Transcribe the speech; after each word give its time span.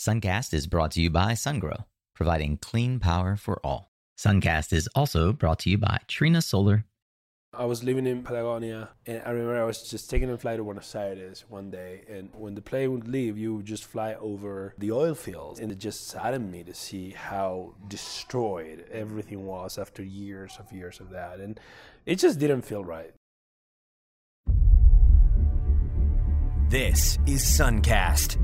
Suncast 0.00 0.54
is 0.54 0.66
brought 0.66 0.92
to 0.92 1.02
you 1.02 1.10
by 1.10 1.32
SunGrow, 1.32 1.84
providing 2.14 2.56
clean 2.56 2.98
power 3.00 3.36
for 3.36 3.60
all. 3.62 3.92
Suncast 4.18 4.72
is 4.72 4.88
also 4.94 5.30
brought 5.34 5.58
to 5.58 5.68
you 5.68 5.76
by 5.76 5.98
Trina 6.08 6.40
Solar. 6.40 6.86
I 7.52 7.66
was 7.66 7.84
living 7.84 8.06
in 8.06 8.22
Patagonia, 8.22 8.88
and 9.04 9.20
I 9.26 9.30
remember 9.32 9.60
I 9.60 9.66
was 9.66 9.90
just 9.90 10.08
taking 10.08 10.30
a 10.30 10.38
flight 10.38 10.56
to 10.56 10.64
Buenos 10.64 10.94
Aires 10.94 11.44
one 11.50 11.70
day, 11.70 12.04
and 12.08 12.30
when 12.32 12.54
the 12.54 12.62
plane 12.62 12.92
would 12.92 13.08
leave, 13.08 13.36
you 13.36 13.56
would 13.56 13.66
just 13.66 13.84
fly 13.84 14.14
over 14.14 14.74
the 14.78 14.90
oil 14.90 15.14
fields, 15.14 15.60
and 15.60 15.70
it 15.70 15.76
just 15.76 16.08
saddened 16.08 16.50
me 16.50 16.64
to 16.64 16.72
see 16.72 17.10
how 17.10 17.74
destroyed 17.86 18.86
everything 18.90 19.44
was 19.44 19.76
after 19.76 20.02
years 20.02 20.56
of 20.58 20.72
years 20.72 20.98
of 21.00 21.10
that, 21.10 21.40
and 21.40 21.60
it 22.06 22.18
just 22.18 22.38
didn't 22.38 22.62
feel 22.62 22.82
right. 22.82 23.12
This 26.70 27.18
is 27.26 27.42
Suncast. 27.42 28.38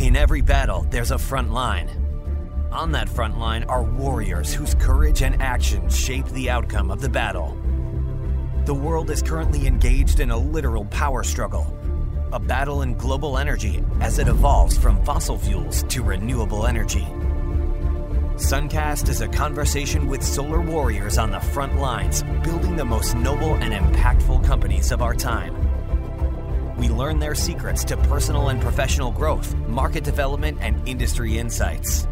In 0.00 0.16
every 0.16 0.40
battle, 0.40 0.86
there's 0.88 1.10
a 1.10 1.18
front 1.18 1.52
line. 1.52 1.90
On 2.72 2.90
that 2.92 3.06
front 3.06 3.38
line 3.38 3.64
are 3.64 3.82
warriors 3.82 4.50
whose 4.50 4.74
courage 4.76 5.20
and 5.20 5.42
action 5.42 5.90
shape 5.90 6.26
the 6.28 6.48
outcome 6.48 6.90
of 6.90 7.02
the 7.02 7.08
battle. 7.10 7.54
The 8.64 8.72
world 8.72 9.10
is 9.10 9.20
currently 9.22 9.66
engaged 9.66 10.20
in 10.20 10.30
a 10.30 10.38
literal 10.38 10.86
power 10.86 11.22
struggle, 11.22 11.76
a 12.32 12.40
battle 12.40 12.80
in 12.80 12.94
global 12.94 13.36
energy 13.36 13.84
as 14.00 14.18
it 14.18 14.26
evolves 14.26 14.78
from 14.78 15.04
fossil 15.04 15.36
fuels 15.36 15.82
to 15.90 16.02
renewable 16.02 16.66
energy. 16.66 17.06
Suncast 18.36 19.10
is 19.10 19.20
a 19.20 19.28
conversation 19.28 20.06
with 20.06 20.22
solar 20.22 20.62
warriors 20.62 21.18
on 21.18 21.30
the 21.30 21.40
front 21.40 21.76
lines, 21.76 22.22
building 22.42 22.74
the 22.74 22.86
most 22.86 23.14
noble 23.16 23.54
and 23.56 23.74
impactful 23.74 24.46
companies 24.46 24.92
of 24.92 25.02
our 25.02 25.14
time. 25.14 25.69
We 26.80 26.88
learn 26.88 27.18
their 27.18 27.34
secrets 27.34 27.84
to 27.84 27.96
personal 27.98 28.48
and 28.48 28.58
professional 28.58 29.10
growth, 29.10 29.54
market 29.68 30.02
development, 30.02 30.56
and 30.62 30.88
industry 30.88 31.36
insights. 31.36 32.08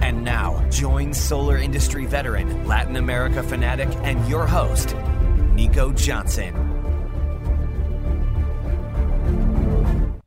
And 0.00 0.24
now, 0.24 0.68
join 0.70 1.14
solar 1.14 1.56
industry 1.56 2.04
veteran, 2.04 2.66
Latin 2.66 2.96
America 2.96 3.44
fanatic, 3.44 3.88
and 4.02 4.28
your 4.28 4.44
host, 4.44 4.96
Nico 5.52 5.92
Johnson. 5.92 6.52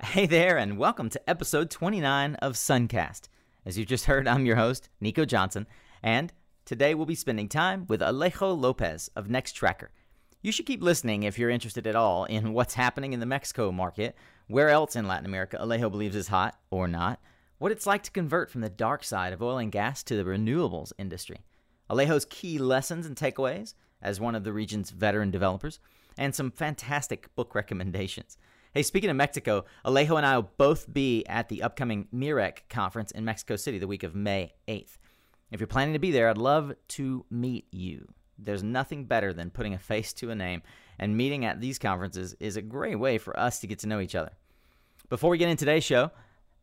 Hey 0.02 0.25
there, 0.25 0.57
and 0.57 0.78
welcome 0.78 1.09
to 1.09 1.30
episode 1.30 1.69
29 1.69 2.35
of 2.35 2.53
Suncast. 2.53 3.28
As 3.66 3.78
you 3.78 3.83
just 3.83 4.05
heard, 4.05 4.25
I'm 4.25 4.45
your 4.45 4.55
host, 4.55 4.88
Nico 5.02 5.25
Johnson, 5.25 5.67
and 6.02 6.31
today 6.63 6.95
we'll 6.95 7.05
be 7.05 7.13
spending 7.13 7.50
time 7.50 7.88
with 7.89 8.00
Alejo 8.00 8.57
Lopez 8.57 9.09
of 9.17 9.28
Nextracker. 9.28 9.89
You 10.44 10.52
should 10.52 10.66
keep 10.66 10.83
listening 10.83 11.23
if 11.23 11.39
you're 11.39 11.49
interested 11.49 11.88
at 11.88 11.95
all 11.95 12.25
in 12.25 12.52
what's 12.53 12.73
happening 12.73 13.13
in 13.13 13.22
the 13.22 13.25
Mexico 13.25 13.72
market, 13.72 14.17
where 14.47 14.69
else 14.69 14.97
in 14.97 15.08
Latin 15.08 15.25
America 15.25 15.58
Alejo 15.58 15.89
believes 15.89 16.17
is 16.17 16.27
hot 16.27 16.59
or 16.69 16.85
not, 16.85 17.22
what 17.59 17.72
it's 17.72 17.88
like 17.88 18.03
to 18.03 18.11
convert 18.11 18.52
from 18.52 18.59
the 18.59 18.69
dark 18.69 19.05
side 19.05 19.31
of 19.31 19.41
oil 19.41 19.58
and 19.58 19.72
gas 19.72 20.03
to 20.03 20.17
the 20.17 20.30
renewables 20.30 20.91
industry, 21.00 21.45
Alejo's 21.89 22.25
key 22.25 22.58
lessons 22.58 23.05
and 23.05 23.16
takeaways 23.16 23.73
as 24.02 24.19
one 24.19 24.35
of 24.35 24.44
the 24.44 24.52
region's 24.52 24.89
veteran 24.89 25.31
developers, 25.31 25.80
and 26.17 26.35
some 26.35 26.52
fantastic 26.52 27.33
book 27.35 27.55
recommendations. 27.55 28.38
Hey, 28.73 28.83
speaking 28.83 29.09
of 29.09 29.16
Mexico, 29.16 29.63
Alejo 29.85 30.17
and 30.17 30.25
I 30.25 30.35
will 30.35 30.52
both 30.57 30.91
be 30.91 31.25
at 31.25 31.47
the 31.47 31.63
upcoming 31.63 32.09
MIREC 32.13 32.67
conference 32.69 33.11
in 33.11 33.23
Mexico 33.23 33.55
City 33.55 33.78
the 33.78 33.88
week 33.88 34.03
of 34.03 34.13
May 34.13 34.52
8th. 34.67 34.97
If 35.52 35.61
you're 35.61 35.67
planning 35.67 35.94
to 35.94 36.00
be 36.00 36.11
there, 36.11 36.28
I'd 36.28 36.38
love 36.38 36.73
to 36.89 37.25
meet 37.30 37.67
you. 37.72 38.13
There's 38.38 38.64
nothing 38.64 39.06
better 39.06 39.34
than 39.34 39.50
putting 39.50 39.73
a 39.73 39.80
face 39.80 40.14
to 40.14 40.31
a 40.31 40.36
name, 40.36 40.64
and 41.00 41.17
meeting 41.17 41.45
at 41.45 41.62
these 41.62 41.80
conferences 41.80 42.36
is 42.40 42.58
a 42.58 42.62
great 42.62 43.00
way 43.00 43.17
for 43.17 43.38
us 43.40 43.59
to 43.59 43.67
get 43.67 43.80
to 43.80 43.88
know 43.88 44.00
each 44.00 44.16
other. 44.16 44.31
Before 45.09 45.30
we 45.30 45.38
get 45.38 45.50
into 45.50 45.66
today's 45.66 45.84
show, 45.84 46.12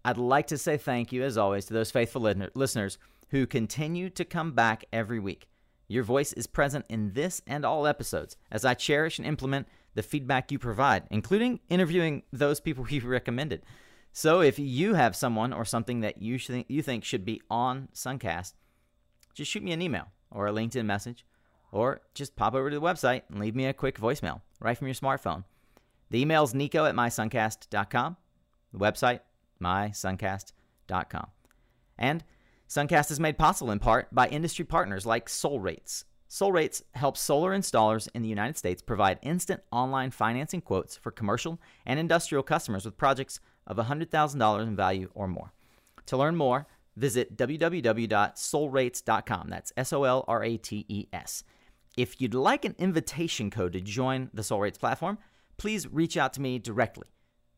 I'd 0.04 0.18
like 0.18 0.46
to 0.48 0.58
say 0.58 0.76
thank 0.76 1.12
you, 1.12 1.22
as 1.22 1.36
always, 1.36 1.66
to 1.66 1.74
those 1.74 1.90
faithful 1.90 2.22
listeners 2.54 2.98
who 3.30 3.46
continue 3.46 4.10
to 4.10 4.24
come 4.24 4.52
back 4.52 4.84
every 4.92 5.20
week. 5.20 5.48
Your 5.88 6.04
voice 6.04 6.32
is 6.32 6.46
present 6.46 6.84
in 6.88 7.12
this 7.12 7.42
and 7.46 7.64
all 7.64 7.86
episodes 7.86 8.36
as 8.50 8.64
I 8.64 8.74
cherish 8.74 9.18
and 9.18 9.26
implement 9.26 9.66
the 9.94 10.02
feedback 10.02 10.52
you 10.52 10.58
provide, 10.58 11.04
including 11.10 11.60
interviewing 11.68 12.22
those 12.32 12.60
people 12.60 12.86
you 12.88 13.00
recommended. 13.02 13.62
So 14.12 14.40
if 14.40 14.58
you 14.58 14.94
have 14.94 15.14
someone 15.14 15.52
or 15.52 15.64
something 15.64 16.00
that 16.00 16.20
you, 16.20 16.38
sh- 16.38 16.64
you 16.68 16.82
think 16.82 17.04
should 17.04 17.24
be 17.24 17.42
on 17.50 17.88
Suncast, 17.94 18.54
just 19.34 19.50
shoot 19.50 19.62
me 19.62 19.72
an 19.72 19.82
email 19.82 20.06
or 20.30 20.46
a 20.46 20.52
LinkedIn 20.52 20.84
message 20.84 21.24
or 21.72 22.00
just 22.14 22.36
pop 22.36 22.54
over 22.54 22.70
to 22.70 22.76
the 22.76 22.82
website 22.82 23.22
and 23.28 23.40
leave 23.40 23.54
me 23.54 23.66
a 23.66 23.72
quick 23.72 23.98
voicemail 23.98 24.40
right 24.60 24.76
from 24.76 24.86
your 24.86 24.94
smartphone. 24.94 25.44
The 26.10 26.20
email 26.20 26.44
is 26.44 26.54
nico 26.54 26.84
at 26.84 26.94
mysuncast.com. 26.94 28.16
The 28.72 28.78
website, 28.78 29.20
mysuncast.com. 29.62 31.26
And 31.98 32.24
Suncast 32.68 33.10
is 33.10 33.20
made 33.20 33.38
possible 33.38 33.72
in 33.72 33.80
part 33.80 34.14
by 34.14 34.28
industry 34.28 34.64
partners 34.64 35.04
like 35.04 35.26
SolRates. 35.26 36.04
SolRates 36.28 36.82
helps 36.94 37.20
solar 37.20 37.50
installers 37.50 38.08
in 38.14 38.22
the 38.22 38.28
United 38.28 38.56
States 38.56 38.80
provide 38.80 39.18
instant 39.22 39.62
online 39.72 40.12
financing 40.12 40.60
quotes 40.60 40.96
for 40.96 41.10
commercial 41.10 41.60
and 41.84 41.98
industrial 41.98 42.44
customers 42.44 42.84
with 42.84 42.96
projects 42.96 43.40
of 43.66 43.76
$100,000 43.76 44.62
in 44.62 44.76
value 44.76 45.10
or 45.14 45.26
more. 45.26 45.52
To 46.06 46.16
learn 46.16 46.36
more, 46.36 46.68
visit 46.96 47.36
www.solrates.com. 47.36 49.50
That's 49.50 49.72
S 49.76 49.92
O 49.92 50.04
L 50.04 50.24
R 50.28 50.44
A 50.44 50.56
T 50.56 50.86
E 50.88 51.08
S. 51.12 51.42
If 52.00 52.18
you'd 52.18 52.32
like 52.32 52.64
an 52.64 52.74
invitation 52.78 53.50
code 53.50 53.74
to 53.74 53.80
join 53.82 54.30
the 54.32 54.40
SolRates 54.40 54.78
platform, 54.78 55.18
please 55.58 55.86
reach 55.86 56.16
out 56.16 56.32
to 56.32 56.40
me 56.40 56.58
directly. 56.58 57.08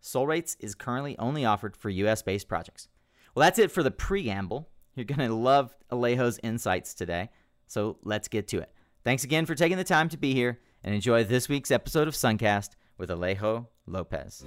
SolRates 0.02 0.56
is 0.58 0.74
currently 0.74 1.16
only 1.20 1.44
offered 1.44 1.76
for 1.76 1.90
US 1.90 2.22
based 2.22 2.48
projects. 2.48 2.88
Well, 3.36 3.46
that's 3.46 3.60
it 3.60 3.70
for 3.70 3.84
the 3.84 3.92
preamble. 3.92 4.68
You're 4.96 5.04
going 5.04 5.20
to 5.20 5.32
love 5.32 5.72
Alejo's 5.92 6.40
insights 6.42 6.92
today. 6.92 7.30
So 7.68 7.98
let's 8.02 8.26
get 8.26 8.48
to 8.48 8.58
it. 8.58 8.72
Thanks 9.04 9.22
again 9.22 9.46
for 9.46 9.54
taking 9.54 9.76
the 9.76 9.84
time 9.84 10.08
to 10.08 10.16
be 10.16 10.34
here 10.34 10.58
and 10.82 10.92
enjoy 10.92 11.22
this 11.22 11.48
week's 11.48 11.70
episode 11.70 12.08
of 12.08 12.14
Suncast 12.14 12.70
with 12.98 13.10
Alejo 13.10 13.68
Lopez. 13.86 14.44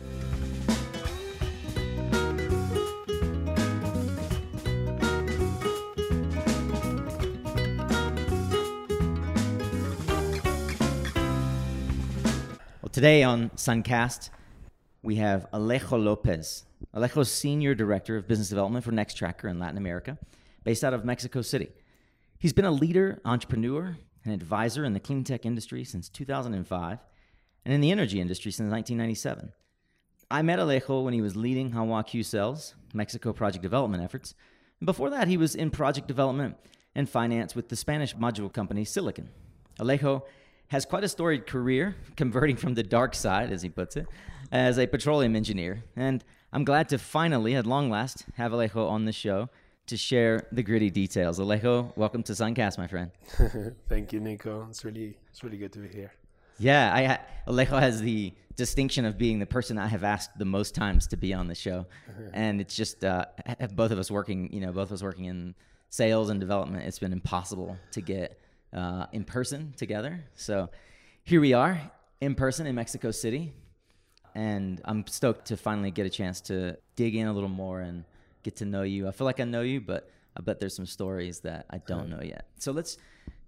Today 12.96 13.24
on 13.24 13.50
Suncast, 13.58 14.30
we 15.04 15.18
have 15.18 15.52
Alejo 15.52 16.02
Lopez. 16.02 16.64
Alejo 16.96 17.24
is 17.24 17.30
Senior 17.30 17.76
Director 17.76 18.16
of 18.16 18.26
Business 18.26 18.48
Development 18.48 18.86
for 18.86 18.94
Nextracker 18.94 19.50
in 19.50 19.60
Latin 19.60 19.78
America, 19.78 20.18
based 20.64 20.82
out 20.82 20.94
of 20.94 21.04
Mexico 21.04 21.42
City. 21.42 21.68
He's 22.40 22.54
been 22.54 22.64
a 22.64 22.72
leader, 22.72 23.20
entrepreneur, 23.26 23.98
and 24.24 24.34
advisor 24.34 24.86
in 24.86 24.94
the 24.94 25.02
clean 25.02 25.26
tech 25.26 25.46
industry 25.46 25.84
since 25.84 26.08
2005 26.08 27.00
and 27.66 27.74
in 27.74 27.82
the 27.82 27.92
energy 27.92 28.22
industry 28.22 28.50
since 28.54 28.72
1997. 28.72 29.52
I 30.32 30.42
met 30.42 30.60
Alejo 30.60 31.04
when 31.04 31.14
he 31.14 31.22
was 31.22 31.36
leading 31.36 31.72
Hanwha 31.72 32.08
Q 32.08 32.24
Cells, 32.24 32.76
Mexico 32.94 33.34
project 33.34 33.62
development 33.62 34.04
efforts. 34.04 34.36
And 34.80 34.86
before 34.86 35.10
that, 35.10 35.28
he 35.28 35.36
was 35.36 35.54
in 35.54 35.70
project 35.70 36.08
development 36.08 36.56
and 36.96 37.10
finance 37.10 37.56
with 37.56 37.68
the 37.68 37.76
Spanish 37.76 38.16
module 38.16 38.54
company 38.54 38.86
Siliken. 38.86 39.28
Alejo 39.82 40.22
has 40.70 40.86
quite 40.86 41.04
a 41.04 41.08
storied 41.08 41.48
career, 41.48 41.96
converting 42.16 42.56
from 42.56 42.74
the 42.74 42.84
dark 42.84 43.16
side, 43.16 43.52
as 43.52 43.62
he 43.62 43.70
puts 43.70 43.96
it, 43.96 44.08
as 44.52 44.78
a 44.80 44.88
petroleum 44.88 45.36
engineer. 45.36 45.84
And 45.96 46.24
I'm 46.52 46.64
glad 46.64 46.90
to 46.90 46.98
finally, 46.98 47.56
at 47.56 47.66
long 47.66 47.90
last, 47.90 48.26
have 48.36 48.52
Alejo 48.52 48.90
on 48.90 49.06
the 49.06 49.12
show 49.12 49.50
to 49.88 49.98
share 49.98 50.48
the 50.52 50.64
gritty 50.64 50.90
details. 50.90 51.40
Alejo, 51.40 51.96
welcome 51.96 52.24
to 52.24 52.34
Suncast, 52.34 52.78
my 52.78 52.88
friend. 52.88 53.12
Thank 53.90 54.14
you, 54.14 54.20
Nico. 54.20 54.66
It's 54.70 54.84
really, 54.84 55.18
it's 55.30 55.44
really 55.44 55.58
good 55.58 55.74
to 55.74 55.80
be 55.80 55.90
here. 55.90 56.12
Yeah, 56.58 57.20
I, 57.48 57.52
Alejo 57.52 57.80
has 57.80 58.02
the 58.02 58.34
distinction 58.56 59.06
of 59.06 59.18
being 59.18 59.40
the 59.40 59.46
person 59.46 59.78
I 59.78 59.88
have 59.88 60.04
asked 60.04 60.38
the 60.40 60.46
most 60.46 60.74
times 60.74 61.08
to 61.08 61.18
be 61.18 61.34
on 61.34 61.48
the 61.48 61.56
show, 61.56 61.86
and 62.34 62.62
it's 62.62 62.76
just 62.76 63.04
uh, 63.04 63.26
both 63.74 63.92
of 63.92 64.00
us 64.00 64.10
working. 64.10 64.52
You 64.54 64.62
know, 64.62 64.72
both 64.72 64.90
of 64.90 64.94
us 64.94 65.04
working 65.04 65.26
in 65.26 65.54
sales 65.90 66.30
and 66.30 66.40
development. 66.40 66.86
It's 66.86 67.00
been 67.00 67.12
impossible 67.12 67.78
to 67.92 68.02
get 68.02 68.40
uh, 68.76 69.08
in 69.12 69.24
person 69.24 69.74
together. 69.78 70.24
So 70.36 70.70
here 71.24 71.42
we 71.42 71.54
are 71.54 71.92
in 72.22 72.36
person 72.36 72.68
in 72.68 72.76
Mexico 72.76 73.12
City. 73.12 73.54
And 74.36 74.82
I'm 74.86 75.08
stoked 75.08 75.46
to 75.48 75.58
finally 75.58 75.92
get 75.92 76.06
a 76.06 76.10
chance 76.10 76.42
to 76.42 76.78
dig 76.96 77.16
in 77.16 77.28
a 77.28 77.34
little 77.34 77.50
more 77.50 77.80
and 77.80 78.04
get 78.44 78.58
to 78.58 78.66
know 78.66 78.84
you. 78.84 79.08
I 79.08 79.12
feel 79.12 79.26
like 79.26 79.40
I 79.40 79.46
know 79.46 79.62
you, 79.62 79.80
but 79.80 80.10
I 80.36 80.42
bet 80.42 80.60
there's 80.60 80.76
some 80.76 80.86
stories 80.86 81.40
that 81.40 81.66
I 81.70 81.78
don't 81.78 82.10
know 82.10 82.22
yet. 82.22 82.48
So 82.60 82.74
let's 82.74 82.98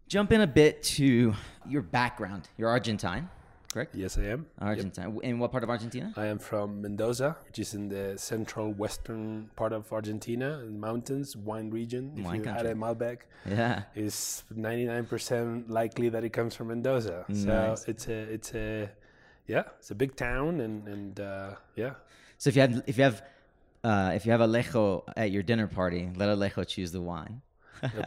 jump 0.07 0.31
in 0.31 0.41
a 0.41 0.47
bit 0.47 0.81
to 0.83 1.33
your 1.67 1.81
background. 1.81 2.47
You're 2.57 2.69
Argentine 2.69 3.29
correct? 3.77 3.95
Yes, 3.95 4.17
I 4.17 4.23
am. 4.33 4.45
Argentina. 4.59 5.07
Yep. 5.13 5.23
In 5.23 5.39
what 5.39 5.51
part 5.51 5.63
of 5.63 5.69
Argentina? 5.69 6.11
I 6.15 6.25
am 6.33 6.39
from 6.39 6.81
Mendoza, 6.81 7.37
which 7.45 7.59
is 7.59 7.73
in 7.73 7.89
the 7.89 8.17
central 8.17 8.73
western 8.73 9.49
part 9.55 9.71
of 9.71 9.91
Argentina, 9.93 10.59
in 10.65 10.73
the 10.73 10.79
mountains, 10.89 11.37
wine 11.37 11.69
region. 11.69 12.03
If 12.15 12.25
wine 12.25 12.39
you 12.39 12.43
country. 12.43 12.67
had 12.67 12.75
a 12.75 12.79
Malbec, 12.83 13.17
yeah, 13.45 13.83
it's 13.95 14.43
ninety 14.55 14.85
nine 14.85 15.05
percent 15.05 15.69
likely 15.69 16.09
that 16.09 16.23
it 16.23 16.33
comes 16.33 16.55
from 16.55 16.67
Mendoza. 16.69 17.25
Nice. 17.27 17.43
So 17.43 17.85
it's 17.91 18.07
a 18.07 18.19
it's 18.35 18.51
a 18.55 18.89
yeah, 19.53 19.63
it's 19.79 19.91
a 19.91 19.95
big 19.95 20.15
town, 20.15 20.61
and 20.61 20.87
and 20.87 21.19
uh, 21.19 21.51
yeah. 21.75 21.93
So 22.37 22.49
if 22.49 22.55
you 22.55 22.61
have 22.61 22.83
if 22.87 22.97
you 22.97 23.03
have 23.03 23.21
uh, 23.83 24.11
if 24.15 24.25
you 24.25 24.31
have 24.31 24.41
Alejo 24.41 25.03
at 25.15 25.29
your 25.31 25.43
dinner 25.43 25.67
party, 25.67 26.09
let 26.15 26.29
Alejo 26.29 26.65
choose 26.67 26.91
the 26.91 27.01
wine. 27.01 27.41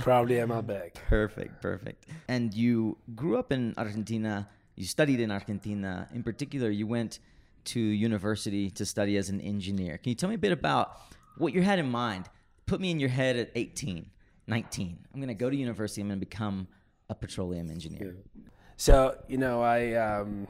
probably 0.01 0.45
bag. 0.63 0.95
Perfect, 1.09 1.63
perfect. 1.63 2.07
And 2.27 2.53
you 2.53 2.99
grew 3.15 3.39
up 3.39 3.53
in 3.53 3.73
Argentina. 3.79 4.49
You 4.81 4.87
studied 4.87 5.21
in 5.21 5.31
Argentina. 5.31 6.09
In 6.15 6.23
particular, 6.23 6.71
you 6.71 6.87
went 6.87 7.19
to 7.65 7.79
university 7.79 8.71
to 8.71 8.87
study 8.87 9.19
as 9.19 9.29
an 9.29 9.39
engineer. 9.43 9.99
Can 9.99 10.09
you 10.09 10.15
tell 10.15 10.31
me 10.31 10.37
a 10.37 10.39
bit 10.39 10.53
about 10.53 10.99
what 11.37 11.53
you 11.53 11.61
had 11.61 11.79
in 11.79 11.91
mind? 11.91 12.31
Put 12.65 12.81
me 12.81 12.91
in 12.91 12.99
your 12.99 13.11
head 13.11 13.37
at 13.37 13.51
18, 13.55 14.07
19. 14.47 14.99
I'm 15.13 15.21
going 15.21 15.29
to 15.29 15.35
go 15.35 15.51
to 15.51 15.55
university. 15.55 16.01
I'm 16.01 16.09
going 16.09 16.19
to 16.19 16.25
become 16.25 16.67
a 17.11 17.15
petroleum 17.15 17.71
engineer. 17.71 18.17
So 18.79 19.19
you 19.29 19.37
know, 19.37 19.61
I 19.61 19.93
um, 19.97 20.49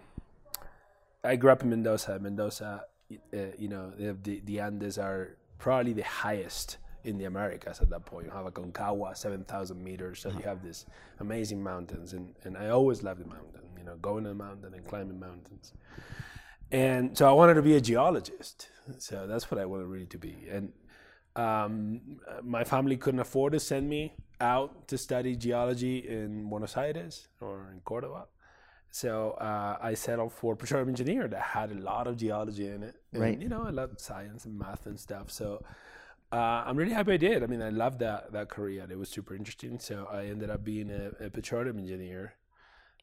I 1.24 1.34
grew 1.34 1.50
up 1.50 1.64
in 1.64 1.70
Mendoza. 1.70 2.16
Mendoza, 2.20 2.84
uh, 3.10 3.36
you 3.58 3.66
know, 3.66 3.90
the 3.98 4.40
the 4.44 4.60
Andes 4.60 4.96
are 4.96 5.38
probably 5.58 5.92
the 5.92 6.04
highest 6.04 6.78
in 7.04 7.18
the 7.18 7.24
Americas 7.24 7.80
at 7.80 7.90
that 7.90 8.04
point. 8.04 8.26
You 8.26 8.32
have 8.32 8.46
Aconcagua, 8.46 9.16
7,000 9.16 9.82
meters. 9.82 10.20
So 10.20 10.28
you 10.30 10.42
have 10.42 10.62
these 10.62 10.86
amazing 11.20 11.62
mountains. 11.62 12.12
And, 12.12 12.34
and 12.44 12.56
I 12.56 12.68
always 12.68 13.02
loved 13.02 13.20
the 13.20 13.28
mountain, 13.28 13.62
you 13.80 13.86
know, 13.86 13.96
going 13.96 14.24
to 14.24 14.30
the 14.30 14.34
mountain 14.34 14.74
and 14.74 14.86
climbing 14.86 15.18
mountains. 15.18 15.72
And 16.70 17.16
so 17.16 17.28
I 17.28 17.32
wanted 17.32 17.54
to 17.54 17.62
be 17.62 17.74
a 17.76 17.80
geologist. 17.80 18.68
So 18.98 19.26
that's 19.26 19.50
what 19.50 19.60
I 19.60 19.64
wanted 19.64 19.86
really 19.86 20.06
to 20.06 20.18
be. 20.18 20.36
And 20.50 20.72
um, 21.36 22.20
my 22.42 22.64
family 22.64 22.96
couldn't 22.96 23.20
afford 23.20 23.52
to 23.54 23.60
send 23.60 23.88
me 23.88 24.14
out 24.40 24.88
to 24.88 24.98
study 24.98 25.36
geology 25.36 25.98
in 25.98 26.48
Buenos 26.48 26.76
Aires 26.76 27.28
or 27.40 27.68
in 27.72 27.80
Cordoba. 27.80 28.26
So 28.90 29.32
uh, 29.32 29.78
I 29.80 29.94
settled 29.94 30.32
for 30.32 30.56
petroleum 30.56 30.88
engineer 30.88 31.28
that 31.28 31.40
had 31.40 31.70
a 31.70 31.74
lot 31.74 32.06
of 32.06 32.16
geology 32.16 32.66
in 32.66 32.82
it. 32.82 32.96
And, 33.12 33.22
Right. 33.22 33.40
You 33.40 33.48
know, 33.48 33.64
I 33.64 33.70
love 33.70 33.90
science 33.98 34.44
and 34.44 34.58
math 34.58 34.86
and 34.86 34.98
stuff. 34.98 35.30
So 35.30 35.62
uh, 36.32 36.64
I'm 36.66 36.76
really 36.76 36.92
happy 36.92 37.12
I 37.12 37.16
did. 37.16 37.42
I 37.42 37.46
mean, 37.46 37.62
I 37.62 37.70
loved 37.70 38.00
that 38.00 38.32
that 38.32 38.48
career. 38.48 38.86
It 38.90 38.98
was 38.98 39.08
super 39.08 39.34
interesting. 39.34 39.78
So 39.78 40.08
I 40.10 40.26
ended 40.26 40.50
up 40.50 40.64
being 40.64 40.90
a, 40.90 41.26
a 41.26 41.30
petroleum 41.30 41.78
engineer. 41.78 42.34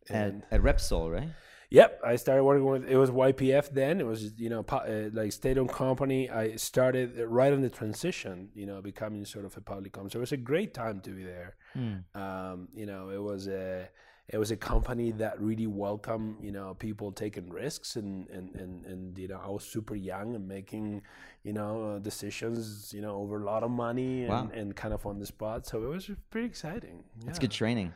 At, 0.10 0.16
And 0.16 0.44
at 0.52 0.62
Repsol, 0.62 1.12
right? 1.12 1.30
Yep, 1.70 2.00
I 2.06 2.16
started 2.16 2.46
working 2.46 2.64
with 2.66 2.86
it 2.90 2.96
was 2.96 3.10
YPF 3.12 3.72
then. 3.72 4.00
It 4.00 4.06
was 4.06 4.40
you 4.40 4.50
know 4.50 4.64
uh, 4.70 5.10
like 5.12 5.34
state-owned 5.34 5.70
company. 5.70 6.30
I 6.30 6.56
started 6.56 7.20
right 7.28 7.52
on 7.52 7.62
the 7.62 7.70
transition, 7.70 8.50
you 8.56 8.66
know, 8.66 8.82
becoming 8.82 9.26
sort 9.26 9.44
of 9.44 9.58
a 9.58 9.62
public 9.62 9.92
company. 9.92 10.12
So 10.12 10.20
it 10.20 10.22
was 10.22 10.32
a 10.32 10.38
great 10.38 10.74
time 10.74 11.02
to 11.02 11.10
be 11.10 11.24
there. 11.24 11.56
Um, 12.16 12.70
you 12.74 12.86
know, 12.86 13.10
it 13.10 13.22
was 13.22 13.48
a 13.50 13.90
it 14.30 14.38
was 14.38 14.52
a 14.52 14.58
company 14.58 15.12
that 15.12 15.40
really 15.42 15.68
welcomed 15.68 16.38
you 16.42 16.52
know 16.52 16.74
people 16.74 17.12
taking 17.12 17.50
risks 17.50 17.96
and 17.98 18.30
and 18.30 18.56
and, 18.56 18.86
and 18.86 19.18
you 19.18 19.28
know 19.28 19.40
I 19.44 19.50
was 19.50 19.64
super 19.66 19.96
young 19.96 20.36
and 20.36 20.48
making 20.48 21.02
you 21.44 21.54
know 21.54 21.96
uh, 21.96 22.00
decisions 22.00 22.94
you 22.94 23.02
know 23.02 23.16
over 23.16 23.42
a 23.42 23.46
lot 23.46 23.64
of 23.64 23.72
money 23.72 24.22
and, 24.24 24.30
Wow. 24.30 24.50
and 24.54 24.76
kind 24.76 24.94
of 24.94 25.06
on 25.06 25.20
the 25.20 25.26
spot. 25.26 25.66
So 25.66 25.84
it 25.84 25.88
was 25.90 26.10
pretty 26.30 26.48
exciting. 26.48 27.04
That's 27.26 27.38
Yeah. 27.38 27.42
good 27.42 27.52
training. 27.52 27.94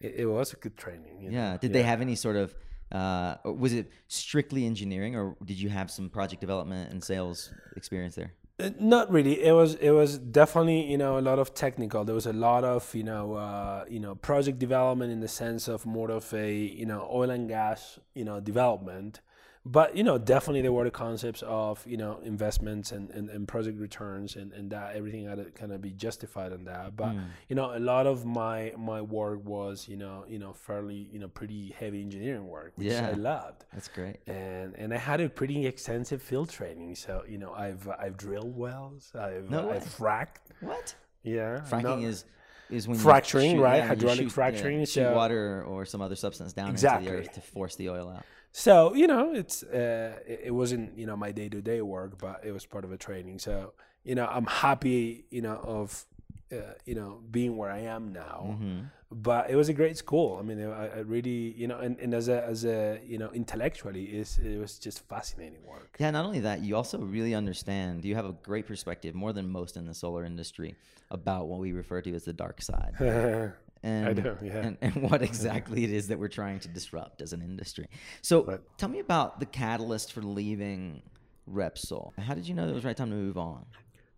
It, 0.00 0.14
it 0.18 0.26
was 0.26 0.52
a 0.52 0.56
good 0.56 0.76
training. 0.76 1.20
you 1.20 1.30
know. 1.30 1.36
Yeah. 1.38 1.56
Did 1.58 1.72
they 1.72 1.82
have 1.82 2.00
any 2.00 2.14
sort 2.16 2.36
of, 2.36 2.54
uh, 2.92 3.36
was 3.44 3.72
it 3.72 3.90
strictly 4.08 4.66
engineering 4.66 5.14
or 5.16 5.36
did 5.44 5.58
you 5.60 5.68
have 5.68 5.90
some 5.90 6.08
project 6.10 6.40
development 6.40 6.90
and 6.92 7.02
sales 7.02 7.50
experience 7.76 8.14
there? 8.14 8.32
Uh, 8.58 8.70
Not 8.78 9.10
really. 9.10 9.42
It 9.42 9.52
was 9.52 9.74
it 9.76 9.90
was 9.90 10.18
definitely 10.18 10.90
you 10.90 10.98
know 10.98 11.18
a 11.18 11.24
lot 11.30 11.38
of 11.38 11.54
technical. 11.54 12.04
There 12.04 12.14
was 12.14 12.26
a 12.26 12.32
lot 12.32 12.62
of 12.64 12.94
you 12.94 13.04
know 13.04 13.34
uh, 13.34 13.84
you 13.88 14.00
know 14.00 14.14
project 14.16 14.58
development 14.58 15.12
in 15.12 15.20
the 15.20 15.28
sense 15.28 15.66
of 15.68 15.86
more 15.86 16.10
of 16.10 16.32
a 16.34 16.52
you 16.52 16.84
know 16.84 17.08
oil 17.10 17.30
and 17.30 17.48
gas 17.48 17.98
you 18.14 18.24
know 18.24 18.38
development, 18.40 19.20
but 19.66 19.94
you 19.94 20.02
know 20.02 20.16
definitely 20.16 20.62
there 20.62 20.72
were 20.72 20.84
the 20.84 20.90
concepts 20.90 21.42
of 21.46 21.84
you 21.86 21.96
know 21.96 22.18
investments 22.24 22.92
and, 22.92 23.10
and, 23.10 23.28
and 23.28 23.46
project 23.46 23.78
returns 23.78 24.36
and, 24.36 24.52
and 24.52 24.70
that 24.70 24.96
everything 24.96 25.26
had 25.26 25.36
to 25.36 25.44
kind 25.50 25.70
of 25.72 25.82
be 25.82 25.90
justified 25.90 26.52
on 26.52 26.64
that. 26.64 26.96
But 26.96 27.10
mm. 27.10 27.24
you 27.48 27.56
know 27.56 27.76
a 27.76 27.78
lot 27.78 28.06
of 28.06 28.24
my 28.24 28.72
my 28.78 29.02
work 29.02 29.44
was 29.44 29.86
you 29.86 29.96
know 29.96 30.24
you 30.28 30.38
know 30.38 30.52
fairly 30.54 31.08
you 31.12 31.18
know 31.18 31.28
pretty 31.28 31.74
heavy 31.78 32.00
engineering 32.00 32.48
work, 32.48 32.72
which 32.76 32.88
Yeah. 32.88 33.08
I 33.08 33.12
loved 33.12 33.66
That's 33.72 33.88
great. 33.88 34.16
and 34.26 34.74
and 34.76 34.94
I 34.94 34.98
had 34.98 35.20
a 35.20 35.28
pretty 35.28 35.66
extensive 35.66 36.22
field 36.22 36.48
training. 36.48 36.94
So 36.94 37.24
you 37.28 37.38
know, 37.38 37.52
I've 37.52 37.88
I've 37.98 38.16
drilled 38.16 38.56
wells, 38.56 39.12
I've 39.14 39.50
No. 39.50 39.70
I've 39.70 39.84
fracked. 39.84 40.52
What? 40.60 40.94
Yeah, 41.22 41.60
Fracking 41.68 41.82
no- 41.82 41.98
is 41.98 42.24
is 42.70 42.88
when 42.88 42.96
Fracturing, 42.96 43.56
shoot, 43.56 43.62
right? 43.62 43.78
yeah, 43.78 43.88
Hydraulic 43.88 44.20
shoot- 44.20 44.32
fracturing, 44.32 44.78
yeah, 44.78 44.84
so- 44.86 45.14
water 45.14 45.64
or 45.64 45.84
some 45.84 46.00
other 46.00 46.16
substance 46.16 46.52
down 46.52 46.70
into 46.70 46.80
the 46.82 47.10
earth 47.10 47.32
to 47.32 47.40
force 47.40 47.74
the 47.76 47.90
oil 47.90 48.08
out. 48.08 48.24
So 48.52 48.94
you 48.94 49.06
know, 49.06 49.32
it's 49.32 49.62
uh, 49.62 50.18
it, 50.26 50.52
wasn't 50.54 50.98
you 50.98 51.06
know 51.06 51.16
my 51.16 51.32
day 51.32 51.48
to 51.48 51.62
day 51.62 51.80
work, 51.82 52.18
but 52.18 52.40
it 52.44 52.52
was 52.52 52.66
part 52.66 52.84
of 52.84 52.92
a 52.92 52.96
training. 52.96 53.38
So 53.38 53.72
you 54.04 54.14
know, 54.14 54.26
I'm 54.26 54.46
happy 54.46 55.24
you 55.30 55.42
know 55.42 55.56
of 55.56 56.04
uh, 56.52 56.56
you 56.84 56.94
know 56.94 57.20
being 57.30 57.56
where 57.56 57.70
I 57.70 57.80
am 57.80 58.12
now. 58.12 58.48
Mm-hmm. 58.50 58.80
But 59.12 59.50
it 59.50 59.56
was 59.56 59.68
a 59.68 59.72
great 59.72 59.96
school. 59.96 60.38
I 60.38 60.42
mean, 60.42 60.64
I, 60.64 60.86
I 60.86 60.98
really 61.00 61.52
you 61.56 61.66
know, 61.66 61.78
and, 61.78 61.98
and 61.98 62.14
as 62.14 62.28
a 62.28 62.44
as 62.44 62.64
a 62.64 63.00
you 63.04 63.18
know 63.18 63.30
intellectually, 63.30 64.04
is 64.04 64.38
it 64.38 64.58
was 64.58 64.78
just 64.78 65.08
fascinating 65.08 65.64
work. 65.64 65.96
Yeah, 65.98 66.10
not 66.10 66.24
only 66.24 66.40
that, 66.40 66.60
you 66.60 66.76
also 66.76 66.98
really 66.98 67.34
understand. 67.34 68.04
You 68.04 68.14
have 68.16 68.26
a 68.26 68.32
great 68.32 68.66
perspective, 68.66 69.14
more 69.14 69.32
than 69.32 69.48
most 69.48 69.76
in 69.76 69.86
the 69.86 69.94
solar 69.94 70.24
industry, 70.24 70.76
about 71.10 71.46
what 71.46 71.60
we 71.60 71.72
refer 71.72 72.02
to 72.02 72.14
as 72.14 72.24
the 72.24 72.32
dark 72.32 72.62
side. 72.62 72.94
And, 73.82 74.18
yeah. 74.42 74.58
and, 74.58 74.76
and 74.80 74.94
what 74.96 75.22
exactly 75.30 75.84
it 75.84 75.90
is 75.90 76.08
that 76.08 76.18
we're 76.18 76.28
trying 76.28 76.60
to 76.60 76.68
disrupt 76.68 77.22
as 77.22 77.32
an 77.32 77.40
industry. 77.40 77.88
So, 78.22 78.44
Right. 78.44 78.60
tell 78.76 78.88
me 78.90 78.98
about 78.98 79.40
the 79.40 79.46
catalyst 79.46 80.12
for 80.12 80.22
leaving 80.22 81.02
Repsol. 81.50 82.12
How 82.18 82.34
did 82.34 82.46
you 82.46 82.54
know 82.54 82.68
it 82.68 82.74
was 82.74 82.82
the 82.82 82.88
right 82.88 82.96
time 82.96 83.10
to 83.10 83.16
move 83.16 83.38
on? 83.38 83.64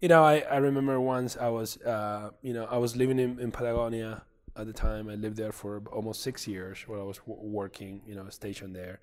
You 0.00 0.08
know, 0.08 0.24
I, 0.24 0.40
I 0.40 0.56
remember 0.56 1.00
once 1.00 1.36
I 1.36 1.48
was, 1.48 1.76
uh, 1.82 2.30
you 2.42 2.52
know, 2.52 2.64
I 2.64 2.78
was 2.78 2.96
living 2.96 3.20
in, 3.20 3.38
in 3.38 3.52
Patagonia 3.52 4.22
at 4.56 4.66
the 4.66 4.72
time. 4.72 5.08
I 5.08 5.14
lived 5.14 5.36
there 5.36 5.52
for 5.52 5.80
almost 5.92 6.22
six 6.22 6.48
years 6.48 6.82
while 6.88 7.00
I 7.00 7.04
was 7.04 7.18
w- 7.18 7.38
working, 7.40 8.02
you 8.04 8.16
know, 8.16 8.28
stationed 8.28 8.74
there. 8.74 8.98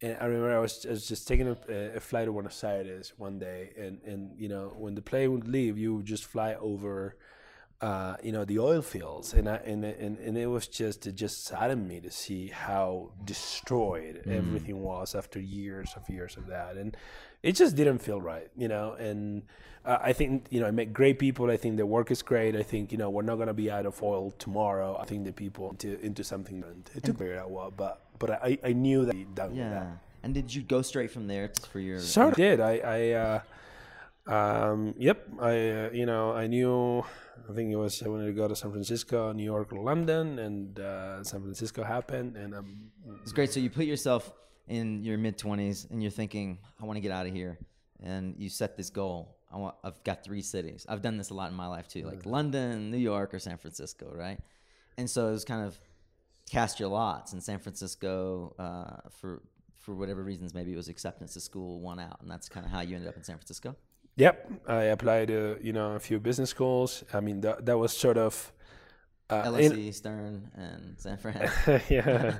And 0.00 0.16
I 0.20 0.26
remember 0.26 0.56
I 0.56 0.60
was, 0.60 0.86
I 0.86 0.90
was 0.90 1.06
just 1.08 1.26
taking 1.26 1.48
a, 1.48 1.96
a 1.96 2.00
flight 2.00 2.26
to 2.26 2.32
Buenos 2.32 2.62
Aires 2.62 3.12
one 3.16 3.38
day, 3.38 3.70
and, 3.76 4.00
and 4.04 4.32
you 4.38 4.48
know, 4.48 4.72
when 4.76 4.94
the 4.94 5.02
plane 5.02 5.32
would 5.32 5.46
leave, 5.48 5.76
you 5.76 5.96
would 5.96 6.06
just 6.06 6.24
fly 6.24 6.54
over, 6.54 7.16
uh, 7.82 8.16
you 8.22 8.30
know, 8.30 8.44
the 8.44 8.58
oil 8.60 8.80
fields, 8.80 9.34
and 9.34 9.48
I 9.48 9.56
and 9.56 9.84
and, 9.84 10.16
and 10.18 10.38
it 10.38 10.46
was 10.46 10.68
just 10.68 11.06
it 11.06 11.16
just 11.16 11.44
saddened 11.44 11.88
me 11.88 11.98
to 12.00 12.10
see 12.10 12.46
how 12.46 13.10
destroyed 13.24 14.22
everything 14.30 14.80
was 14.82 15.14
after 15.14 15.40
years 15.40 15.92
of 15.96 16.08
years 16.08 16.36
of 16.36 16.46
that, 16.46 16.76
and 16.76 16.96
it 17.42 17.52
just 17.56 17.74
didn't 17.76 17.98
feel 17.98 18.20
right, 18.20 18.48
you 18.56 18.68
know. 18.68 18.92
And 18.92 19.42
uh, 19.84 19.98
I 20.00 20.12
think 20.12 20.46
you 20.50 20.60
know 20.60 20.68
I 20.68 20.70
met 20.70 20.92
great 20.92 21.18
people. 21.18 21.50
I 21.50 21.56
think 21.56 21.76
the 21.76 21.84
work 21.84 22.10
is 22.12 22.22
great. 22.22 22.54
I 22.54 22.62
think 22.62 22.92
you 22.92 22.98
know 22.98 23.10
we're 23.10 23.22
not 23.22 23.36
gonna 23.36 23.52
be 23.52 23.68
out 23.68 23.84
of 23.84 24.00
oil 24.00 24.30
tomorrow. 24.38 24.96
I 25.00 25.04
think 25.04 25.24
the 25.24 25.32
people 25.32 25.70
into 25.70 25.98
into 26.00 26.22
something 26.22 26.62
and 26.62 26.88
it 26.94 27.02
took 27.02 27.18
figure 27.18 27.36
out 27.38 27.50
what, 27.50 27.76
but 27.76 28.00
but 28.20 28.30
I 28.30 28.58
I 28.62 28.72
knew 28.72 29.04
that 29.06 29.16
Yeah. 29.52 29.70
that. 29.70 29.86
And 30.24 30.32
did 30.34 30.54
you 30.54 30.62
go 30.62 30.82
straight 30.82 31.10
from 31.10 31.26
there 31.26 31.50
for 31.72 31.80
your? 31.80 31.98
Sort 31.98 32.28
of 32.28 32.36
did. 32.36 32.60
I, 32.60 32.74
I 32.78 33.10
uh, 33.10 33.40
um, 34.26 34.94
yep. 34.98 35.26
I, 35.40 35.70
uh, 35.70 35.90
you 35.92 36.06
know, 36.06 36.32
I 36.32 36.46
knew. 36.46 37.04
I 37.48 37.52
think 37.54 37.72
it 37.72 37.76
was 37.76 38.02
I 38.02 38.08
wanted 38.08 38.26
to 38.26 38.32
go 38.32 38.46
to 38.46 38.54
San 38.54 38.70
Francisco, 38.70 39.32
New 39.32 39.44
York, 39.44 39.72
or 39.72 39.82
London, 39.82 40.38
and 40.38 40.78
uh, 40.78 41.24
San 41.24 41.40
Francisco 41.40 41.82
happened, 41.82 42.36
and 42.36 42.54
um, 42.54 42.90
It's 43.22 43.32
great. 43.32 43.52
So 43.52 43.58
you 43.58 43.68
put 43.68 43.86
yourself 43.86 44.32
in 44.68 45.02
your 45.02 45.18
mid 45.18 45.38
twenties, 45.38 45.86
and 45.90 46.00
you're 46.00 46.12
thinking, 46.12 46.58
"I 46.80 46.84
want 46.84 46.98
to 46.98 47.00
get 47.00 47.10
out 47.10 47.26
of 47.26 47.32
here," 47.32 47.58
and 48.00 48.34
you 48.38 48.48
set 48.48 48.76
this 48.76 48.90
goal. 48.90 49.38
I 49.52 49.56
want. 49.56 49.74
I've 49.82 50.02
got 50.04 50.22
three 50.22 50.42
cities. 50.42 50.86
I've 50.88 51.02
done 51.02 51.16
this 51.16 51.30
a 51.30 51.34
lot 51.34 51.50
in 51.50 51.56
my 51.56 51.66
life 51.66 51.88
too, 51.88 52.04
like 52.04 52.24
London, 52.24 52.90
New 52.90 52.98
York, 52.98 53.34
or 53.34 53.40
San 53.40 53.58
Francisco, 53.58 54.12
right? 54.14 54.38
And 54.96 55.10
so 55.10 55.28
it 55.28 55.32
was 55.32 55.44
kind 55.44 55.66
of 55.66 55.78
cast 56.48 56.78
your 56.78 56.90
lots, 56.90 57.32
and 57.32 57.42
San 57.42 57.58
Francisco 57.58 58.54
uh, 58.58 59.08
for 59.10 59.42
for 59.78 59.96
whatever 59.96 60.22
reasons, 60.22 60.54
maybe 60.54 60.72
it 60.72 60.76
was 60.76 60.88
acceptance 60.88 61.34
to 61.34 61.40
school 61.40 61.80
won 61.80 61.98
out, 61.98 62.20
and 62.20 62.30
that's 62.30 62.48
kind 62.48 62.64
of 62.64 62.70
how 62.70 62.82
you 62.82 62.94
ended 62.94 63.08
up 63.08 63.16
in 63.16 63.24
San 63.24 63.36
Francisco. 63.36 63.74
Yep. 64.16 64.50
I 64.66 64.84
applied 64.94 65.28
to 65.28 65.58
you 65.62 65.72
know 65.72 65.92
a 65.92 66.00
few 66.00 66.20
business 66.20 66.50
schools. 66.50 67.04
I 67.12 67.20
mean 67.20 67.40
that 67.42 67.66
that 67.66 67.78
was 67.78 67.96
sort 67.96 68.18
of 68.18 68.52
uh, 69.30 69.54
in- 69.56 69.72
LSE, 69.72 69.94
Stern, 69.94 70.50
and 70.54 70.98
San 70.98 71.16
Fran. 71.18 71.50
yeah. 71.88 72.38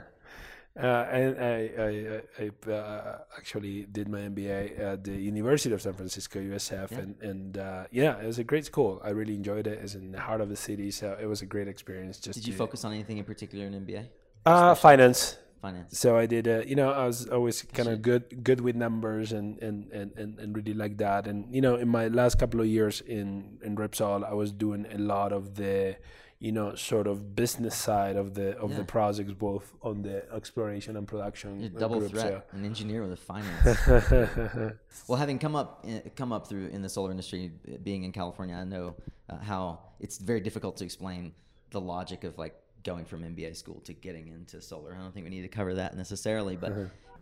Uh, 0.75 0.87
and 1.12 1.38
I, 1.38 1.71
I, 1.79 2.45
I, 2.45 2.50
I 2.67 2.73
uh, 2.73 3.19
actually 3.37 3.83
did 3.93 4.09
my 4.09 4.21
MBA 4.21 4.81
at 4.81 5.05
the 5.05 5.12
University 5.12 5.75
of 5.75 5.83
San 5.83 5.93
Francisco, 5.93 6.41
USF, 6.41 6.91
Yeah. 6.91 6.99
and 6.99 7.14
and 7.23 7.59
uh, 7.59 7.85
yeah, 7.91 8.19
it 8.19 8.26
was 8.26 8.38
a 8.38 8.45
great 8.45 8.64
school. 8.64 8.99
I 9.05 9.11
really 9.11 9.35
enjoyed 9.35 9.67
it. 9.67 9.81
It's 9.83 9.95
in 9.95 10.12
the 10.12 10.21
heart 10.21 10.41
of 10.41 10.49
the 10.49 10.57
city, 10.57 10.91
so 10.91 11.14
it 11.21 11.26
was 11.26 11.43
a 11.43 11.47
great 11.47 11.69
experience. 11.69 12.19
Just 12.19 12.38
Did 12.38 12.47
you 12.47 12.55
to- 12.55 12.59
focus 12.59 12.85
on 12.87 12.93
anything 12.95 13.19
in 13.19 13.25
particular 13.25 13.67
in 13.67 13.75
MBA? 13.85 14.07
Uh, 14.47 14.75
finance. 14.75 15.37
Finance. 15.62 15.97
So 15.99 16.16
I 16.19 16.26
did. 16.26 16.49
Uh, 16.49 16.62
you 16.66 16.75
know, 16.75 16.90
I 16.92 17.07
was 17.07 17.28
always 17.28 17.62
kind 17.62 17.88
of 17.88 18.02
good, 18.02 18.42
good 18.42 18.61
with 18.61 18.75
numbers, 18.76 19.31
and, 19.33 19.62
and, 19.62 19.76
and, 19.92 20.11
and, 20.21 20.38
and 20.40 20.57
really 20.57 20.75
like 20.75 20.99
that. 20.99 21.26
And 21.28 21.54
you 21.54 21.61
know, 21.61 21.76
in 21.76 21.88
my 21.88 22.09
last 22.09 22.35
couple 22.40 22.61
of 22.61 22.66
years 22.66 23.00
in 23.00 23.59
in 23.62 23.76
Repsol, 23.76 24.28
I 24.28 24.35
was 24.35 24.50
doing 24.52 24.87
a 24.92 24.99
lot 24.99 25.31
of 25.33 25.54
the, 25.54 25.97
you 26.40 26.50
know, 26.50 26.75
sort 26.75 27.07
of 27.07 27.37
business 27.37 27.76
side 27.76 28.16
of 28.16 28.35
the 28.35 28.49
of 28.59 28.71
Yeah. 28.73 28.78
the 28.78 28.85
projects, 28.85 29.33
both 29.33 29.73
on 29.83 30.02
the 30.02 30.16
exploration 30.35 30.97
and 30.97 31.07
production. 31.07 31.61
You're 31.61 31.71
double 31.71 32.00
groups, 32.00 32.12
threat, 32.12 32.49
an 32.52 32.64
engineer 32.64 33.00
with 33.02 33.12
a 33.12 33.16
finance. 33.16 34.73
well, 35.07 35.19
having 35.19 35.38
come 35.38 35.54
up 35.54 35.87
come 36.16 36.33
up 36.33 36.49
through 36.49 36.66
in 36.76 36.83
the 36.83 36.88
solar 36.88 37.11
industry, 37.12 37.52
being 37.85 38.02
in 38.02 38.12
California, 38.12 38.57
I 38.57 38.64
know 38.64 38.97
uh, 39.31 39.38
how 39.38 39.78
it's 40.00 40.19
very 40.19 40.40
difficult 40.40 40.76
to 40.78 40.85
explain 40.85 41.35
the 41.71 41.81
logic 41.81 42.25
of 42.25 42.37
like 42.37 42.54
going 42.84 43.04
from 43.04 43.22
MBA 43.22 43.56
school 43.56 43.80
to 43.84 43.92
getting 43.92 44.28
into 44.28 44.60
solar. 44.60 44.94
I 44.94 45.02
don't 45.02 45.12
think 45.12 45.24
we 45.24 45.30
need 45.30 45.42
to 45.42 45.48
cover 45.48 45.74
that 45.74 45.96
necessarily, 45.96 46.56
but 46.56 46.72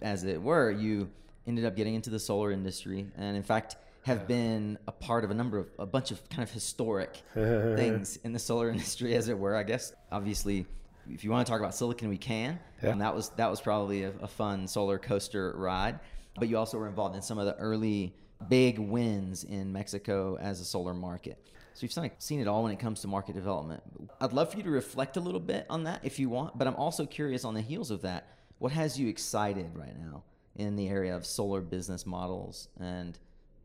as 0.02 0.24
it 0.24 0.40
were, 0.40 0.70
you 0.70 1.10
ended 1.46 1.64
up 1.64 1.76
getting 1.76 1.94
into 1.94 2.10
the 2.10 2.18
solar 2.18 2.52
industry, 2.52 3.06
and 3.16 3.36
in 3.36 3.42
fact 3.42 3.76
have 4.02 4.26
been 4.26 4.78
a 4.88 4.92
part 4.92 5.24
of 5.24 5.30
a 5.30 5.34
number 5.34 5.58
of 5.58 5.66
a 5.78 5.86
bunch 5.86 6.10
of 6.10 6.26
kind 6.30 6.42
of 6.42 6.50
historic 6.50 7.22
things 7.34 8.18
in 8.24 8.32
the 8.32 8.38
solar 8.38 8.70
industry, 8.74 9.14
as 9.14 9.28
it 9.28 9.38
were. 9.38 9.54
I 9.54 9.62
guess 9.62 9.92
obviously, 10.10 10.66
if 11.08 11.24
you 11.24 11.30
want 11.30 11.46
to 11.46 11.50
talk 11.50 11.60
about 11.60 11.72
Siliken, 11.72 12.08
we 12.08 12.16
can. 12.16 12.58
Yeah. 12.82 12.90
And 12.90 13.00
that 13.00 13.14
was 13.14 13.30
that 13.30 13.50
was 13.50 13.60
probably 13.60 14.04
a, 14.04 14.12
a 14.22 14.28
fun 14.28 14.66
solar 14.66 14.98
coaster 14.98 15.52
ride. 15.56 16.00
But 16.38 16.48
you 16.48 16.56
also 16.56 16.78
were 16.78 16.88
involved 16.88 17.16
in 17.16 17.22
some 17.22 17.38
of 17.38 17.46
the 17.46 17.56
early 17.56 18.14
big 18.48 18.78
wins 18.78 19.44
in 19.44 19.72
Mexico 19.72 20.38
as 20.40 20.60
a 20.60 20.64
solar 20.64 20.94
market. 20.94 21.38
So 21.74 21.86
you've 21.86 22.12
seen, 22.18 22.40
it 22.40 22.48
all 22.48 22.62
when 22.62 22.72
it 22.72 22.78
comes 22.78 23.00
to 23.00 23.08
market 23.08 23.34
development. 23.34 23.82
I'd 24.20 24.32
love 24.32 24.50
for 24.50 24.56
you 24.58 24.62
to 24.64 24.70
reflect 24.70 25.16
a 25.16 25.20
little 25.20 25.40
bit 25.40 25.66
on 25.70 25.84
that 25.84 26.00
if 26.02 26.18
you 26.18 26.28
want. 26.28 26.58
But 26.58 26.66
I'm 26.66 26.76
also 26.76 27.06
curious 27.06 27.44
on 27.44 27.54
the 27.54 27.60
heels 27.60 27.90
of 27.90 28.02
that, 28.02 28.28
what 28.58 28.72
has 28.72 28.98
you 28.98 29.08
excited 29.08 29.70
right 29.74 29.98
now 29.98 30.24
in 30.56 30.76
the 30.76 30.88
area 30.88 31.16
of 31.16 31.24
solar 31.24 31.60
business 31.60 32.04
models 32.04 32.68
and 32.78 33.18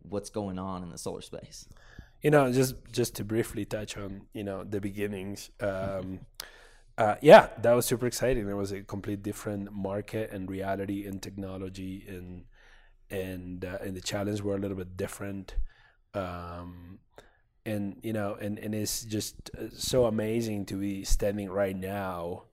what's 0.07 0.29
going 0.29 0.59
on 0.59 0.83
in 0.83 0.89
the 0.89 0.97
solar 0.97 1.21
space? 1.21 1.67
you 2.25 2.31
know 2.31 2.51
just 2.51 2.75
just 2.91 3.15
to 3.15 3.23
briefly 3.23 3.65
touch 3.65 3.97
on 3.97 4.21
you 4.33 4.43
know 4.43 4.63
the 4.63 4.81
beginnings 4.81 5.51
um 5.61 6.19
uh, 6.97 7.15
yeah 7.21 7.49
that 7.61 7.73
was 7.73 7.85
super 7.85 8.07
exciting 8.07 8.47
there 8.47 8.55
was 8.55 8.71
a 8.71 8.81
complete 8.81 9.21
different 9.21 9.71
market 9.71 10.31
and 10.31 10.49
reality 10.49 11.05
and 11.05 11.21
technology 11.21 12.03
and 12.07 12.45
and 13.11 13.63
uh, 13.63 13.77
and 13.81 13.95
the 13.95 14.01
challenges 14.01 14.41
were 14.41 14.55
a 14.55 14.57
little 14.57 14.77
bit 14.77 14.97
different 14.97 15.55
um 16.15 16.97
and 17.65 17.97
you 18.03 18.13
know 18.13 18.35
and 18.39 18.59
and 18.59 18.75
it's 18.75 19.03
just 19.05 19.49
uh, 19.57 19.69
so 19.71 20.05
amazing 20.05 20.65
to 20.65 20.75
be 20.75 21.03
standing 21.03 21.49
right 21.49 21.75
now 21.75 22.43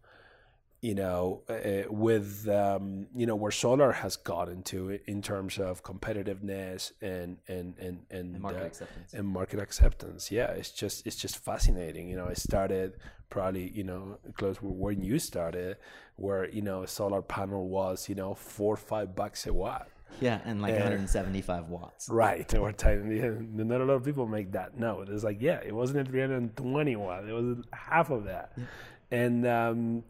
you 0.83 0.97
know, 0.97 1.43
uh, 1.49 1.89
with 1.89 2.49
um, 2.49 3.07
you 3.15 3.25
know 3.25 3.37
where 3.37 3.53
solar 3.53 3.93
has 3.93 4.17
gotten 4.17 4.65
to 4.65 4.99
in 5.07 5.23
terms 5.23 5.59
of 5.59 5.85
competitiveness 5.85 6.91
and 7.01 7.39
and 7.47 7.79
and 7.79 8.01
and, 8.11 8.35
And 8.35 8.41
market 8.41 8.63
uh, 8.63 8.67
acceptance. 8.67 9.15
and 9.15 9.29
market 9.29 9.61
acceptance. 9.61 10.33
Yeah, 10.33 10.51
it's 10.51 10.73
just 10.73 11.07
it's 11.07 11.15
just 11.15 11.39
fascinating. 11.39 12.09
You 12.09 12.17
know, 12.17 12.27
it 12.27 12.37
started 12.39 12.95
probably 13.31 13.71
you 13.71 13.85
know 13.85 14.19
close 14.35 14.57
when 14.61 15.05
you 15.05 15.21
started, 15.21 15.77
where 16.17 16.49
you 16.51 16.63
know 16.63 16.83
a 16.83 16.89
solar 16.89 17.23
panel 17.23 17.69
was 17.69 18.09
you 18.09 18.17
know 18.17 18.35
four 18.35 18.75
or 18.75 18.77
five 18.77 19.15
bucks 19.15 19.47
a 19.47 19.53
watt. 19.53 19.87
Yeah, 20.21 20.41
and 20.45 20.63
like 20.63 20.73
Yeah. 20.75 20.81
175 20.85 21.69
watts. 21.69 22.09
Right, 22.09 22.53
or 22.55 22.73
tiny. 22.73 23.19
yeah, 23.19 23.31
Not 23.41 23.81
a 23.81 23.85
lot 23.85 23.95
of 23.95 24.05
people 24.05 24.27
make 24.27 24.53
that. 24.53 24.79
No, 24.79 25.01
it's 25.07 25.25
like 25.25 25.41
yeah, 25.41 25.61
it 25.65 25.75
wasn't 25.75 26.07
a 26.07 26.11
320 26.11 26.97
watt. 26.97 27.25
It 27.29 27.33
was 27.33 27.59
half 27.73 28.11
of 28.11 28.25
that, 28.25 28.57
and 29.11 29.47
um, 29.47 30.05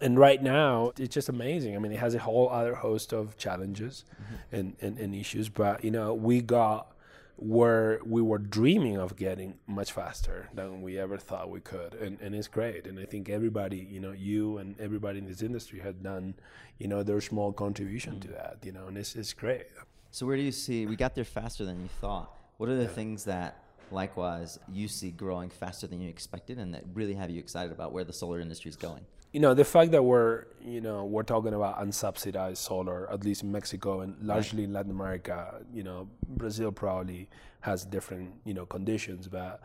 and 0.00 0.18
right 0.18 0.42
now 0.42 0.92
it's 0.98 1.14
just 1.14 1.28
amazing. 1.28 1.76
I 1.76 1.78
mean, 1.78 1.92
it 1.92 1.98
has 1.98 2.14
a 2.14 2.18
whole 2.18 2.48
other 2.50 2.74
host 2.74 3.12
of 3.12 3.36
challenges 3.36 4.04
and, 4.52 4.76
and 4.80 4.98
and 4.98 5.14
issues, 5.14 5.48
but 5.48 5.84
you 5.84 5.90
know, 5.90 6.14
we 6.14 6.40
got 6.40 6.92
where 7.40 8.00
we 8.04 8.20
were 8.20 8.38
dreaming 8.38 8.98
of 8.98 9.16
getting 9.16 9.54
much 9.66 9.92
faster 9.92 10.48
than 10.52 10.82
we 10.82 10.98
ever 10.98 11.16
thought 11.16 11.50
we 11.50 11.60
could, 11.60 11.94
and 11.94 12.20
and 12.20 12.34
it's 12.34 12.48
great. 12.48 12.86
And 12.86 12.98
I 12.98 13.06
think 13.06 13.28
everybody, 13.28 13.78
you 13.78 13.98
know, 13.98 14.12
you 14.12 14.58
and 14.58 14.78
everybody 14.78 15.18
in 15.18 15.26
this 15.26 15.42
industry 15.42 15.80
had 15.80 16.02
done, 16.02 16.34
you 16.78 16.86
know, 16.86 17.02
their 17.02 17.20
small 17.20 17.52
contribution 17.52 18.20
to 18.20 18.28
that. 18.28 18.58
You 18.62 18.72
know, 18.72 18.86
and 18.88 18.98
it's 18.98 19.16
it's 19.16 19.32
great. 19.32 19.66
So 20.10 20.26
where 20.26 20.36
do 20.36 20.42
you 20.42 20.52
see 20.52 20.86
we 20.86 20.96
got 20.96 21.14
there 21.14 21.24
faster 21.24 21.64
than 21.64 21.80
you 21.80 21.88
thought? 22.00 22.30
What 22.58 22.68
are 22.68 22.76
the 22.76 22.88
things 22.88 23.24
that 23.24 23.64
likewise 23.90 24.58
you 24.70 24.86
see 24.86 25.10
growing 25.10 25.48
faster 25.48 25.86
than 25.86 26.00
you 26.00 26.08
expected 26.08 26.58
and 26.58 26.74
that 26.74 26.84
really 26.94 27.14
have 27.14 27.30
you 27.30 27.38
excited 27.40 27.72
about 27.72 27.92
where 27.92 28.04
the 28.04 28.12
solar 28.12 28.40
industry 28.40 28.68
is 28.68 28.76
going? 28.76 29.06
You 29.32 29.40
know 29.40 29.54
the 29.54 29.64
fact 29.64 29.92
that 29.92 30.02
we're 30.02 30.44
you 30.64 30.80
know 30.80 31.04
we're 31.04 31.22
talking 31.22 31.54
about 31.54 31.78
unsubsidized 31.80 32.58
solar 32.58 33.10
at 33.10 33.24
least 33.24 33.42
in 33.42 33.52
mexico 33.52 34.00
and 34.00 34.16
largely 34.22 34.64
in 34.64 34.72
latin 34.72 34.90
america 34.90 35.62
you 35.72 35.82
know 35.82 36.08
brazil 36.28 36.72
probably 36.72 37.28
has 37.60 37.84
different 37.84 38.32
you 38.44 38.54
know 38.54 38.66
conditions 38.66 39.28
but 39.28 39.60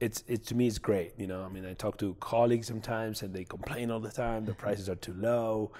it's 0.00 0.22
it 0.28 0.46
to 0.46 0.54
me 0.54 0.66
it's 0.68 0.78
great 0.78 1.12
you 1.18 1.26
know. 1.26 1.42
I 1.42 1.48
mean 1.48 1.66
i 1.66 1.74
talk 1.74 1.98
to 1.98 2.14
colleagues 2.20 2.68
sometimes 2.68 3.22
and 3.22 3.34
they 3.34 3.44
complain 3.44 3.90
all 3.90 4.00
the 4.00 4.10
time 4.10 4.44
the 4.44 4.54
prices 4.54 4.88
are 4.88 4.94
too 4.94 5.14
low 5.14 5.72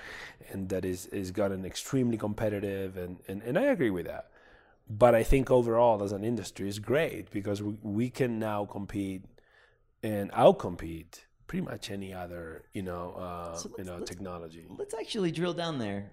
and 0.51 0.69
that 0.71 0.85
is 0.85 1.07
is 1.07 1.31
gotten 1.31 1.65
extremely 1.65 2.17
competitive 2.17 2.97
and 2.97 3.19
and, 3.29 3.43
and 3.43 3.59
i 3.59 3.63
agree 3.63 3.91
with 3.91 4.07
that. 4.07 4.31
But 4.91 5.15
i 5.15 5.23
think 5.23 5.51
overall 5.51 6.03
as 6.03 6.13
an 6.13 6.25
industry 6.25 6.69
is 6.69 6.79
great 6.81 7.31
because 7.31 7.63
we, 7.63 7.77
we 7.83 8.11
can 8.11 8.39
now 8.41 8.65
compete 8.65 9.25
and 10.03 10.33
outcompete 10.33 11.21
pretty 11.49 11.65
much 11.65 11.91
any 11.91 12.13
other 12.15 12.65
you 12.75 12.83
know 12.83 13.13
uh, 13.19 13.55
So 13.57 13.71
you 13.79 13.85
know 13.85 13.97
let's- 13.97 14.09
technology. 14.11 14.65
Let's 14.71 14.95
actually 14.95 15.33
drill 15.33 15.55
down 15.55 15.79
there, 15.79 16.13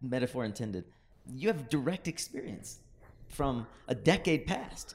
metaphor 0.00 0.44
intended. 0.46 0.84
You 1.28 1.48
have 1.48 1.68
direct 1.68 2.08
experience 2.08 2.78
from 3.28 3.66
a 3.88 3.94
decade 3.94 4.46
past 4.46 4.94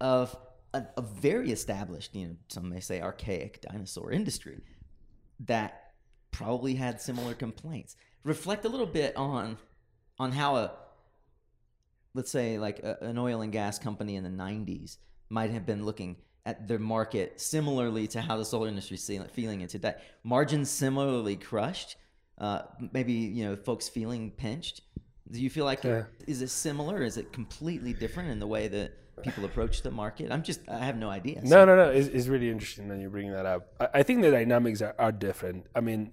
of 0.00 0.36
a, 0.74 0.82
a 0.96 1.02
very 1.02 1.50
established, 1.52 2.14
you 2.14 2.26
know, 2.28 2.36
some 2.48 2.68
may 2.68 2.80
say 2.80 3.00
archaic 3.00 3.60
dinosaur 3.62 4.10
industry 4.12 4.60
that 5.46 5.92
probably 6.32 6.74
had 6.74 7.00
similar 7.00 7.34
complaints. 7.34 7.96
Reflect 8.24 8.64
a 8.64 8.68
little 8.68 8.86
bit 9.00 9.16
on 9.16 9.56
on 10.18 10.32
how 10.32 10.56
a 10.56 10.72
let's 12.14 12.30
say 12.30 12.58
like 12.58 12.80
a, 12.80 12.98
an 13.02 13.16
oil 13.18 13.40
and 13.40 13.52
gas 13.52 13.78
company 13.78 14.16
in 14.16 14.24
the 14.24 14.30
90s 14.30 14.96
might 15.28 15.50
have 15.50 15.64
been 15.64 15.84
looking 15.84 16.16
at 16.46 16.66
their 16.66 16.78
market 16.78 17.40
similarly 17.40 18.06
to 18.08 18.20
how 18.20 18.36
the 18.36 18.44
solar 18.44 18.68
industry 18.68 18.94
is 18.96 19.06
feeling- 19.32 19.60
it 19.60 19.68
today. 19.70 19.94
Margins 20.24 20.70
similarly 20.70 21.36
crushed. 21.36 21.96
Uh, 22.38 22.62
maybe 22.92 23.12
you 23.12 23.44
know 23.44 23.56
folks 23.56 23.88
feeling 23.88 24.30
pinched. 24.30 24.80
Do 25.30 25.40
you 25.40 25.50
feel 25.50 25.64
like 25.64 25.84
Yeah. 25.84 26.04
is 26.26 26.40
it 26.42 26.48
similar? 26.48 27.02
Is 27.02 27.16
it 27.16 27.32
completely 27.32 27.92
different 27.92 28.30
in 28.30 28.38
the 28.40 28.46
way 28.46 28.66
that 28.68 28.92
people 29.22 29.44
approach 29.44 29.82
the 29.82 29.90
market? 29.90 30.32
I'm 30.32 30.42
just 30.42 30.60
I 30.68 30.78
have 30.78 30.96
no 30.96 31.10
idea. 31.10 31.42
No, 31.44 31.64
no, 31.66 31.76
no. 31.76 31.90
It's, 31.90 32.08
it's 32.08 32.28
really 32.28 32.48
interesting 32.50 32.88
that 32.88 32.98
you're 32.98 33.10
bringing 33.10 33.32
that 33.32 33.46
up. 33.46 33.74
I, 33.78 33.88
I 34.00 34.02
think 34.02 34.22
the 34.22 34.30
dynamics 34.30 34.80
are, 34.80 34.94
are 34.98 35.12
different. 35.12 35.66
I 35.74 35.80
mean, 35.80 36.12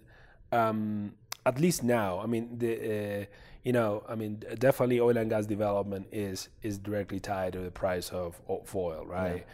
um, 0.52 1.14
at 1.46 1.60
least 1.60 1.84
now. 1.84 2.20
I 2.20 2.26
mean, 2.26 2.58
the 2.58 3.22
uh, 3.22 3.26
you 3.64 3.74
know, 3.74 4.04
I 4.08 4.16
mean, 4.16 4.44
definitely 4.60 5.00
oil 5.00 5.18
and 5.18 5.30
gas 5.30 5.46
development 5.46 6.08
is 6.12 6.50
is 6.62 6.78
directly 6.78 7.20
tied 7.20 7.54
to 7.54 7.60
the 7.60 7.72
price 7.72 8.10
of, 8.10 8.40
of 8.48 8.76
oil, 8.76 9.06
right? 9.06 9.46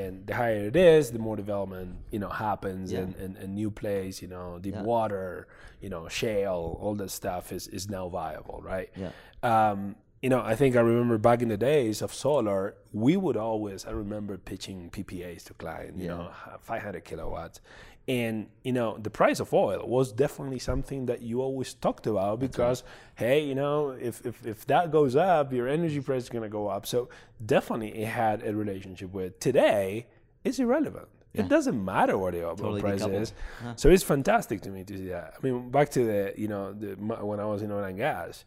And 0.00 0.26
the 0.28 0.34
higher 0.34 0.66
it 0.72 0.76
is, 0.76 1.10
the 1.16 1.18
more 1.18 1.36
development 1.44 1.90
you 2.14 2.18
know 2.18 2.30
happens, 2.30 2.86
Yeah. 2.92 3.00
and, 3.00 3.14
and, 3.22 3.32
and 3.42 3.48
new 3.54 3.70
plays, 3.70 4.14
you 4.22 4.28
know, 4.34 4.58
deep 4.66 4.74
Yeah. 4.74 4.82
water, 4.94 5.48
you 5.82 5.90
know, 5.92 6.08
shale, 6.08 6.64
all 6.82 6.94
that 7.02 7.10
stuff 7.10 7.44
is 7.52 7.64
is 7.68 7.84
now 7.96 8.04
viable, 8.08 8.58
right? 8.72 8.90
Yeah. 9.02 9.10
um, 9.52 9.80
you 10.24 10.30
know, 10.30 10.40
I 10.52 10.54
think 10.60 10.76
I 10.76 10.80
remember 10.92 11.18
back 11.18 11.42
in 11.42 11.48
the 11.48 11.56
days 11.56 12.00
of 12.00 12.14
solar, 12.14 12.76
we 12.92 13.16
would 13.24 13.36
always, 13.36 13.84
I 13.84 13.90
remember 13.90 14.38
pitching 14.38 14.78
PPAs 14.96 15.42
to 15.48 15.52
clients, 15.54 16.00
you 16.00 16.06
know, 16.06 16.30
500 16.60 17.04
kilowatts. 17.04 17.60
And, 18.08 18.48
you 18.64 18.72
know, 18.72 18.98
the 18.98 19.10
price 19.10 19.38
of 19.38 19.54
oil 19.54 19.86
was 19.86 20.12
definitely 20.12 20.58
something 20.58 21.06
that 21.06 21.22
you 21.22 21.40
always 21.40 21.72
talked 21.74 22.06
about 22.08 22.40
because, 22.40 22.82
hey, 23.14 23.44
you 23.44 23.54
know, 23.54 23.90
if, 23.90 24.26
if, 24.26 24.44
if 24.44 24.66
that 24.66 24.90
goes 24.90 25.14
up, 25.14 25.52
your 25.52 25.68
energy 25.68 26.00
price 26.00 26.24
is 26.24 26.28
going 26.28 26.42
to 26.42 26.48
go 26.48 26.66
up. 26.66 26.84
So 26.84 27.08
definitely 27.46 27.90
it 28.02 28.08
had 28.08 28.42
a 28.42 28.54
relationship 28.56 29.12
with. 29.12 29.38
Today, 29.38 30.06
it's 30.42 30.58
irrelevant. 30.58 31.06
It 31.32 31.48
doesn't 31.48 31.82
matter 31.82 32.18
what 32.18 32.34
the 32.34 32.44
oil 32.44 32.56
Totally 32.56 32.80
price 32.82 33.02
decoupled. 33.02 33.20
is. 33.22 33.32
So 33.76 33.88
it's 33.88 34.02
fantastic 34.02 34.60
to 34.62 34.70
me 34.70 34.84
to 34.84 34.98
see 34.98 35.08
that. 35.08 35.34
I 35.38 35.46
mean, 35.46 35.70
back 35.70 35.88
to 35.92 36.04
the, 36.04 36.34
you 36.36 36.48
know, 36.48 36.72
the, 36.72 36.94
when 36.96 37.40
I 37.40 37.46
was 37.46 37.62
in 37.62 37.70
oil 37.70 37.84
and 37.84 37.96
gas, 37.96 38.44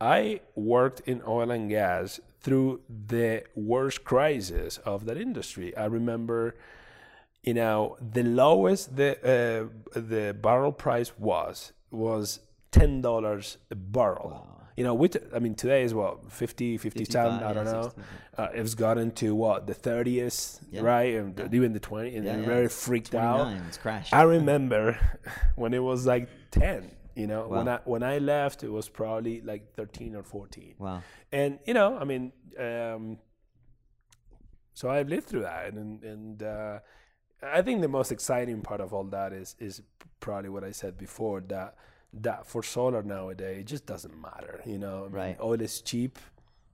I 0.00 0.40
worked 0.54 1.00
in 1.06 1.22
oil 1.26 1.50
and 1.50 1.70
gas 1.70 2.20
through 2.40 2.82
the 3.06 3.44
worst 3.54 4.04
crisis 4.04 4.78
of 4.78 5.06
that 5.06 5.16
industry. 5.16 5.74
I 5.76 5.86
remember, 5.86 6.56
you 7.48 7.54
know, 7.54 7.96
the 8.16 8.22
lowest 8.44 8.82
the 9.00 9.10
uh, 9.34 9.98
the 9.98 10.24
barrel 10.46 10.74
price 10.84 11.10
was 11.18 11.72
was 11.90 12.40
ten 12.70 13.00
dollars 13.00 13.56
a 13.70 13.74
barrel. 13.74 14.32
You 14.76 14.84
know, 14.84 14.94
with 15.02 15.16
I 15.34 15.38
mean 15.44 15.54
today 15.54 15.82
is 15.82 15.92
what 15.94 16.30
50, 16.30 16.76
50 16.76 17.04
cent, 17.06 17.32
55, 17.32 17.42
I 17.42 17.52
don't 17.54 17.66
yeah, 17.66 17.72
know. 17.72 17.92
Uh, 18.36 18.48
it's 18.60 18.74
gotten 18.74 19.10
to 19.22 19.34
what 19.34 19.66
the 19.66 19.72
thirtieth, 19.88 20.40
Yeah. 20.70 20.82
right, 20.82 21.14
and 21.18 21.34
the- 21.36 21.52
even 21.58 21.72
the 21.72 21.80
twenty, 21.90 22.10
and 22.16 22.24
Yeah, 22.26 22.36
yeah. 22.36 22.54
very 22.54 22.68
freaked 22.68 23.14
out. 23.14 23.44
29, 23.44 23.64
it's 23.68 23.78
crashed. 23.78 24.12
I 24.12 24.22
remember 24.22 24.84
when 25.56 25.72
it 25.72 25.82
was 25.90 26.00
like 26.06 26.28
ten. 26.50 26.80
You 27.16 27.26
know, 27.26 27.42
when 27.48 27.66
I 27.66 27.78
when 27.92 28.02
I 28.02 28.18
left, 28.18 28.62
it 28.62 28.72
was 28.78 28.86
probably 29.00 29.40
like 29.40 29.62
thirteen 29.78 30.14
or 30.14 30.22
fourteen. 30.22 30.74
Wow. 30.78 31.02
And 31.32 31.58
you 31.68 31.74
know, 31.78 31.98
I 32.02 32.04
mean, 32.04 32.24
um, 32.68 33.18
so 34.74 34.84
I've 34.90 35.08
lived 35.08 35.26
through 35.30 35.44
that, 35.52 35.72
and 35.72 36.04
and 36.04 36.42
uh, 36.42 36.78
I 37.42 37.62
think 37.62 37.80
the 37.80 37.88
most 37.88 38.10
exciting 38.12 38.60
part 38.62 38.80
of 38.80 38.92
all 38.92 39.04
that 39.04 39.32
is 39.32 39.54
is 39.58 39.82
probably 40.20 40.48
what 40.50 40.64
I 40.64 40.72
said 40.72 40.98
before 40.98 41.40
that 41.48 41.76
that 42.12 42.46
for 42.46 42.62
solar 42.62 43.02
nowadays 43.02 43.58
it 43.60 43.66
just 43.66 43.86
doesn't 43.86 44.20
matter. 44.20 44.60
You 44.64 44.78
know, 44.78 45.00
I 45.00 45.02
mean, 45.04 45.12
Right. 45.12 45.36
oil 45.40 45.60
is 45.60 45.80
cheap, 45.80 46.18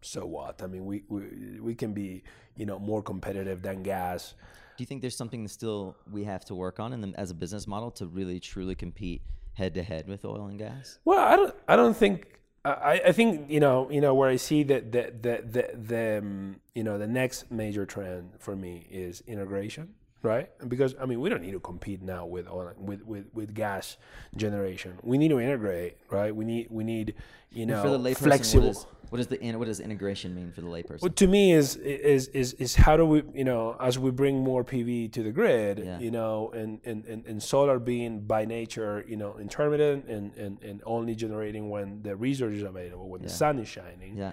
so 0.01 0.25
what? 0.27 0.63
I 0.63 0.67
mean, 0.67 0.87
we, 0.87 1.03
we 1.09 1.61
we 1.61 1.75
can 1.75 1.93
be 1.93 2.23
you 2.57 2.67
know 2.67 2.79
more 2.79 3.03
competitive 3.03 3.63
than 3.63 3.83
gas. 3.83 4.35
Do 4.77 4.83
you 4.83 4.87
think 4.87 5.03
there's 5.03 5.17
something 5.17 5.47
still 5.49 5.97
we 6.11 6.25
have 6.25 6.45
to 6.47 6.55
work 6.55 6.81
on 6.81 6.93
in 6.93 7.01
the, 7.01 7.13
as 7.17 7.31
a 7.31 7.35
business 7.35 7.67
model 7.67 7.91
to 7.93 8.07
really 8.07 8.41
truly 8.41 8.75
compete 8.75 9.23
head 9.55 9.75
to 9.75 9.83
head 9.85 10.09
with 10.09 10.25
oil 10.25 10.47
and 10.47 10.59
gas? 10.59 10.99
Well, 11.05 11.21
I 11.21 11.37
don't. 11.37 11.55
I 11.69 11.77
don't 11.77 11.97
think. 11.97 12.41
I, 12.65 13.01
I 13.09 13.13
think 13.13 13.51
you 13.51 13.61
know. 13.61 13.91
You 13.91 14.01
know 14.01 14.15
where 14.15 14.29
I 14.31 14.37
see 14.37 14.63
that 14.65 14.91
the 14.93 15.13
the 15.21 15.43
the, 15.55 15.77
the 15.77 16.19
um, 16.19 16.57
you 16.75 16.83
know 16.83 16.97
the 16.99 17.07
next 17.07 17.51
major 17.51 17.85
trend 17.87 18.31
for 18.39 18.57
me 18.57 18.87
is 18.91 19.23
integration, 19.27 19.95
right? 20.25 20.49
Because 20.69 20.95
I 21.01 21.07
mean 21.07 21.21
we 21.21 21.29
don't 21.29 21.43
need 21.43 21.53
to 21.53 21.61
compete 21.61 22.03
now 22.03 22.27
with 22.27 22.49
with 22.79 23.05
with 23.05 23.27
with 23.33 23.55
gas 23.55 23.97
generation. 24.37 24.99
We 25.03 25.19
need 25.19 25.29
to 25.29 25.39
integrate, 25.39 25.99
right? 26.11 26.35
We 26.35 26.45
need 26.45 26.69
we 26.71 26.83
need 26.83 27.15
you 27.51 27.67
know 27.67 27.83
for 27.83 27.91
the 27.91 27.99
layperson, 27.99 28.17
flexible. 28.23 28.67
what, 28.67 28.71
is, 28.77 28.87
what 29.11 29.19
does 29.19 29.27
the 29.29 29.57
what 29.57 29.67
does 29.67 29.81
integration 29.81 30.35
mean 30.35 30.51
for 30.51 30.63
the 30.63 30.67
layperson? 30.67 31.03
Well, 31.03 31.13
to 31.13 31.27
me 31.27 31.53
is 31.53 31.77
is 31.77 32.29
is 32.29 32.55
is 32.55 32.75
how 32.75 32.97
do 32.97 33.05
we 33.07 33.23
you 33.35 33.45
know 33.45 33.77
as 33.79 33.99
we 33.99 34.11
bring 34.11 34.43
more 34.43 34.65
PV 34.65 35.13
to 35.13 35.23
the 35.23 35.31
grid 35.31 35.79
Yeah. 35.79 35.99
you 35.99 36.11
know 36.11 36.51
and, 36.53 36.81
and, 36.85 37.05
and, 37.05 37.25
and 37.27 37.43
solar 37.43 37.79
being 37.79 38.21
by 38.21 38.45
nature 38.45 39.05
you 39.07 39.17
know 39.17 39.39
intermittent 39.39 40.07
and, 40.07 40.35
and, 40.37 40.63
and 40.63 40.83
only 40.87 41.15
generating 41.15 41.69
when 41.71 42.03
the 42.03 42.17
resource 42.17 42.57
is 42.57 42.63
available 42.63 43.09
when 43.09 43.23
the 43.23 43.29
sun 43.29 43.59
is 43.59 43.69
shining 43.69 44.17
yeah, 44.17 44.33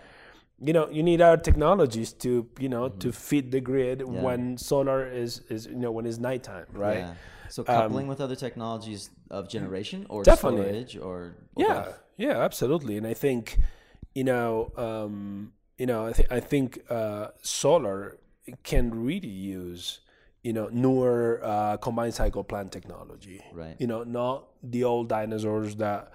you 0.63 0.73
know 0.73 0.87
you 0.89 1.03
need 1.03 1.21
our 1.21 1.37
technologies 1.37 2.13
to 2.13 2.47
you 2.59 2.69
know 2.69 2.85
Mm-hmm. 2.89 2.99
to 2.99 3.11
feed 3.11 3.51
the 3.51 3.61
grid 3.61 4.01
when 4.25 4.57
solar 4.57 5.07
is 5.07 5.41
is 5.49 5.65
you 5.65 5.75
know 5.83 5.91
when 5.91 6.05
it's 6.05 6.17
nighttime 6.19 6.67
right 6.73 6.99
yeah. 7.05 7.13
So 7.49 7.63
coupling 7.63 8.07
with 8.07 8.21
other 8.21 8.35
technologies 8.35 9.09
of 9.29 9.49
generation 9.49 10.05
or 10.09 10.21
Um, 10.21 10.23
Definitely. 10.31 10.67
storage 10.69 10.95
or, 10.97 11.19
or 11.55 11.61
yeah 11.65 11.79
both? 11.83 11.99
yeah 12.17 12.35
absolutely 12.47 12.95
and 12.99 13.05
i 13.07 13.13
think 13.13 13.57
you 14.15 14.23
know 14.23 14.71
um 14.77 15.51
you 15.77 15.85
know 15.85 16.05
i 16.05 16.13
think 16.13 16.27
i 16.31 16.39
think 16.39 16.67
uh 16.89 17.27
solar 17.41 18.17
can 18.63 18.85
really 19.09 19.27
use 19.57 19.99
you 20.43 20.53
know 20.53 20.67
newer 20.71 21.39
uh 21.43 21.77
combined 21.77 22.13
cycle 22.13 22.43
plant 22.43 22.71
technology 22.71 23.39
Right. 23.53 23.75
you 23.81 23.87
know 23.87 24.03
not 24.03 24.47
the 24.63 24.83
old 24.83 25.09
dinosaurs 25.09 25.75
that 25.77 26.11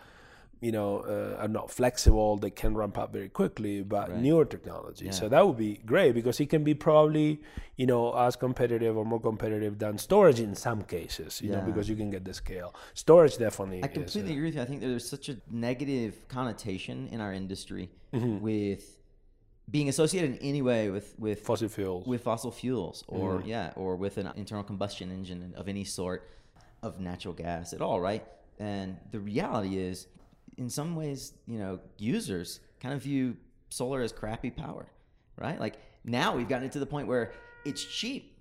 you 0.66 0.72
know 0.76 0.90
uh, 1.14 1.42
are 1.42 1.52
not 1.58 1.66
flexible 1.78 2.30
they 2.44 2.54
can 2.62 2.72
ramp 2.80 2.96
up 3.02 3.08
very 3.18 3.30
quickly 3.40 3.74
but 3.94 4.06
newer 4.26 4.44
technology. 4.54 5.06
So 5.20 5.24
that 5.32 5.42
would 5.46 5.60
be 5.68 5.72
great 5.92 6.12
because 6.18 6.36
it 6.44 6.48
can 6.54 6.62
be 6.70 6.74
probably 6.88 7.28
you 7.80 7.86
know 7.90 8.02
as 8.26 8.34
competitive 8.46 8.94
or 9.00 9.04
more 9.12 9.22
competitive 9.30 9.74
than 9.84 9.94
storage 10.08 10.40
in 10.48 10.54
some 10.66 10.80
cases 10.96 11.30
you 11.44 11.50
know 11.54 11.62
because 11.70 11.86
you 11.90 11.96
can 12.02 12.10
get 12.16 12.22
the 12.30 12.34
scale. 12.44 12.70
Storage 13.04 13.34
definitely 13.46 13.80
I 13.86 13.88
is, 13.88 13.92
completely 14.00 14.32
agree 14.36 14.48
with 14.50 14.56
you. 14.56 14.62
I 14.66 14.68
think 14.70 14.80
there's 14.80 15.08
such 15.16 15.26
a 15.34 15.36
negative 15.68 16.12
connotation 16.36 16.96
in 17.14 17.18
our 17.24 17.32
industry 17.42 17.86
Mm-hmm. 18.16 18.36
with 18.50 18.84
being 19.76 19.88
associated 19.94 20.30
in 20.36 20.38
any 20.52 20.62
way 20.70 20.82
with 20.96 21.08
with 21.26 21.38
fossil 21.48 21.68
fuels. 21.76 22.02
with 22.12 22.22
fossil 22.30 22.52
fuels 22.62 22.96
or 23.16 23.26
Mm-hmm. 23.38 23.54
yeah 23.54 23.82
or 23.82 23.90
with 24.04 24.14
an 24.22 24.26
internal 24.42 24.64
combustion 24.70 25.06
engine 25.18 25.40
of 25.60 25.64
any 25.74 25.84
sort 26.00 26.20
of 26.86 26.90
natural 27.10 27.34
gas 27.44 27.66
at 27.76 27.80
all 27.86 28.00
right? 28.10 28.24
And 28.58 28.88
the 29.14 29.20
reality 29.32 29.74
is 29.90 29.96
in 30.56 30.68
some 30.70 30.96
ways 30.96 31.32
you 31.46 31.58
know 31.58 31.78
users 31.98 32.60
kind 32.80 32.94
of 32.94 33.02
view 33.02 33.36
solar 33.70 34.02
as 34.02 34.12
crappy 34.12 34.50
power 34.50 34.86
right 35.38 35.58
like 35.60 35.74
now 36.04 36.36
we've 36.36 36.48
gotten 36.48 36.66
it 36.66 36.72
to 36.72 36.78
the 36.78 36.86
point 36.86 37.06
where 37.08 37.32
it's 37.64 37.84
cheap 37.84 38.38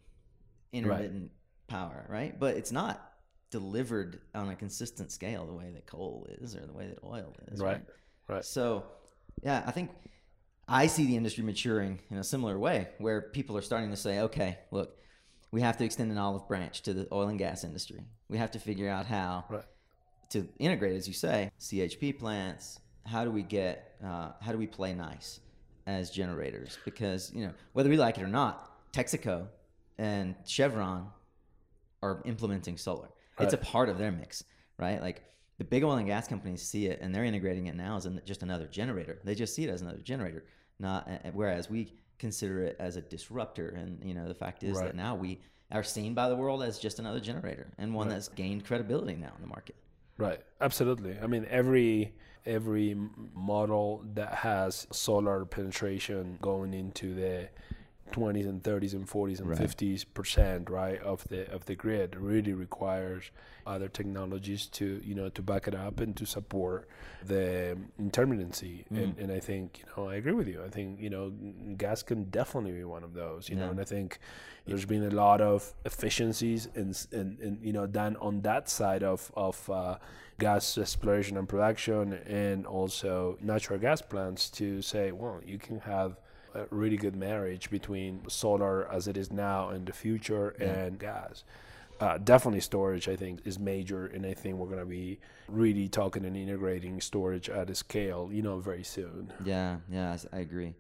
intermittent 0.71 1.31
power 1.67 2.05
right 2.09 2.39
but 2.39 2.55
it's 2.57 2.71
not 2.71 3.11
delivered 3.51 4.19
on 4.33 4.49
a 4.49 4.55
consistent 4.55 5.11
scale 5.11 5.45
the 5.45 5.53
way 5.53 5.71
that 5.73 5.85
coal 5.85 6.27
is 6.41 6.55
or 6.55 6.65
the 6.65 6.73
way 6.73 6.87
that 6.87 6.99
oil 7.03 7.33
is 7.51 7.59
Right, 7.59 7.81
right. 8.27 8.43
so 8.45 8.83
yeah 9.43 9.63
i 9.65 9.71
think 9.71 9.89
I 10.67 10.87
see 10.87 11.05
the 11.05 11.15
industry 11.15 11.43
maturing 11.43 11.99
in 12.09 12.17
a 12.17 12.23
similar 12.23 12.57
way 12.57 12.87
where 12.97 13.21
people 13.21 13.55
are 13.55 13.61
starting 13.61 13.91
to 13.91 13.95
say, 13.95 14.21
okay, 14.21 14.57
look, 14.71 14.97
we 15.51 15.61
have 15.61 15.77
to 15.77 15.85
extend 15.85 16.11
an 16.11 16.17
olive 16.17 16.47
branch 16.47 16.81
to 16.81 16.93
the 16.95 17.07
oil 17.11 17.27
and 17.27 17.37
gas 17.37 17.63
industry. 17.63 18.03
We 18.29 18.39
have 18.39 18.49
to 18.49 18.59
figure 18.59 18.89
out 18.89 19.05
how 19.05 19.45
Right. 19.47 19.63
To 20.29 20.47
integrate, 20.59 20.95
as 20.95 21.07
you 21.07 21.13
say, 21.13 21.51
CHP 21.59 22.17
plants. 22.19 22.79
How 23.05 23.23
do 23.23 23.31
we 23.31 23.43
get, 23.43 23.95
uh, 24.03 24.31
how 24.41 24.51
do 24.51 24.57
we 24.57 24.67
play 24.67 24.93
nice 24.93 25.39
as 25.85 26.09
generators? 26.09 26.77
Because, 26.85 27.31
you 27.33 27.45
know, 27.45 27.53
whether 27.73 27.89
we 27.89 27.97
like 27.97 28.17
it 28.17 28.23
or 28.23 28.27
not, 28.27 28.91
Texaco 28.91 29.47
and 29.97 30.35
Chevron 30.45 31.07
are 32.01 32.21
implementing 32.25 32.77
solar. 32.77 33.09
It's 33.39 33.53
a 33.53 33.57
part 33.57 33.89
of 33.89 33.97
their 33.97 34.11
mix, 34.11 34.43
right? 34.77 35.01
Like 35.01 35.23
the 35.57 35.63
big 35.65 35.83
oil 35.83 35.93
and 35.93 36.07
gas 36.07 36.27
companies 36.27 36.61
see 36.61 36.87
it 36.87 36.99
and 37.01 37.13
they're 37.13 37.25
integrating 37.25 37.67
it 37.67 37.75
now 37.75 37.97
as 37.97 38.05
an, 38.05 38.21
just 38.25 38.43
another 38.43 38.65
generator. 38.67 39.19
They 39.23 39.35
just 39.35 39.53
see 39.53 39.65
it 39.65 39.69
as 39.69 39.81
another 39.81 39.99
generator, 39.99 40.45
not 40.79 41.07
uh, 41.09 41.31
whereas 41.33 41.69
we 41.69 41.93
consider 42.17 42.63
it 42.63 42.77
as 42.79 42.95
a 42.95 43.01
disruptor. 43.01 43.69
And 43.69 44.03
you 44.03 44.13
know, 44.13 44.27
the 44.27 44.33
fact 44.33 44.63
is 44.63 44.77
Right. 44.77 44.85
that 44.87 44.95
now 44.95 45.15
we 45.15 45.39
are 45.71 45.83
seen 45.83 46.13
by 46.13 46.29
the 46.29 46.35
world 46.35 46.63
as 46.63 46.79
just 46.79 46.99
another 46.99 47.19
generator 47.19 47.67
and 47.77 47.93
one 47.93 48.07
that's 48.07 48.29
gained 48.29 48.65
credibility 48.65 49.15
now 49.15 49.33
in 49.35 49.41
the 49.41 49.47
market. 49.47 49.75
Right, 50.17 50.39
absolutely. 50.61 51.17
I 51.21 51.27
mean, 51.27 51.45
every 51.49 52.13
every 52.45 52.95
model 53.33 54.03
that 54.13 54.35
has 54.35 54.85
solar 54.91 55.45
penetration 55.45 56.37
going 56.41 56.73
into 56.73 57.15
the 57.15 57.49
20s 58.11 58.47
and 58.47 58.61
30s 58.61 58.93
and 58.93 59.07
40s 59.07 59.39
and 59.39 59.49
50s 59.49 60.05
percent, 60.13 60.69
right, 60.69 61.01
of 61.01 61.27
the 61.27 61.51
of 61.51 61.65
the 61.65 61.75
grid 61.75 62.15
really 62.15 62.53
requires 62.53 63.31
other 63.65 63.87
technologies 63.87 64.67
to 64.67 65.01
you 65.03 65.15
know 65.15 65.27
to 65.29 65.41
back 65.41 65.67
it 65.67 65.73
up 65.75 65.99
and 65.99 66.15
to 66.15 66.25
support 66.25 66.87
the 67.25 67.77
intermittency. 68.01 68.85
And, 69.03 69.17
and 69.17 69.31
I 69.31 69.39
think 69.39 69.79
you 69.79 69.85
know 69.97 70.09
I 70.09 70.15
agree 70.15 70.33
with 70.33 70.47
you. 70.47 70.63
I 70.63 70.69
think 70.69 70.99
you 71.01 71.09
know 71.09 71.31
gas 71.77 72.03
can 72.03 72.25
definitely 72.25 72.73
be 72.73 72.83
one 72.83 73.03
of 73.03 73.13
those. 73.13 73.49
You 73.49 73.55
know, 73.55 73.69
and 73.71 73.81
I 73.81 73.85
think 73.85 74.19
there's 74.65 74.85
been 74.85 75.03
a 75.03 75.09
lot 75.09 75.41
of 75.41 75.73
efficiencies 75.83 76.67
and 76.75 77.07
and, 77.11 77.39
and 77.39 77.63
you 77.63 77.73
know 77.73 77.87
done 77.87 78.15
on 78.17 78.41
that 78.41 78.69
side 78.69 79.03
of 79.03 79.31
of 79.35 79.69
uh, 79.69 79.97
gas 80.39 80.77
exploration 80.77 81.37
and 81.37 81.49
production, 81.49 82.13
and 82.25 82.65
also 82.65 83.37
natural 83.41 83.79
gas 83.79 84.01
plants 84.01 84.49
to 84.51 84.81
say, 84.81 85.11
well, 85.11 85.41
you 85.45 85.57
can 85.57 85.79
have 85.79 86.17
a 86.55 86.65
really 86.69 86.97
good 86.97 87.15
marriage 87.15 87.69
between 87.69 88.21
solar 88.29 88.91
as 88.91 89.07
it 89.07 89.17
is 89.17 89.31
now 89.31 89.69
and 89.69 89.85
the 89.85 89.93
future 89.93 90.49
and 90.59 90.97
gas. 90.97 91.43
Uh, 91.99 92.17
definitely 92.17 92.59
storage, 92.59 93.07
I 93.07 93.15
think, 93.15 93.39
is 93.45 93.57
major, 93.57 94.05
and 94.07 94.25
I 94.25 94.33
think 94.33 94.57
we're 94.57 94.67
going 94.67 94.79
to 94.79 94.85
be 94.85 95.19
really 95.47 95.87
talking 95.87 96.25
and 96.25 96.35
integrating 96.35 96.99
storage 96.99 97.49
at 97.49 97.69
a 97.69 97.75
scale, 97.75 98.29
you 98.31 98.41
know, 98.41 98.59
very 98.59 98.83
soon. 98.83 99.31
Yeah, 99.45 99.77
yeah, 99.89 100.17
I 100.33 100.39
agree. 100.39 100.73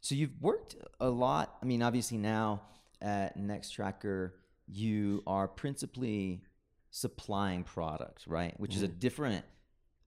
So 0.00 0.14
you've 0.14 0.40
worked 0.40 0.76
a 1.00 1.10
lot. 1.10 1.56
I 1.62 1.66
mean, 1.66 1.82
obviously 1.82 2.16
now 2.18 2.62
at 3.02 3.38
Nextracker, 3.38 4.32
you 4.66 5.22
are 5.26 5.46
principally 5.46 6.42
supplying 6.90 7.64
products, 7.64 8.26
right? 8.26 8.58
Which 8.58 8.74
is 8.74 8.82
a 8.82 8.88
different, 8.88 9.44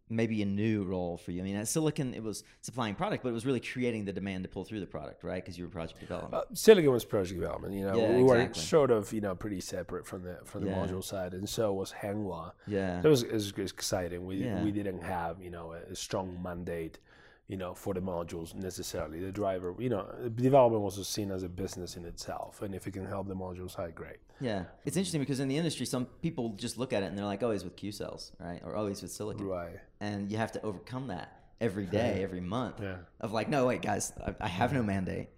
maybe 0.10 0.42
a 0.42 0.46
new 0.46 0.84
role 0.84 1.18
for 1.18 1.32
you. 1.32 1.42
I 1.42 1.44
mean, 1.44 1.56
at 1.56 1.66
Siliken, 1.66 2.16
it 2.16 2.24
was 2.24 2.44
supplying 2.62 2.96
product, 2.96 3.24
but 3.24 3.30
it 3.30 3.34
was 3.34 3.46
really 3.46 3.60
creating 3.60 4.06
the 4.06 4.14
demand 4.14 4.44
to 4.44 4.50
pull 4.50 4.64
through 4.64 4.80
the 4.80 4.86
product, 4.86 5.24
right? 5.24 5.44
Because 5.44 5.58
you 5.58 5.66
were 5.66 5.70
project 5.70 6.00
development. 6.00 6.34
Uh, 6.34 6.54
Siliken 6.54 6.92
was 6.92 7.04
project 7.06 7.40
development. 7.40 7.74
You 7.74 7.86
know, 7.86 7.96
Yeah, 7.98 8.16
we 8.16 8.24
were 8.24 8.50
sort 8.54 8.92
of 8.92 9.12
you 9.12 9.22
know 9.22 9.36
pretty 9.36 9.60
separate 9.60 10.06
from 10.06 10.24
the 10.24 10.40
from 10.46 10.64
the 10.64 10.70
Yeah. 10.70 10.78
module 10.78 11.04
side, 11.04 11.34
and 11.34 11.48
so 11.48 11.74
was 11.74 11.92
Hanwha. 11.92 12.54
yeah, 12.68 13.02
So 13.02 13.08
it 13.08 13.12
was, 13.12 13.24
it 13.24 13.34
was 13.34 13.52
exciting. 13.58 14.26
We 14.26 14.44
Yeah. 14.46 14.64
we 14.64 14.72
didn't 14.72 15.02
have 15.04 15.42
you 15.42 15.50
know 15.50 15.74
a, 15.74 15.92
a 15.92 15.96
strong 15.96 16.40
mandate, 16.42 17.00
you 17.48 17.56
know, 17.58 17.74
for 17.74 17.94
the 17.94 18.02
modules 18.02 18.54
necessarily. 18.54 19.20
The 19.20 19.32
driver, 19.32 19.74
you 19.80 19.90
know, 19.90 20.06
development 20.36 20.84
was 20.84 21.08
seen 21.08 21.32
as 21.32 21.44
a 21.44 21.50
business 21.50 21.96
in 21.96 22.04
itself, 22.06 22.62
and 22.62 22.76
if 22.76 22.88
it 22.88 22.92
can 22.92 23.06
help 23.06 23.28
the 23.28 23.36
modules 23.36 23.72
side, 23.72 23.96
great. 23.96 24.18
yeah. 24.42 24.66
It's 24.86 24.98
interesting 24.98 25.22
because 25.22 25.40
in 25.40 25.48
the 25.48 25.58
industry, 25.58 25.86
some 25.86 26.06
people 26.22 26.50
just 26.58 26.78
look 26.78 26.92
at 26.94 27.04
it 27.04 27.06
and 27.08 27.18
they're 27.18 27.26
like, 27.26 27.44
"Oh, 27.44 27.52
he's 27.52 27.64
with 27.64 27.76
Q 27.76 27.92
cells, 27.92 28.32
right?" 28.40 28.62
Or 28.66 28.76
"Oh, 28.76 28.88
he's 28.88 29.02
with 29.02 29.12
Siliken." 29.12 29.48
Right. 29.48 29.80
and 30.02 30.30
you 30.32 30.38
have 30.38 30.52
to 30.54 30.62
overcome 30.62 31.08
that 31.08 31.32
every 31.62 31.86
day, 31.86 32.22
every 32.22 32.42
month. 32.42 32.82
Yeah. 32.82 32.98
Of 33.20 33.32
like, 33.32 33.50
no, 33.50 33.66
wait, 33.68 33.82
guys, 33.82 34.14
I, 34.26 34.36
I 34.42 34.48
have 34.48 34.74
no 34.74 34.84
mandate. 34.84 35.30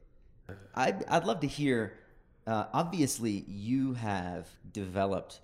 I'd, 0.76 1.06
I'd 1.06 1.26
love 1.26 1.42
to 1.42 1.48
hear. 1.48 1.94
Uh, 2.48 2.66
obviously, 2.74 3.46
you 3.48 3.94
have 3.94 4.48
developed 4.72 5.40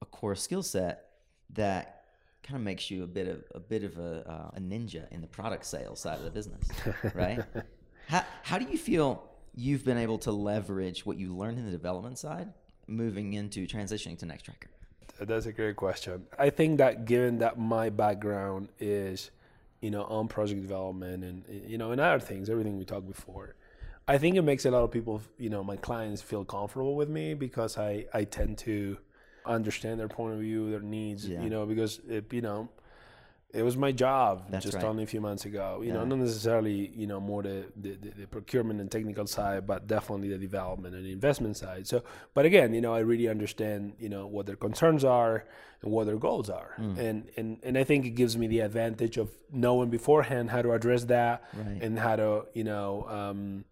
a 0.00 0.04
core 0.04 0.34
skill 0.34 0.62
set 0.64 1.06
that 1.50 2.01
kind 2.42 2.56
of 2.56 2.62
makes 2.62 2.90
you 2.90 3.04
a 3.04 3.06
bit 3.06 3.28
of 3.28 3.44
a 3.54 3.60
bit 3.60 3.84
of 3.84 3.98
a, 3.98 4.28
uh, 4.28 4.56
a 4.56 4.60
ninja 4.60 5.10
in 5.10 5.20
the 5.20 5.26
product 5.26 5.64
sales 5.64 6.00
side 6.00 6.18
of 6.18 6.24
the 6.24 6.30
business, 6.30 6.68
right? 7.14 7.42
how 8.08 8.24
how 8.42 8.58
do 8.58 8.66
you 8.70 8.78
feel 8.78 9.22
you've 9.54 9.84
been 9.84 9.98
able 9.98 10.18
to 10.18 10.32
leverage 10.32 11.04
what 11.04 11.18
you 11.18 11.36
learned 11.36 11.58
in 11.58 11.64
the 11.64 11.70
development 11.70 12.18
side, 12.18 12.52
moving 12.86 13.34
into 13.34 13.66
transitioning 13.66 14.18
to 14.18 14.26
Nextracker? 14.26 14.68
That's 15.20 15.46
a 15.46 15.52
great 15.52 15.76
question. 15.76 16.26
I 16.38 16.50
think 16.50 16.78
that 16.78 17.04
given 17.04 17.38
that 17.38 17.58
my 17.58 17.90
background 17.90 18.70
is, 18.80 19.30
you 19.80 19.90
know, 19.90 20.04
on 20.04 20.26
project 20.26 20.62
development 20.62 21.22
and 21.22 21.44
you 21.66 21.78
know, 21.78 21.92
and 21.92 22.00
other 22.00 22.18
things, 22.18 22.50
everything 22.50 22.78
we 22.78 22.84
talked 22.84 23.06
before, 23.06 23.54
I 24.08 24.18
think 24.18 24.36
it 24.36 24.42
makes 24.42 24.64
a 24.64 24.70
lot 24.70 24.82
of 24.82 24.90
people, 24.90 25.22
you 25.38 25.48
know, 25.50 25.62
my 25.62 25.76
clients 25.76 26.22
feel 26.22 26.44
comfortable 26.44 26.96
with 26.96 27.08
me 27.08 27.34
because 27.34 27.78
I 27.78 28.06
I 28.12 28.24
tend 28.24 28.58
to 28.58 28.98
understand 29.46 29.98
their 30.00 30.08
point 30.08 30.34
of 30.34 30.40
view, 30.40 30.70
their 30.70 30.80
needs, 30.80 31.28
Yeah. 31.28 31.42
you 31.42 31.50
know, 31.50 31.66
because 31.66 32.00
it, 32.08 32.32
you 32.32 32.40
know, 32.42 32.68
it 33.52 33.62
was 33.62 33.76
my 33.76 33.92
job 33.92 34.46
That's 34.48 34.64
just 34.64 34.76
right. 34.76 34.84
only 34.84 35.02
a 35.02 35.06
few 35.06 35.20
months 35.20 35.44
ago. 35.44 35.82
You 35.84 35.92
know, 35.92 36.06
not 36.06 36.16
necessarily, 36.18 36.88
you 36.96 37.06
know, 37.06 37.20
more 37.20 37.42
the, 37.42 37.66
the, 37.76 37.90
the, 37.96 38.08
the 38.20 38.26
procurement 38.26 38.80
and 38.80 38.90
technical 38.90 39.26
side, 39.26 39.66
but 39.66 39.86
definitely 39.86 40.30
the 40.30 40.38
development 40.38 40.94
and 40.94 41.04
the 41.04 41.12
investment 41.12 41.58
side. 41.58 41.86
So, 41.86 42.02
but 42.32 42.46
again, 42.46 42.72
you 42.72 42.80
know, 42.80 42.94
I 42.94 43.00
really 43.00 43.28
understand, 43.28 43.92
you 43.98 44.08
know, 44.08 44.26
what 44.26 44.46
their 44.46 44.56
concerns 44.56 45.04
are 45.04 45.44
and 45.82 45.92
what 45.92 46.06
their 46.06 46.16
goals 46.16 46.48
are. 46.48 46.72
Mm. 46.80 46.98
And, 46.98 47.28
and, 47.36 47.58
and 47.62 47.76
I 47.76 47.84
think 47.84 48.06
it 48.06 48.10
gives 48.10 48.38
me 48.38 48.46
the 48.46 48.60
advantage 48.60 49.18
of 49.18 49.28
knowing 49.52 49.90
beforehand 49.90 50.48
how 50.48 50.62
to 50.62 50.72
address 50.72 51.04
that 51.04 51.44
Right. 51.54 51.82
and 51.82 51.98
how 51.98 52.16
to, 52.16 52.46
you 52.54 52.64
know, 52.64 53.06
um, 53.10 53.66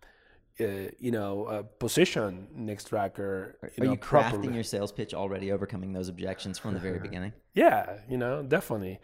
uh, 0.60 0.90
you 0.98 1.10
know, 1.10 1.44
uh, 1.44 1.62
position 1.78 2.48
Nextracker. 2.56 3.54
You 3.76 3.82
Are 3.82 3.86
know, 3.86 3.92
you 3.92 3.98
crafting 3.98 4.30
properly. 4.30 4.54
your 4.54 4.64
sales 4.64 4.92
pitch 4.92 5.14
already, 5.14 5.50
overcoming 5.52 5.92
those 5.92 6.08
objections 6.08 6.58
from 6.58 6.74
the 6.74 6.80
very 6.80 6.98
beginning? 6.98 7.32
Yeah, 7.54 7.98
you 8.08 8.16
know, 8.18 8.42
definitely. 8.42 9.00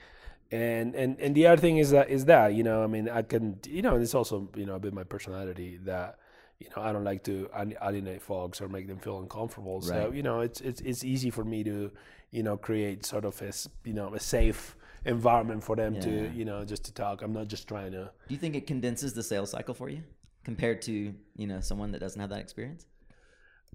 And 0.53 0.95
and 0.95 1.19
and 1.19 1.35
the 1.35 1.47
other 1.49 1.61
thing 1.61 1.79
is 1.79 1.90
that 1.90 2.09
is 2.09 2.27
that 2.27 2.55
you 2.55 2.62
know, 2.62 2.85
I 2.85 2.87
mean, 2.87 3.09
I 3.09 3.23
can 3.23 3.59
you 3.66 3.83
know, 3.83 3.95
and 3.95 4.03
it's 4.03 4.14
also 4.14 4.49
you 4.57 4.64
know 4.66 4.77
a 4.77 4.79
bit 4.79 4.92
my 4.95 5.03
personality 5.05 5.79
that 5.85 6.19
you 6.61 6.69
know 6.77 6.83
I 6.83 6.92
don't 6.92 7.05
like 7.05 7.25
to 7.25 7.49
alienate 7.83 8.23
folks 8.23 8.61
or 8.61 8.69
make 8.69 8.87
them 8.87 8.99
feel 8.99 9.19
uncomfortable. 9.19 9.81
So 9.83 10.12
you 10.14 10.23
know, 10.23 10.40
it's 10.40 10.61
it's 10.61 10.81
it's 10.83 11.03
easy 11.05 11.31
for 11.31 11.45
me 11.45 11.64
to 11.64 11.90
you 12.31 12.42
know 12.45 12.57
create 12.57 13.05
sort 13.05 13.25
of 13.25 13.40
a 13.42 13.53
you 13.85 13.92
know 13.95 14.14
a 14.14 14.21
safe 14.21 14.77
environment 15.05 15.62
for 15.64 15.75
them 15.77 15.95
Yeah. 15.95 16.01
to 16.03 16.31
you 16.33 16.45
know 16.45 16.64
just 16.64 16.85
to 16.85 16.92
talk. 16.92 17.23
I'm 17.23 17.33
not 17.33 17.49
just 17.49 17.66
trying 17.66 17.90
to. 17.92 18.11
Do 18.29 18.35
you 18.35 18.38
think 18.38 18.55
it 18.55 18.66
condenses 18.69 19.14
the 19.14 19.23
sales 19.25 19.51
cycle 19.51 19.75
for 19.75 19.88
you 19.88 20.03
compared 20.46 20.80
to 20.80 21.12
you 21.40 21.46
know 21.50 21.61
someone 21.61 21.90
that 21.92 22.00
doesn't 22.04 22.20
have 22.20 22.30
that 22.30 22.40
experience? 22.46 22.87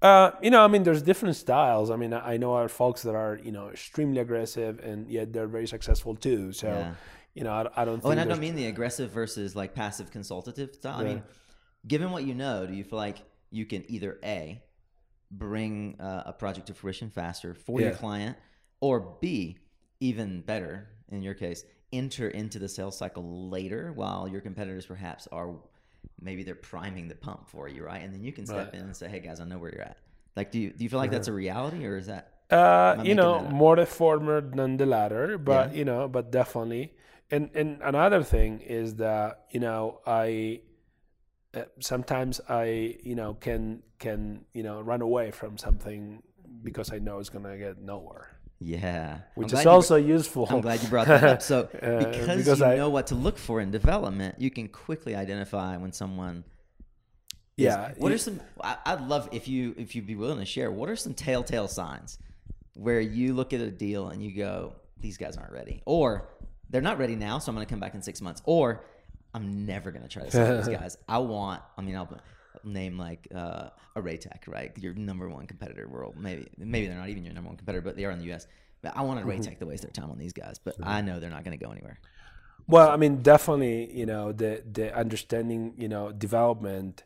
Uh, 0.00 0.30
you 0.42 0.50
know, 0.50 0.64
I 0.64 0.68
mean, 0.68 0.82
there's 0.82 1.02
different 1.02 1.36
styles. 1.36 1.90
I 1.94 1.96
mean, 2.02 2.12
I 2.12 2.36
know 2.42 2.54
our 2.54 2.68
folks 2.68 3.02
that 3.02 3.14
are 3.14 3.38
you 3.46 3.52
know 3.56 3.68
extremely 3.68 4.20
aggressive 4.26 4.80
and 4.88 4.98
yet 5.16 5.32
they're 5.32 5.52
very 5.58 5.68
successful 5.76 6.16
too. 6.16 6.52
So, 6.52 6.68
Yeah. 6.68 6.94
you 7.34 7.44
know, 7.44 7.52
I, 7.52 7.82
I 7.82 7.84
don't. 7.84 7.98
Oh, 7.98 8.08
think 8.08 8.12
and 8.12 8.20
I 8.20 8.24
don't 8.24 8.40
mean 8.40 8.56
the 8.56 8.66
aggressive 8.74 9.10
versus 9.10 9.54
like 9.54 9.74
passive 9.74 10.10
consultative 10.10 10.74
style. 10.74 10.98
I 10.98 11.04
mean, 11.04 11.22
given 11.86 12.10
what 12.10 12.24
you 12.24 12.34
know, 12.34 12.66
do 12.66 12.72
you 12.72 12.84
feel 12.84 12.98
like 13.06 13.18
you 13.50 13.66
can 13.66 13.84
either 13.94 14.18
a 14.24 14.62
bring 15.30 16.00
uh, 16.00 16.22
a 16.26 16.32
project 16.32 16.66
to 16.68 16.74
fruition 16.74 17.10
faster 17.10 17.54
for 17.54 17.80
your 17.80 17.92
client, 18.04 18.36
or 18.80 18.96
b 19.20 19.58
even 20.00 20.40
better 20.40 20.88
in 21.10 21.22
your 21.22 21.34
case, 21.34 21.64
enter 21.92 22.28
into 22.28 22.58
the 22.58 22.68
sales 22.68 22.96
cycle 22.96 23.48
later 23.50 23.92
while 23.92 24.26
your 24.26 24.40
competitors 24.40 24.86
perhaps 24.86 25.28
are 25.30 25.48
maybe 26.20 26.42
they're 26.42 26.54
priming 26.54 27.08
the 27.08 27.14
pump 27.14 27.48
for 27.48 27.68
you, 27.68 27.84
right? 27.84 28.02
And 28.02 28.12
then 28.14 28.22
you 28.22 28.32
can 28.32 28.46
step 28.46 28.72
Right. 28.72 28.74
in 28.74 28.80
and 28.80 28.96
say, 28.96 29.08
"Hey 29.08 29.20
guys, 29.20 29.40
I 29.40 29.44
know 29.44 29.58
where 29.58 29.72
you're 29.72 29.82
at." 29.82 29.98
Like, 30.36 30.50
do 30.50 30.58
you 30.60 30.70
do 30.70 30.84
you 30.84 30.90
feel 30.90 30.98
like 30.98 31.10
that's 31.10 31.28
a 31.28 31.32
reality, 31.32 31.84
or 31.86 31.96
is 31.96 32.06
that 32.06 32.32
Uh, 32.50 32.96
you 33.02 33.14
know, 33.14 33.40
more 33.42 33.76
the 33.76 33.86
former 33.86 34.40
than 34.42 34.76
the 34.76 34.84
latter, 34.84 35.38
but 35.38 35.72
Yeah. 35.72 35.74
you 35.74 35.84
know, 35.84 36.06
but 36.08 36.30
definitely. 36.30 36.92
And 37.30 37.50
and 37.54 37.80
another 37.82 38.22
thing 38.22 38.60
is 38.60 38.96
that 38.96 39.46
you 39.50 39.60
know 39.60 40.00
I 40.06 40.60
uh, 41.54 41.64
sometimes 41.80 42.40
I 42.48 42.98
you 43.04 43.14
know 43.14 43.34
can 43.34 43.82
can 43.98 44.44
you 44.54 44.62
know 44.62 44.80
run 44.82 45.02
away 45.02 45.30
from 45.30 45.58
something 45.58 46.22
because 46.62 46.92
I 46.92 46.98
know 46.98 47.20
it's 47.20 47.30
gonna 47.30 47.56
get 47.58 47.80
nowhere, 47.80 48.31
yeah? 48.64 49.18
Which 49.34 49.52
is 49.52 49.64
you 49.64 49.70
also 49.70 49.96
useful. 49.96 50.46
I'm 50.50 50.60
glad 50.60 50.82
you 50.82 50.88
brought 50.88 51.06
that 51.08 51.24
up. 51.24 51.42
So 51.42 51.68
Uh, 51.82 51.98
because, 51.98 52.36
because 52.36 52.60
you 52.60 52.64
I- 52.66 52.76
know 52.76 52.90
what 52.90 53.08
to 53.08 53.14
look 53.14 53.38
for 53.38 53.60
in 53.60 53.70
development, 53.70 54.36
you 54.38 54.50
can 54.50 54.68
quickly 54.68 55.14
identify 55.14 55.76
when 55.76 55.92
someone. 55.92 56.44
is- 57.56 57.64
Yeah, 57.64 57.92
What 57.98 58.08
you- 58.08 58.14
are 58.14 58.18
some? 58.18 58.40
I, 58.62 58.76
I'd 58.86 59.02
love 59.02 59.28
if 59.32 59.48
you 59.48 59.74
if 59.76 59.94
you'd 59.94 60.06
be 60.06 60.16
willing 60.16 60.38
to 60.38 60.44
share. 60.46 60.70
What 60.70 60.88
are 60.88 60.96
some 60.96 61.14
telltale 61.14 61.68
signs 61.68 62.18
where 62.74 63.00
you 63.00 63.34
look 63.34 63.52
at 63.52 63.60
a 63.60 63.70
deal 63.70 64.08
and 64.08 64.22
you 64.22 64.34
go, 64.34 64.74
"These 64.98 65.18
guys 65.18 65.36
aren't 65.36 65.52
ready," 65.52 65.82
or 65.84 66.28
"They're 66.70 66.80
not 66.80 66.98
ready 66.98 67.16
now, 67.16 67.38
so 67.38 67.50
I'm 67.50 67.56
going 67.56 67.66
to 67.66 67.70
come 67.70 67.80
back 67.80 67.94
in 67.94 68.02
six 68.02 68.20
months," 68.22 68.40
or 68.46 68.84
"I'm 69.34 69.66
never 69.66 69.90
going 69.90 70.02
to 70.02 70.08
try 70.08 70.22
to 70.24 70.30
sell 70.30 70.56
these 70.56 70.68
guys." 70.80 70.96
I 71.08 71.18
want. 71.18 71.62
I 71.76 71.82
mean, 71.82 71.96
I'll 71.96 72.08
name 72.64 72.98
like 72.98 73.28
uh, 73.34 73.70
Arraytech, 73.96 74.46
right? 74.46 74.76
Your 74.78 74.94
number 74.94 75.28
one 75.28 75.46
competitor 75.46 75.88
world. 75.88 76.16
Maybe 76.18 76.48
maybe 76.58 76.86
they're 76.86 76.98
not 76.98 77.08
even 77.08 77.24
your 77.24 77.34
number 77.34 77.48
one 77.48 77.56
competitor, 77.56 77.82
but 77.82 77.96
they 77.96 78.04
are 78.04 78.10
in 78.10 78.18
the 78.18 78.26
U.S. 78.26 78.46
But 78.82 78.96
I 78.96 79.02
want 79.02 79.24
Arraytech 79.24 79.58
to 79.60 79.66
waste 79.66 79.82
their 79.82 79.92
time 79.92 80.10
on 80.10 80.18
these 80.18 80.32
guys, 80.32 80.58
but 80.58 80.74
I 80.82 81.00
know 81.00 81.20
they're 81.20 81.30
not 81.30 81.44
going 81.44 81.56
to 81.56 81.64
go 81.64 81.70
anywhere. 81.70 82.00
Well, 82.66 82.90
I 82.90 82.96
mean, 82.96 83.22
definitely, 83.22 83.92
you 83.92 84.06
know, 84.06 84.32
the 84.32 84.62
the 84.70 84.94
understanding, 84.96 85.74
you 85.76 85.88
know, 85.88 86.12
development, 86.12 87.04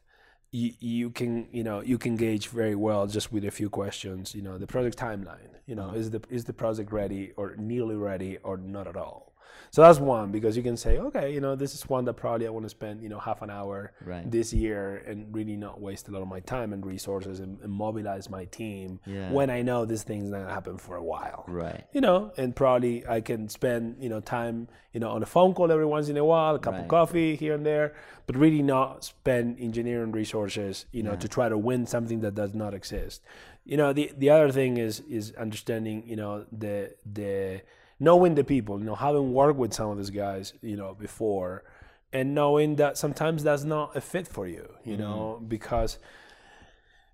you, 0.52 0.72
you 0.80 1.10
can, 1.10 1.48
you 1.52 1.64
know, 1.64 1.82
you 1.82 1.98
can 1.98 2.16
gauge 2.16 2.48
very 2.48 2.74
well 2.74 3.06
just 3.06 3.32
with 3.32 3.44
a 3.44 3.50
few 3.50 3.70
questions. 3.70 4.34
You 4.34 4.42
know, 4.42 4.58
the 4.58 4.66
project 4.66 4.98
timeline. 4.98 5.50
You 5.66 5.74
know, 5.74 5.90
is 5.90 6.10
the 6.10 6.22
is 6.30 6.44
the 6.44 6.52
project 6.52 6.92
ready 6.92 7.32
or 7.36 7.56
nearly 7.56 7.96
ready 7.96 8.38
or 8.38 8.56
not 8.56 8.86
at 8.86 8.96
all? 8.96 9.34
So 9.76 9.82
that's 9.82 10.00
one 10.00 10.32
because 10.32 10.56
you 10.56 10.62
can 10.62 10.78
say, 10.78 10.96
okay, 10.96 11.30
you 11.34 11.42
know, 11.42 11.54
this 11.54 11.74
is 11.74 11.86
one 11.86 12.06
that 12.06 12.14
probably 12.14 12.46
I 12.46 12.50
want 12.50 12.64
to 12.64 12.70
spend, 12.70 13.02
you 13.02 13.10
know, 13.10 13.18
half 13.18 13.42
an 13.42 13.50
hour 13.50 13.92
Right. 14.00 14.24
this 14.30 14.50
year 14.54 15.04
and 15.06 15.34
really 15.36 15.54
not 15.54 15.82
waste 15.82 16.08
a 16.08 16.12
lot 16.12 16.22
of 16.22 16.28
my 16.28 16.40
time 16.40 16.72
and 16.72 16.86
resources 16.86 17.40
and, 17.40 17.60
and 17.60 17.70
mobilize 17.70 18.30
my 18.30 18.46
team 18.46 19.00
Yeah. 19.04 19.30
when 19.30 19.50
I 19.50 19.60
know 19.60 19.84
this 19.84 20.02
thing's 20.02 20.30
not 20.30 20.38
gonna 20.38 20.54
happen 20.54 20.78
for 20.78 20.96
a 20.96 21.04
while 21.04 21.44
Right. 21.46 21.84
you 21.92 22.00
know, 22.00 22.32
and 22.38 22.56
probably 22.56 23.06
I 23.06 23.20
can 23.20 23.50
spend, 23.50 23.96
you 24.02 24.08
know, 24.08 24.20
time, 24.20 24.68
you 24.94 25.00
know, 25.00 25.10
on 25.10 25.22
a 25.22 25.26
phone 25.26 25.52
call 25.52 25.70
every 25.70 25.84
once 25.84 26.08
in 26.08 26.16
a 26.16 26.24
while, 26.24 26.54
a 26.54 26.58
cup 26.58 26.72
Right. 26.72 26.80
of 26.84 26.88
coffee 26.88 27.36
here 27.36 27.52
and 27.52 27.66
there, 27.66 27.92
but 28.26 28.34
really 28.34 28.62
not 28.62 29.04
spend 29.04 29.60
engineering 29.60 30.10
resources, 30.10 30.86
you 30.90 31.02
know, 31.02 31.16
to 31.16 31.28
try 31.28 31.50
to 31.50 31.58
win 31.58 31.84
something 31.84 32.20
that 32.20 32.34
does 32.34 32.54
not 32.54 32.72
exist. 32.72 33.20
You 33.66 33.76
know, 33.76 33.92
the 33.92 34.10
the 34.16 34.30
other 34.30 34.50
thing 34.50 34.78
is 34.78 35.00
is 35.00 35.32
understanding, 35.32 36.02
you 36.06 36.16
know, 36.16 36.46
the 36.50 36.94
the 37.04 37.60
knowing 37.98 38.34
the 38.34 38.44
people, 38.44 38.78
you 38.78 38.84
know, 38.84 38.94
having 38.94 39.32
worked 39.32 39.58
with 39.58 39.72
some 39.72 39.90
of 39.90 39.96
these 39.96 40.10
guys, 40.10 40.52
you 40.62 40.76
know, 40.76 40.94
before 40.94 41.64
and 42.12 42.34
knowing 42.34 42.76
that 42.76 42.96
sometimes 42.96 43.42
that's 43.42 43.64
not 43.64 43.96
a 43.96 44.00
fit 44.00 44.28
for 44.28 44.46
you, 44.46 44.68
you 44.84 44.92
mm-hmm. 44.92 45.02
know, 45.02 45.42
because 45.46 45.98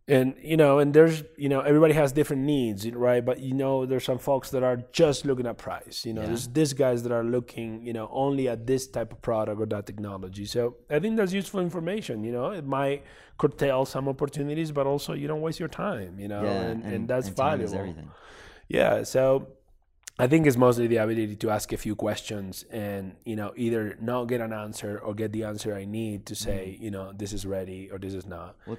and 0.09 0.35
you 0.43 0.57
know 0.57 0.81
and 0.81 0.93
there's 0.95 1.23
you 1.37 1.49
know 1.49 1.61
everybody 1.61 1.95
has 1.95 2.11
different 2.13 2.43
needs 2.43 2.91
right? 2.91 3.25
But 3.25 3.39
you 3.39 3.55
know 3.55 3.87
there's 3.87 4.05
some 4.05 4.19
folks 4.19 4.51
that 4.51 4.63
are 4.63 4.79
just 4.93 5.25
looking 5.25 5.47
at 5.47 5.59
price 5.59 6.05
you 6.05 6.13
know 6.13 6.23
Yeah. 6.23 6.29
there's 6.29 6.49
these 6.49 6.73
guys 6.73 7.05
that 7.05 7.13
are 7.13 7.23
looking 7.23 7.87
you 7.87 7.93
know 7.93 8.09
only 8.11 8.49
at 8.49 8.67
this 8.67 8.89
type 8.89 9.13
of 9.13 9.23
product 9.23 9.61
or 9.61 9.67
that 9.67 9.87
technology. 9.87 10.45
So 10.45 10.77
i 10.91 10.99
think 10.99 11.17
that's 11.17 11.33
useful 11.33 11.61
information 11.61 12.25
you 12.25 12.33
know? 12.33 12.51
It 12.51 12.67
might 12.67 13.05
curtail 13.39 13.85
some 13.85 14.09
opportunities 14.09 14.73
but 14.73 14.87
also 14.87 15.13
you 15.13 15.29
don't 15.29 15.41
waste 15.41 15.61
your 15.61 15.69
time 15.69 16.19
you 16.19 16.29
know? 16.29 16.43
Yeah, 16.43 16.63
and, 16.63 16.83
and, 16.83 17.09
that's 17.09 17.31
time 17.31 17.61
is 17.61 17.71
valuable. 17.71 17.79
everything. 17.79 18.11
yeah, 18.69 19.05
so 19.05 19.47
I 20.23 20.29
think 20.29 20.47
it's 20.47 20.57
mostly 20.57 20.87
the 20.87 20.99
ability 20.99 21.35
to 21.35 21.51
ask 21.51 21.73
a 21.73 21.77
few 21.77 21.97
questions 21.97 22.65
and 22.71 23.17
you 23.25 23.35
know 23.35 23.53
either 23.57 23.99
not 24.01 24.21
get 24.33 24.41
an 24.41 24.53
answer 24.53 24.93
or 25.05 25.15
get 25.15 25.33
the 25.33 25.43
answer 25.43 25.75
I 25.75 25.85
need 25.85 26.27
to 26.27 26.35
say 26.37 26.79
you 26.81 26.93
know 26.95 27.13
this 27.13 27.33
is 27.33 27.45
ready 27.45 27.91
or 27.91 27.99
this 27.99 28.15
is 28.15 28.27
not. 28.37 28.55
What- 28.67 28.79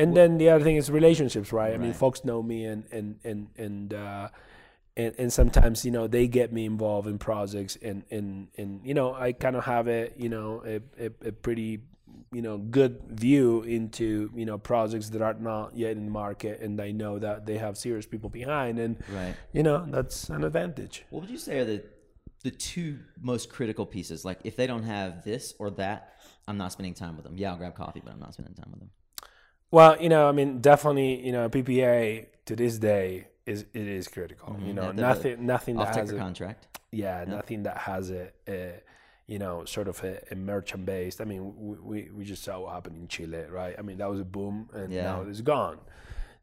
and 0.00 0.16
then 0.16 0.38
the 0.38 0.48
other 0.50 0.62
thing 0.62 0.76
is 0.76 0.88
relationships, 0.92 1.52
right? 1.52 1.74
I 1.74 1.78
mean, 1.78 1.92
folks 1.92 2.24
know 2.24 2.40
me 2.42 2.64
and 2.64 2.84
and 2.92 3.18
and 3.24 3.48
and. 3.56 3.94
Uh, 3.94 4.28
and, 4.96 5.14
and 5.16 5.32
sometimes 5.32 5.84
you 5.84 5.92
know 5.96 6.08
they 6.08 6.26
get 6.26 6.52
me 6.52 6.64
involved 6.64 7.06
in 7.08 7.18
projects 7.18 7.78
and 7.82 8.02
and, 8.10 8.48
and 8.58 8.80
you 8.84 8.94
know 8.94 9.14
I 9.14 9.32
kind 9.32 9.54
of 9.54 9.64
have 9.64 9.86
a 9.88 10.10
you 10.16 10.28
know 10.28 10.62
a, 10.66 10.80
a, 11.06 11.28
a 11.28 11.32
pretty 11.32 11.80
you 12.32 12.42
know 12.42 12.58
good 12.58 13.00
view 13.08 13.62
into 13.62 14.30
you 14.34 14.44
know 14.44 14.58
projects 14.58 15.08
that 15.10 15.22
are 15.22 15.34
not 15.34 15.74
yet 15.76 15.92
in 15.92 16.04
the 16.04 16.10
market 16.10 16.60
and 16.60 16.80
I 16.80 16.90
know 16.90 17.18
that 17.18 17.46
they 17.46 17.58
have 17.58 17.78
serious 17.78 18.06
people 18.06 18.28
behind 18.30 18.78
and 18.78 18.96
Right. 19.12 19.34
you 19.52 19.62
know 19.62 19.86
that's 19.88 20.28
an 20.28 20.44
advantage 20.44 21.04
What 21.10 21.20
would 21.22 21.30
you 21.30 21.38
say 21.38 21.58
are 21.60 21.64
the 21.64 21.84
the 22.44 22.50
two 22.52 23.00
most 23.20 23.48
critical 23.50 23.84
pieces? 23.84 24.24
Like 24.24 24.38
if 24.44 24.54
they 24.54 24.66
don't 24.68 24.84
have 24.84 25.24
this 25.24 25.54
or 25.58 25.70
that, 25.70 26.20
I'm 26.46 26.56
not 26.56 26.70
spending 26.70 26.94
time 26.94 27.16
with 27.16 27.24
them. 27.24 27.34
Yeah, 27.36 27.50
I'll 27.50 27.56
grab 27.56 27.74
coffee, 27.74 28.00
but 28.04 28.12
I'm 28.12 28.20
not 28.20 28.32
spending 28.34 28.54
time 28.54 28.70
with 28.70 28.80
them. 28.80 28.90
well 29.70 30.00
you 30.00 30.08
know 30.08 30.28
I 30.28 30.32
mean 30.32 30.60
definitely 30.60 31.10
you 31.26 31.32
know 31.32 31.48
PPA 31.48 32.26
to 32.46 32.54
this 32.56 32.78
day 32.78 33.28
is 33.46 33.60
it 33.74 33.86
is 33.98 34.06
critical 34.08 34.50
mm-hmm. 34.52 34.66
you 34.68 34.74
know 34.74 34.86
Yeah, 34.92 35.08
nothing 35.08 35.46
nothing 35.46 35.76
that 35.76 35.96
has 35.96 36.10
a, 36.12 36.16
contract. 36.18 36.60
yeah, 36.92 37.24
nothing 37.26 37.62
that 37.64 37.78
has 37.90 38.10
a, 38.10 38.24
a 38.46 38.52
eh, 38.52 38.72
you 39.28 39.38
know 39.38 39.64
sort 39.64 39.86
of 39.88 40.02
a, 40.02 40.20
a 40.32 40.34
merchant 40.34 40.84
based. 40.86 41.20
I 41.20 41.24
mean, 41.24 41.54
we, 41.56 41.76
we 41.90 42.10
we 42.10 42.24
just 42.24 42.42
saw 42.42 42.60
what 42.60 42.72
happened 42.74 42.96
in 42.96 43.06
Chile, 43.08 43.44
right? 43.50 43.76
I 43.78 43.82
mean, 43.82 43.98
that 43.98 44.10
was 44.10 44.20
a 44.20 44.24
boom, 44.24 44.68
and 44.72 44.92
Yeah. 44.92 45.04
now 45.04 45.22
it's 45.28 45.42
gone. 45.42 45.78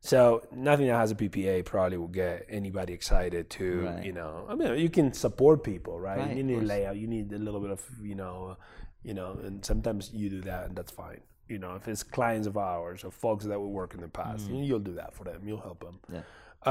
So 0.02 0.44
nothing 0.52 0.86
that 0.88 0.98
has 0.98 1.10
a 1.12 1.16
PPA 1.16 1.66
probably 1.66 1.98
will 1.98 2.08
get 2.08 2.46
anybody 2.48 2.94
excited 2.94 3.50
to 3.58 3.82
Right. 3.86 4.06
you 4.06 4.12
know. 4.14 4.46
I 4.48 4.54
mean, 4.56 4.78
you 4.78 4.90
can 4.90 5.14
support 5.14 5.64
people, 5.64 6.00
right? 6.00 6.20
Right, 6.20 6.38
you 6.38 6.44
need 6.44 6.62
a 6.62 6.66
layout, 6.66 6.96
you 6.98 7.08
need 7.08 7.34
a 7.34 7.40
little 7.40 7.60
bit 7.60 7.72
of 7.72 7.82
you 8.02 8.16
know, 8.16 8.58
you 9.04 9.14
know, 9.16 9.38
and 9.44 9.66
sometimes 9.66 10.12
you 10.14 10.30
do 10.30 10.42
that, 10.42 10.68
and 10.68 10.76
that's 10.78 10.92
fine. 10.92 11.22
You 11.48 11.58
know, 11.60 11.76
if 11.76 11.88
it's 11.88 12.04
clients 12.04 12.48
of 12.48 12.56
ours 12.58 13.04
or 13.04 13.12
folks 13.12 13.46
that 13.46 13.60
we 13.60 13.68
work 13.68 13.94
in 13.96 14.02
the 14.02 14.08
past, 14.08 14.50
you'll 14.50 14.80
do 14.80 14.94
that 14.94 15.14
for 15.16 15.24
them. 15.24 15.42
You'll 15.48 15.62
help 15.62 15.80
them. 15.80 16.00
Mm. 16.12 16.14
Yeah. 16.16 16.22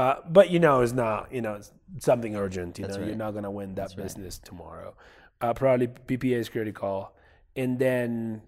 Uh, 0.01 0.15
but 0.29 0.49
you 0.49 0.59
know, 0.59 0.81
it's 0.81 0.91
not 0.93 1.31
you 1.33 1.41
know 1.41 1.55
it's 1.55 1.71
something 1.99 2.35
urgent. 2.37 2.77
You 2.79 2.85
That's 2.85 2.97
know, 2.97 3.05
you're 3.05 3.15
not 3.25 3.33
gonna 3.33 3.51
win 3.51 3.69
that 3.75 3.75
That's 3.75 3.97
right. 3.97 4.03
business 4.03 4.37
tomorrow. 4.37 4.93
Uh, 5.41 5.53
probably 5.53 5.87
PPA 5.87 6.37
is 6.37 6.49
critical, 6.49 7.11
and 7.55 7.77
then 7.77 8.41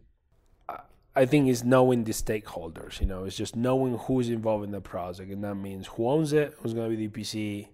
I 1.15 1.25
think 1.25 1.49
it's 1.49 1.63
knowing 1.63 2.03
the 2.03 2.11
stakeholders. 2.13 3.01
You 3.01 3.07
know, 3.07 3.25
it's 3.25 3.35
just 3.35 3.55
knowing 3.55 3.97
who's 3.97 4.29
involved 4.29 4.63
in 4.63 4.71
the 4.71 4.81
project, 4.81 5.31
and 5.31 5.43
that 5.43 5.55
means 5.55 5.87
who 5.87 6.07
owns 6.09 6.31
it, 6.33 6.55
who's 6.59 6.73
going 6.73 6.89
to 6.91 6.95
be 6.95 7.07
the 7.07 7.11
EPC, 7.23 7.67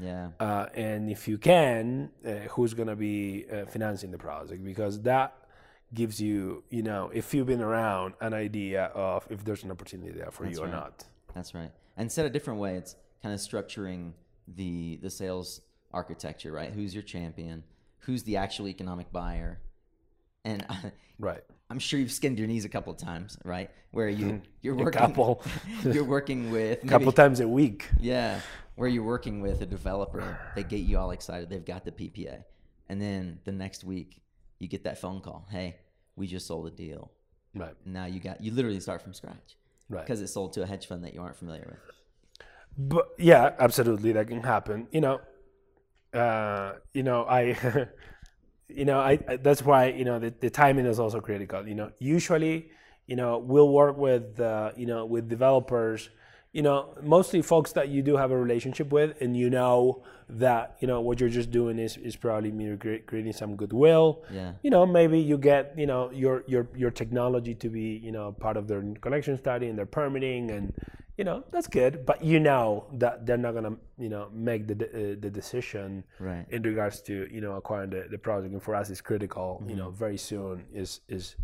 Yeah. 0.00 0.30
uh, 0.40 0.66
and 0.74 1.10
if 1.10 1.28
you 1.28 1.38
can, 1.38 2.10
uh, 2.26 2.30
who's 2.50 2.74
going 2.74 2.88
to 2.88 2.96
be 2.96 3.46
uh, 3.52 3.66
financing 3.66 4.10
the 4.10 4.18
project, 4.18 4.64
because 4.64 5.02
that 5.02 5.34
gives 5.94 6.20
you, 6.20 6.64
you 6.70 6.82
know, 6.82 7.10
if 7.14 7.32
you've 7.32 7.46
been 7.46 7.60
around, 7.62 8.14
an 8.20 8.34
idea 8.34 8.86
of 8.86 9.26
if 9.30 9.44
there's 9.44 9.62
an 9.62 9.70
opportunity 9.70 10.10
there 10.10 10.30
for 10.30 10.44
That's 10.44 10.58
you 10.58 10.64
or 10.64 10.68
not. 10.68 11.04
That's 11.34 11.54
right. 11.54 11.70
And 11.96 12.10
said 12.10 12.26
a 12.26 12.30
different 12.30 12.60
way, 12.60 12.74
it's 12.76 12.96
kind 13.22 13.34
of 13.34 13.40
structuring 13.40 14.12
the 14.48 14.98
the 15.02 15.10
sales 15.10 15.60
architecture, 15.92 16.50
right? 16.52 16.72
Who's 16.72 16.94
your 16.94 17.02
champion? 17.02 17.62
Who's 18.06 18.22
the 18.22 18.36
actual 18.38 18.68
economic 18.68 19.12
buyer? 19.12 19.60
And 20.44 20.64
Right. 21.18 21.42
I'm 21.70 21.78
sure 21.80 21.98
you've 21.98 22.12
skinned 22.12 22.38
your 22.38 22.46
knees 22.46 22.64
a 22.64 22.68
couple 22.68 22.92
of 22.92 22.98
times, 22.98 23.36
right? 23.44 23.70
Where 23.90 24.08
you 24.08 24.42
you're 24.62 24.74
A 24.74 24.84
working 24.84 25.00
couple. 25.00 25.42
you're 25.84 26.04
working 26.04 26.50
with 26.50 26.84
A 26.84 26.86
couple 26.86 27.10
times 27.12 27.40
a 27.40 27.48
week. 27.48 27.88
Yeah, 27.98 28.40
where 28.76 28.88
you're 28.88 29.02
working 29.02 29.40
with 29.40 29.60
a 29.62 29.66
developer, 29.66 30.38
they 30.54 30.62
get 30.62 30.80
you 30.80 30.98
all 30.98 31.10
excited. 31.10 31.50
They've 31.50 31.64
got 31.64 31.84
the 31.84 31.90
PPA, 31.92 32.44
and 32.88 33.00
then 33.02 33.40
the 33.44 33.52
next 33.52 33.82
week 33.82 34.20
you 34.60 34.68
get 34.68 34.84
that 34.84 34.98
phone 34.98 35.20
call. 35.20 35.46
Hey, 35.50 35.76
we 36.14 36.26
just 36.28 36.46
sold 36.46 36.66
a 36.68 36.70
deal. 36.70 37.10
Right. 37.54 37.74
Now 37.84 38.04
you 38.06 38.20
got 38.20 38.40
you 38.40 38.52
literally 38.52 38.80
start 38.80 39.02
from 39.02 39.14
scratch 39.14 39.56
Right. 39.88 40.04
because 40.04 40.20
it's 40.20 40.32
sold 40.34 40.52
to 40.54 40.62
a 40.62 40.66
hedge 40.66 40.86
fund 40.86 41.02
that 41.04 41.14
you 41.14 41.20
aren't 41.22 41.36
familiar 41.36 41.66
with. 41.68 41.80
But 42.78 43.08
yeah, 43.18 43.54
absolutely, 43.58 44.12
that 44.12 44.28
can 44.28 44.42
happen. 44.42 44.86
You 44.92 45.00
know, 45.00 45.20
uh, 46.16 46.74
you 46.92 47.02
know, 47.02 47.24
I, 47.24 47.88
you 48.68 48.84
know, 48.84 48.98
I, 48.98 49.18
I 49.28 49.36
that's 49.36 49.62
why 49.62 49.88
you 49.88 50.04
know 50.04 50.18
the, 50.18 50.32
the 50.40 50.50
timing 50.50 50.86
is 50.86 50.98
also 50.98 51.20
critical. 51.20 51.66
You 51.66 51.74
know, 51.74 51.92
usually, 51.98 52.70
you 53.06 53.16
know, 53.16 53.38
we'll 53.38 53.68
work 53.68 53.96
with 53.96 54.40
uh, 54.40 54.72
you 54.76 54.86
know 54.86 55.04
with 55.04 55.28
developers. 55.28 56.10
You 56.52 56.62
know, 56.62 56.94
mostly 57.02 57.42
folks 57.42 57.72
that 57.72 57.88
you 57.88 58.00
do 58.00 58.16
have 58.16 58.30
a 58.30 58.36
relationship 58.36 58.90
with, 58.90 59.20
and 59.20 59.36
you 59.36 59.50
know 59.50 60.02
that 60.28 60.76
you 60.80 60.88
know 60.88 61.00
what 61.00 61.20
you're 61.20 61.28
just 61.28 61.50
doing 61.50 61.78
is 61.78 61.96
is 61.98 62.16
probably 62.16 62.50
creating 63.06 63.32
some 63.32 63.56
goodwill. 63.56 64.24
Yeah. 64.32 64.52
You 64.62 64.70
know, 64.70 64.86
maybe 64.86 65.20
you 65.20 65.36
get 65.38 65.74
you 65.76 65.86
know 65.86 66.10
your 66.10 66.44
your 66.46 66.68
your 66.74 66.90
technology 66.90 67.54
to 67.54 67.68
be 67.68 68.00
you 68.02 68.10
know 68.10 68.32
part 68.32 68.56
of 68.56 68.68
their 68.68 68.82
collection 69.00 69.36
study 69.36 69.68
and 69.68 69.78
their 69.78 69.86
permitting 69.86 70.50
and 70.50 70.72
you 71.18 71.24
know 71.24 71.42
that's 71.50 71.66
good 71.66 72.04
but 72.04 72.22
you 72.22 72.38
know 72.38 72.84
that 72.92 73.24
they're 73.26 73.38
not 73.46 73.54
gonna 73.54 73.76
you 73.98 74.08
know 74.08 74.28
make 74.32 74.66
the 74.66 74.74
uh, 74.74 75.16
the 75.20 75.30
decision 75.30 76.04
Right. 76.18 76.44
in 76.50 76.62
regards 76.62 77.00
to 77.02 77.26
you 77.32 77.40
know 77.40 77.52
acquiring 77.56 77.90
the, 77.90 78.06
the 78.10 78.18
project. 78.18 78.52
And 78.52 78.62
for 78.62 78.74
us 78.74 78.90
it's 78.90 79.00
critical 79.00 79.62
you 79.66 79.76
know 79.76 79.90
very 79.90 80.18
soon 80.18 80.64
is 80.72 81.00
is 81.08 81.36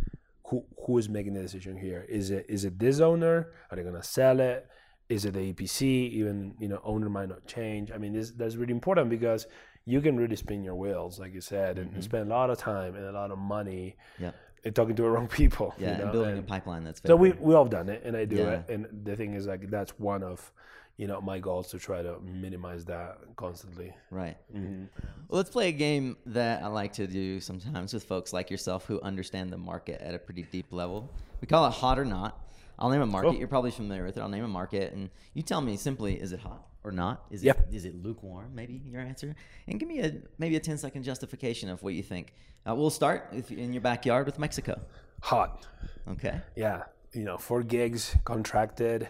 who 0.46 0.64
who 0.86 0.98
is 0.98 1.08
making 1.08 1.34
the 1.34 1.40
decision 1.42 1.76
here. 1.76 2.04
Is 2.08 2.30
it 2.30 2.44
is 2.48 2.64
it 2.64 2.78
this 2.78 3.00
owner? 3.00 3.36
Are 3.70 3.76
they 3.76 3.82
gonna 3.82 4.02
sell 4.02 4.40
it? 4.40 4.66
Is 5.08 5.24
it 5.24 5.32
the 5.34 5.52
EPC 5.52 5.82
even 6.20 6.54
you 6.58 6.68
know 6.68 6.80
owner 6.84 7.08
might 7.08 7.28
not 7.30 7.46
change. 7.46 7.90
I 7.90 7.98
mean 7.98 8.12
this 8.12 8.30
that's 8.32 8.56
really 8.56 8.72
important 8.72 9.08
because 9.08 9.46
you 9.84 10.00
can 10.00 10.16
really 10.16 10.36
spin 10.36 10.62
your 10.62 10.76
wheels 10.76 11.18
like 11.18 11.32
you 11.34 11.40
said 11.40 11.78
and, 11.78 11.92
and 11.94 12.04
spend 12.04 12.30
a 12.30 12.34
lot 12.34 12.50
of 12.50 12.58
time 12.58 12.94
and 12.94 13.04
a 13.06 13.12
lot 13.12 13.30
of 13.32 13.38
money 13.38 13.96
Yep. 14.20 14.34
And 14.64 14.74
talking 14.74 14.94
to 14.96 15.02
the 15.02 15.10
wrong 15.10 15.28
people 15.40 15.74
Yeah, 15.78 15.92
you 15.92 15.98
know, 15.98 16.02
and 16.04 16.12
building 16.12 16.30
and- 16.32 16.40
a 16.40 16.42
pipeline 16.42 16.84
that's 16.84 17.00
so 17.04 17.16
we 17.16 17.32
we 17.32 17.54
all 17.54 17.64
done 17.66 17.88
it, 17.88 18.02
and 18.04 18.16
I 18.16 18.24
do 18.24 18.36
Yeah. 18.36 18.50
it. 18.60 18.70
And 18.70 18.86
the 19.04 19.16
thing 19.16 19.34
is, 19.34 19.46
like, 19.46 19.70
that's 19.70 19.92
one 19.98 20.22
of, 20.22 20.52
you 20.96 21.06
know, 21.06 21.20
my 21.20 21.38
goals 21.38 21.68
to 21.70 21.78
try 21.78 22.02
to 22.02 22.20
minimize 22.20 22.84
that 22.86 23.18
constantly. 23.36 23.92
Right. 24.10 24.36
Mm-hmm. 24.54 24.84
Well, 25.28 25.38
let's 25.38 25.50
play 25.50 25.68
a 25.68 25.72
game 25.72 26.16
that 26.26 26.62
I 26.62 26.68
like 26.68 26.92
to 26.94 27.06
do 27.06 27.40
sometimes 27.40 27.92
with 27.94 28.04
folks 28.04 28.32
like 28.32 28.50
yourself 28.50 28.84
who 28.86 29.00
understand 29.00 29.50
the 29.52 29.58
market 29.58 30.00
at 30.00 30.14
a 30.14 30.18
pretty 30.18 30.42
deep 30.42 30.72
level. 30.72 31.10
We 31.40 31.46
call 31.48 31.66
it 31.66 31.72
hot 31.72 31.98
or 31.98 32.04
not. 32.04 32.38
I'll 32.78 32.90
name 32.90 33.00
a 33.02 33.06
market. 33.06 33.30
Cool. 33.30 33.38
You're 33.38 33.48
probably 33.48 33.70
familiar 33.70 34.04
with 34.04 34.16
it. 34.16 34.20
I'll 34.20 34.28
name 34.28 34.44
a 34.44 34.48
market, 34.48 34.92
and 34.92 35.10
you 35.34 35.42
tell 35.42 35.60
me 35.60 35.76
simply: 35.76 36.20
is 36.20 36.32
it 36.32 36.40
hot 36.40 36.66
or 36.84 36.92
not? 36.92 37.24
Is 37.30 37.42
it 37.42 37.46
Yep. 37.46 37.68
is 37.72 37.84
it 37.84 37.94
lukewarm? 38.02 38.54
Maybe 38.54 38.80
your 38.84 39.00
answer, 39.00 39.34
and 39.68 39.78
give 39.80 39.88
me 39.88 40.00
a 40.00 40.12
maybe 40.38 40.56
a 40.56 40.60
10 40.60 40.78
second 40.78 41.02
justification 41.04 41.68
of 41.68 41.82
what 41.82 41.94
you 41.94 42.02
think. 42.02 42.34
Uh, 42.68 42.74
we'll 42.74 42.90
start 42.90 43.28
if, 43.32 43.50
in 43.50 43.72
your 43.72 43.82
backyard 43.82 44.26
with 44.26 44.38
Mexico. 44.38 44.80
Hot, 45.22 45.66
Okay. 46.08 46.40
yeah. 46.56 46.84
You 47.12 47.24
know, 47.24 47.36
four 47.38 47.62
gigs 47.62 48.16
contracted. 48.24 49.08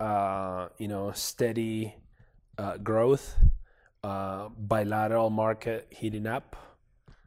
Uh, 0.00 0.68
you 0.78 0.88
know, 0.88 1.12
steady 1.12 1.94
uh, 2.58 2.76
growth. 2.78 3.36
Uh, 4.02 4.48
bilateral 4.58 5.30
market 5.30 5.86
heating 5.90 6.26
up. 6.26 6.56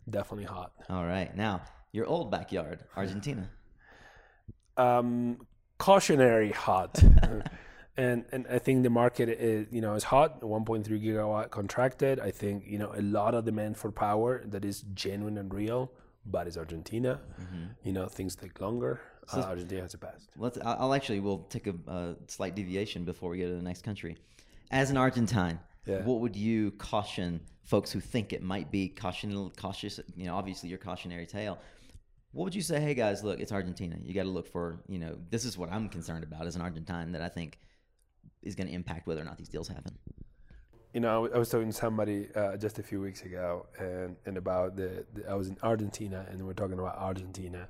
Definitely 0.09 0.43
hot. 0.45 0.73
All 0.89 1.05
right. 1.05 1.33
Now 1.35 1.61
your 1.93 2.05
old 2.05 2.29
backyard, 2.29 2.79
Argentina. 2.97 3.49
um, 4.77 5.37
cautionary 5.77 6.51
hot. 6.51 7.01
and 7.97 8.25
and 8.31 8.45
I 8.49 8.59
think 8.59 8.83
the 8.83 8.89
market 8.89 9.29
is 9.29 9.67
you 9.71 9.81
know 9.81 9.93
is 9.95 10.03
hot. 10.03 10.41
1.3 10.41 10.85
gigawatt 10.87 11.49
contracted. 11.51 12.19
I 12.19 12.31
think 12.31 12.63
you 12.67 12.77
know 12.77 12.93
a 12.95 13.01
lot 13.01 13.33
of 13.33 13.45
demand 13.45 13.77
for 13.77 13.91
power 13.91 14.43
that 14.47 14.65
is 14.65 14.81
genuine 14.93 15.37
and 15.37 15.53
real. 15.53 15.91
But 16.27 16.47
it's 16.47 16.57
Argentina. 16.57 17.19
You 17.83 17.91
know 17.93 18.07
things 18.07 18.35
take 18.35 18.59
longer. 18.59 18.99
Uh, 19.31 19.41
Argentina 19.41 19.81
has 19.81 19.91
the 19.91 19.99
best. 19.99 20.29
Let's. 20.37 20.57
I'll 20.57 20.77
I'll 20.79 20.93
actually. 20.93 21.19
We'll 21.19 21.45
take 21.49 21.67
a, 21.67 21.75
a 21.87 22.15
slight 22.27 22.55
deviation 22.55 23.05
before 23.05 23.29
we 23.29 23.39
go 23.39 23.47
to 23.47 23.55
the 23.55 23.61
next 23.61 23.83
country. 23.83 24.17
As 24.71 24.89
an 24.89 24.97
Argentine, 24.97 25.59
Yeah. 25.85 26.01
what 26.03 26.19
would 26.21 26.35
you 26.35 26.71
caution 26.71 27.39
folks 27.63 27.91
who 27.91 27.99
think 27.99 28.33
it 28.33 28.41
might 28.41 28.71
be 28.71 28.89
caution, 28.89 29.51
cautious? 29.55 29.99
You 30.15 30.25
know, 30.25 30.35
obviously 30.35 30.69
your 30.69 30.79
cautionary 30.79 31.27
tale. 31.27 31.59
What 32.31 32.45
would 32.45 32.55
you 32.55 32.61
say? 32.63 32.81
Hey 32.81 32.95
guys, 32.95 33.23
look, 33.23 33.39
it's 33.39 33.51
Argentina. 33.51 33.95
You 34.01 34.13
got 34.15 34.23
to 34.23 34.29
look 34.29 34.47
for. 34.47 34.79
You 34.87 34.97
know, 34.99 35.15
this 35.29 35.45
is 35.45 35.57
what 35.59 35.71
I'm 35.71 35.89
concerned 35.89 36.23
about 36.23 36.47
as 36.47 36.55
an 36.55 36.61
Argentine 36.63 37.11
that 37.11 37.21
I 37.21 37.29
think 37.29 37.59
is 38.45 38.55
going 38.55 38.67
to 38.67 38.73
impact 38.73 39.07
whether 39.07 39.21
or 39.21 39.25
not 39.25 39.37
these 39.37 39.49
deals 39.49 39.67
happen. 39.67 39.97
You 40.93 41.01
know, 41.01 41.27
I 41.33 41.37
was 41.37 41.49
talking 41.49 41.67
to 41.67 41.73
somebody 41.73 42.29
uh, 42.35 42.55
just 42.55 42.79
a 42.79 42.83
few 42.83 43.01
weeks 43.01 43.23
ago, 43.23 43.65
and, 43.77 44.15
and 44.25 44.37
about 44.37 44.77
the, 44.77 45.05
the 45.13 45.29
I 45.29 45.33
was 45.33 45.49
in 45.49 45.57
Argentina, 45.61 46.25
and 46.29 46.41
we 46.41 46.49
are 46.49 46.53
talking 46.53 46.79
about 46.79 46.97
Argentina, 46.97 47.67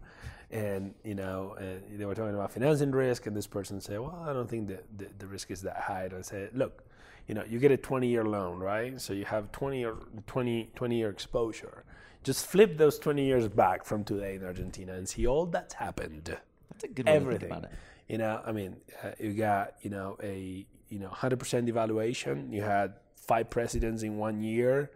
and 0.51 0.93
you 1.03 1.15
know, 1.15 1.55
and 1.57 1.99
they 1.99 2.05
were 2.05 2.13
talking 2.13 2.35
about 2.35 2.51
financing 2.51 2.91
risk, 2.91 3.25
and 3.25 3.35
this 3.35 3.47
person 3.47 3.81
said, 3.81 3.99
"Well, 3.99 4.23
I 4.27 4.31
don't 4.31 4.47
think 4.47 4.67
that 4.67 4.85
the, 4.95 5.07
the 5.17 5.25
risk 5.25 5.49
is 5.49 5.63
that 5.63 5.77
high." 5.77 6.03
And 6.03 6.13
I 6.13 6.21
said, 6.21 6.51
"Look, 6.53 6.83
you 7.27 7.33
know, 7.33 7.43
you 7.49 7.57
get 7.57 7.71
a 7.71 7.77
20-year 7.77 8.25
loan, 8.25 8.59
right? 8.59 9.01
So 9.01 9.13
you 9.13 9.25
have 9.25 9.51
20 9.51 9.79
year 9.79 9.95
20 10.27 10.69
20 10.75 10.95
year 10.95 11.09
exposure. 11.09 11.83
Just 12.23 12.45
flip 12.45 12.77
those 12.77 12.99
20 12.99 13.25
years 13.25 13.47
back 13.47 13.85
from 13.85 14.03
today 14.03 14.35
in 14.35 14.45
Argentina 14.45 14.93
and 14.93 15.09
see 15.09 15.25
all 15.25 15.47
that's 15.47 15.73
happened." 15.73 16.37
That's 16.69 16.83
a 16.83 16.87
good 16.89 17.07
way 17.07 17.13
everything. 17.13 17.65
To 18.09 18.13
think 18.13 18.21
about 18.21 18.39
it. 18.39 18.45
You 18.47 18.49
know, 18.49 18.49
I 18.49 18.51
mean, 18.51 18.75
uh, 19.03 19.11
you 19.19 19.33
got 19.33 19.73
you 19.81 19.89
know 19.89 20.17
a 20.23 20.65
you 20.89 20.99
know 20.99 21.09
100% 21.09 21.69
devaluation. 21.69 22.53
You 22.53 22.61
had 22.61 22.93
five 23.15 23.49
presidents 23.49 24.03
in 24.03 24.17
one 24.17 24.41
year, 24.41 24.91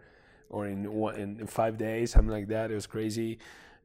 or 0.48 0.66
in 0.66 0.92
one 0.92 1.16
in, 1.16 1.46
five 1.46 1.78
days, 1.78 2.12
something 2.12 2.30
like 2.30 2.48
that. 2.48 2.70
It 2.70 2.74
was 2.74 2.86
crazy. 2.86 3.38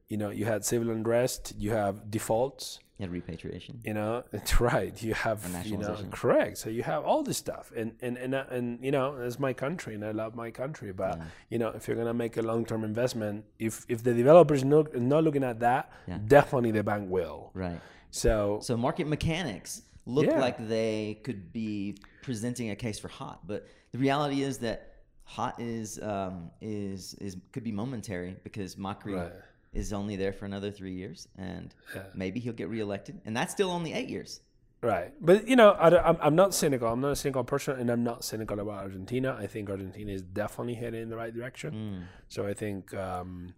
You 0.08 0.16
know, 0.16 0.30
you 0.30 0.44
had 0.44 0.64
civil 0.64 0.90
unrest. 0.90 1.54
You 1.58 1.72
have 1.72 2.10
defaults. 2.10 2.78
You 2.98 3.02
had 3.02 3.12
repatriation. 3.12 3.80
You 3.84 3.92
know, 3.94 4.24
it's 4.32 4.60
right. 4.72 5.02
You 5.02 5.14
have 5.14 5.44
you 5.64 5.76
know 5.76 5.96
correct. 6.12 6.58
So 6.58 6.70
you 6.70 6.82
have 6.84 7.04
all 7.04 7.22
this 7.22 7.36
stuff, 7.36 7.72
and 7.76 7.92
and 8.00 8.16
and 8.16 8.34
uh, 8.34 8.44
and 8.50 8.78
you 8.82 8.90
know, 8.92 9.16
it's 9.16 9.38
my 9.38 9.52
country, 9.52 9.94
and 9.96 10.04
I 10.04 10.12
love 10.12 10.34
my 10.34 10.50
country. 10.50 10.92
But 10.92 11.20
you 11.50 11.58
know, 11.58 11.68
if 11.70 11.88
you're 11.88 11.96
gonna 11.96 12.14
make 12.14 12.36
a 12.36 12.42
long 12.42 12.64
term 12.64 12.84
investment, 12.84 13.44
if 13.58 13.84
if 13.88 14.02
the 14.02 14.14
developers 14.14 14.64
no, 14.64 14.86
not 14.94 15.24
looking 15.24 15.44
at 15.44 15.60
that, 15.60 15.90
Yeah. 16.06 16.18
definitely 16.26 16.70
the 16.70 16.84
bank 16.84 17.10
will. 17.10 17.50
Right. 17.52 17.80
So 18.16 18.58
So 18.62 18.76
market 18.76 19.06
mechanics 19.06 19.82
look 20.06 20.26
Yeah. 20.26 20.40
like 20.40 20.68
they 20.68 21.20
could 21.24 21.52
be 21.52 21.96
presenting 22.22 22.70
a 22.70 22.76
case 22.76 22.98
for 22.98 23.08
hot, 23.08 23.46
but 23.46 23.66
the 23.92 23.98
reality 23.98 24.42
is 24.42 24.58
that 24.58 24.78
hot 25.24 25.60
is 25.60 26.00
um, 26.02 26.50
is 26.60 27.14
is 27.14 27.36
could 27.52 27.64
be 27.64 27.72
momentary 27.72 28.36
because 28.44 28.76
Macri 28.76 29.16
Right. 29.16 29.32
is 29.72 29.92
only 29.92 30.16
there 30.16 30.32
for 30.32 30.44
another 30.46 30.70
three 30.70 30.94
years, 30.94 31.28
and 31.36 31.74
Yeah. 31.94 32.04
maybe 32.14 32.40
he'll 32.40 32.52
get 32.62 32.68
reelected, 32.68 33.20
and 33.24 33.36
that's 33.36 33.52
still 33.52 33.70
only 33.70 33.92
eight 33.92 34.08
years. 34.08 34.40
Right, 34.82 35.12
but 35.20 35.48
you 35.48 35.56
know, 35.56 35.70
I, 35.70 35.88
am 36.10 36.16
I'm 36.20 36.36
not 36.36 36.54
cynical. 36.54 36.86
I'm 36.88 37.00
not 37.00 37.12
a 37.12 37.16
cynical 37.16 37.44
person, 37.44 37.80
and 37.80 37.90
I'm 37.90 38.04
not 38.04 38.24
cynical 38.24 38.60
about 38.60 38.78
Argentina. 38.84 39.36
I 39.38 39.46
think 39.48 39.68
Argentina 39.68 40.12
is 40.12 40.22
definitely 40.22 40.74
heading 40.74 41.02
in 41.02 41.08
the 41.08 41.16
right 41.16 41.34
direction. 41.34 41.70
Mm. 41.74 42.02
So 42.28 42.46
I 42.46 42.54
think, 42.54 42.94
um, 42.94 43.54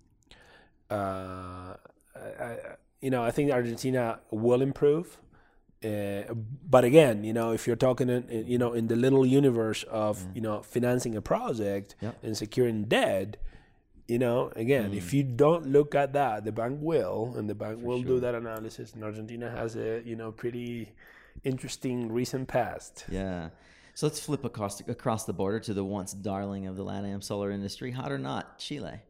uh, 0.91 1.75
I, 2.17 2.29
I, 2.41 2.57
you 3.01 3.11
know, 3.11 3.23
I 3.23 3.31
think 3.31 3.51
Argentina 3.53 4.21
will 4.31 4.63
improve. 4.63 5.19
Uh, 5.85 6.23
but 6.69 6.83
again, 6.85 7.23
you 7.23 7.33
know, 7.33 7.53
if 7.53 7.67
you're 7.67 7.77
talking, 7.77 8.09
in, 8.09 8.25
you 8.49 8.59
know, 8.59 8.73
in 8.73 8.89
the 8.89 8.97
little 8.97 9.25
universe 9.25 9.85
of 9.85 10.27
you 10.35 10.41
know 10.41 10.61
financing 10.63 11.15
a 11.17 11.23
project 11.23 11.95
Yep. 12.01 12.25
and 12.25 12.37
securing 12.37 12.85
debt, 12.85 13.37
you 14.09 14.19
know, 14.19 14.51
again, 14.57 14.91
Mm. 14.91 14.97
if 14.97 15.15
you 15.15 15.23
don't 15.23 15.67
look 15.69 15.95
at 15.95 16.13
that, 16.15 16.45
the 16.45 16.51
bank 16.51 16.79
will, 16.83 17.35
and 17.37 17.49
the 17.49 17.55
bank 17.55 17.79
will 17.81 18.03
do 18.03 18.19
that 18.21 18.35
analysis. 18.35 18.93
And 18.95 19.05
Argentina 19.05 19.49
has 19.51 19.77
a 19.77 20.03
you 20.05 20.17
know 20.17 20.33
pretty 20.33 20.93
interesting 21.45 22.11
recent 22.11 22.49
past. 22.49 23.05
Yeah. 23.09 23.51
So 23.95 24.07
let's 24.07 24.19
flip 24.21 24.45
across 24.45 24.81
across 24.81 25.25
the 25.27 25.33
border 25.33 25.61
to 25.61 25.75
the 25.75 25.85
once 25.85 26.13
darling 26.13 26.67
of 26.67 26.77
the 26.77 26.85
LATAM 26.85 27.23
solar 27.23 27.51
industry, 27.53 27.93
hot 27.93 28.11
or 28.11 28.19
not, 28.19 28.59
Chile. 28.59 29.01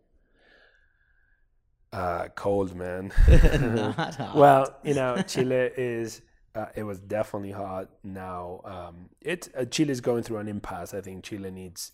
Uh, 1.93 2.29
cold, 2.35 2.75
man. 2.75 3.13
Well, 4.35 4.77
you 4.83 4.95
know, 4.95 5.23
Chile 5.27 5.71
is. 5.77 6.23
Uh, 6.55 6.67
it 6.75 6.83
was 6.83 6.99
definitely 6.99 7.53
hot. 7.53 7.89
Now, 8.03 8.61
um, 8.65 9.11
it 9.21 9.49
uh, 9.57 9.65
Chile 9.65 9.93
is 9.93 10.01
going 10.01 10.23
through 10.23 10.39
an 10.39 10.49
impasse. 10.49 10.93
I 10.93 11.01
think 11.01 11.23
Chile 11.23 11.51
needs, 11.51 11.93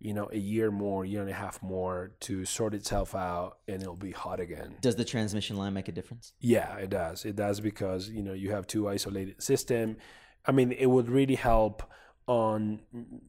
you 0.00 0.12
know, 0.12 0.28
a 0.32 0.36
year 0.36 0.70
more, 0.70 1.04
year 1.04 1.22
and 1.22 1.30
a 1.30 1.34
half 1.34 1.62
more 1.62 2.12
to 2.20 2.44
sort 2.44 2.74
itself 2.74 3.14
out, 3.14 3.58
and 3.68 3.80
it'll 3.80 3.96
be 3.96 4.10
hot 4.10 4.38
again. 4.38 4.74
Does 4.82 4.96
the 4.96 5.04
transmission 5.04 5.56
line 5.56 5.72
make 5.72 5.88
a 5.88 5.92
difference? 5.92 6.32
Yeah, 6.40 6.76
it 6.76 6.90
does. 6.90 7.24
It 7.24 7.36
does 7.36 7.60
because 7.60 8.10
you 8.10 8.22
know 8.22 8.34
you 8.34 8.50
have 8.50 8.66
two 8.66 8.88
isolated 8.88 9.42
system. 9.42 9.96
I 10.44 10.52
mean, 10.52 10.72
it 10.72 10.86
would 10.86 11.08
really 11.08 11.36
help 11.36 11.82
on 12.26 12.80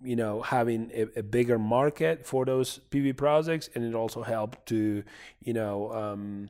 you 0.03 0.15
know 0.15 0.41
having 0.41 0.91
a, 0.93 1.19
a 1.19 1.23
bigger 1.23 1.58
market 1.58 2.25
for 2.25 2.45
those 2.45 2.79
PV 2.91 3.17
projects, 3.17 3.69
and 3.73 3.84
it 3.84 3.95
also 3.95 4.21
helped 4.21 4.67
to 4.67 5.03
you 5.41 5.53
know 5.53 5.91
um, 5.93 6.49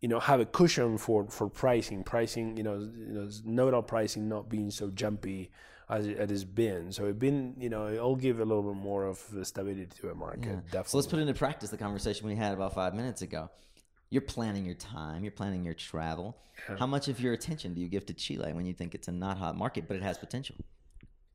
you 0.00 0.08
know 0.08 0.20
have 0.20 0.40
a 0.40 0.46
cushion 0.46 0.98
for 0.98 1.26
for 1.28 1.48
pricing. 1.48 2.02
Pricing, 2.02 2.56
you 2.56 2.62
know, 2.62 2.78
you 2.78 3.14
know, 3.14 3.28
nodal 3.44 3.82
pricing 3.82 4.28
not 4.28 4.48
being 4.48 4.70
so 4.70 4.90
jumpy 4.90 5.50
as 5.88 6.06
it 6.06 6.30
has 6.30 6.44
been. 6.44 6.90
So 6.92 7.06
it 7.06 7.18
been 7.18 7.54
you 7.58 7.68
know 7.68 7.88
it'll 7.88 8.16
give 8.16 8.40
a 8.40 8.44
little 8.44 8.62
bit 8.62 8.76
more 8.76 9.04
of 9.04 9.22
stability 9.42 9.86
to 10.00 10.10
a 10.10 10.14
market. 10.14 10.46
Yeah. 10.46 10.54
Definitely. 10.64 10.88
So 10.88 10.96
let's 10.98 11.08
put 11.08 11.18
into 11.18 11.34
practice 11.34 11.70
the 11.70 11.76
conversation 11.76 12.26
we 12.26 12.36
had 12.36 12.54
about 12.54 12.74
five 12.74 12.94
minutes 12.94 13.22
ago. 13.22 13.50
You're 14.10 14.22
planning 14.22 14.64
your 14.64 14.74
time, 14.74 15.24
you're 15.24 15.32
planning 15.32 15.64
your 15.64 15.74
travel. 15.74 16.36
How 16.78 16.86
much 16.86 17.08
of 17.08 17.18
your 17.20 17.32
attention 17.32 17.74
do 17.74 17.80
you 17.80 17.88
give 17.88 18.06
to 18.06 18.14
Chile 18.14 18.52
when 18.52 18.64
you 18.64 18.72
think 18.72 18.94
it's 18.94 19.08
a 19.08 19.12
not 19.12 19.38
hot 19.38 19.56
market, 19.56 19.88
but 19.88 19.96
it 19.96 20.02
has 20.02 20.18
potential? 20.18 20.54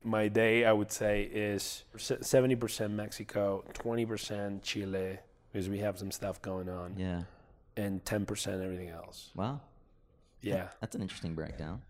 My 0.04 0.28
day 0.28 0.66
I 0.66 0.72
would 0.72 0.92
say 0.92 1.24
is 1.24 1.84
seventy 1.98 2.56
percent 2.56 2.94
Mexico, 2.94 3.64
twenty 3.74 4.06
percent 4.06 4.64
Chile 4.64 5.20
because 5.52 5.68
we 5.70 5.80
have 5.80 5.98
some 5.98 6.12
stuff 6.12 6.42
going 6.42 6.70
on, 6.70 6.96
Yeah. 6.98 7.24
and 7.76 8.04
ten 8.06 8.26
percent 8.26 8.62
everything 8.62 8.90
else. 8.90 9.32
Wow. 9.36 9.62
Yeah, 10.42 10.70
That's 10.80 10.96
an 10.96 11.02
interesting 11.02 11.36
breakdown. 11.36 11.82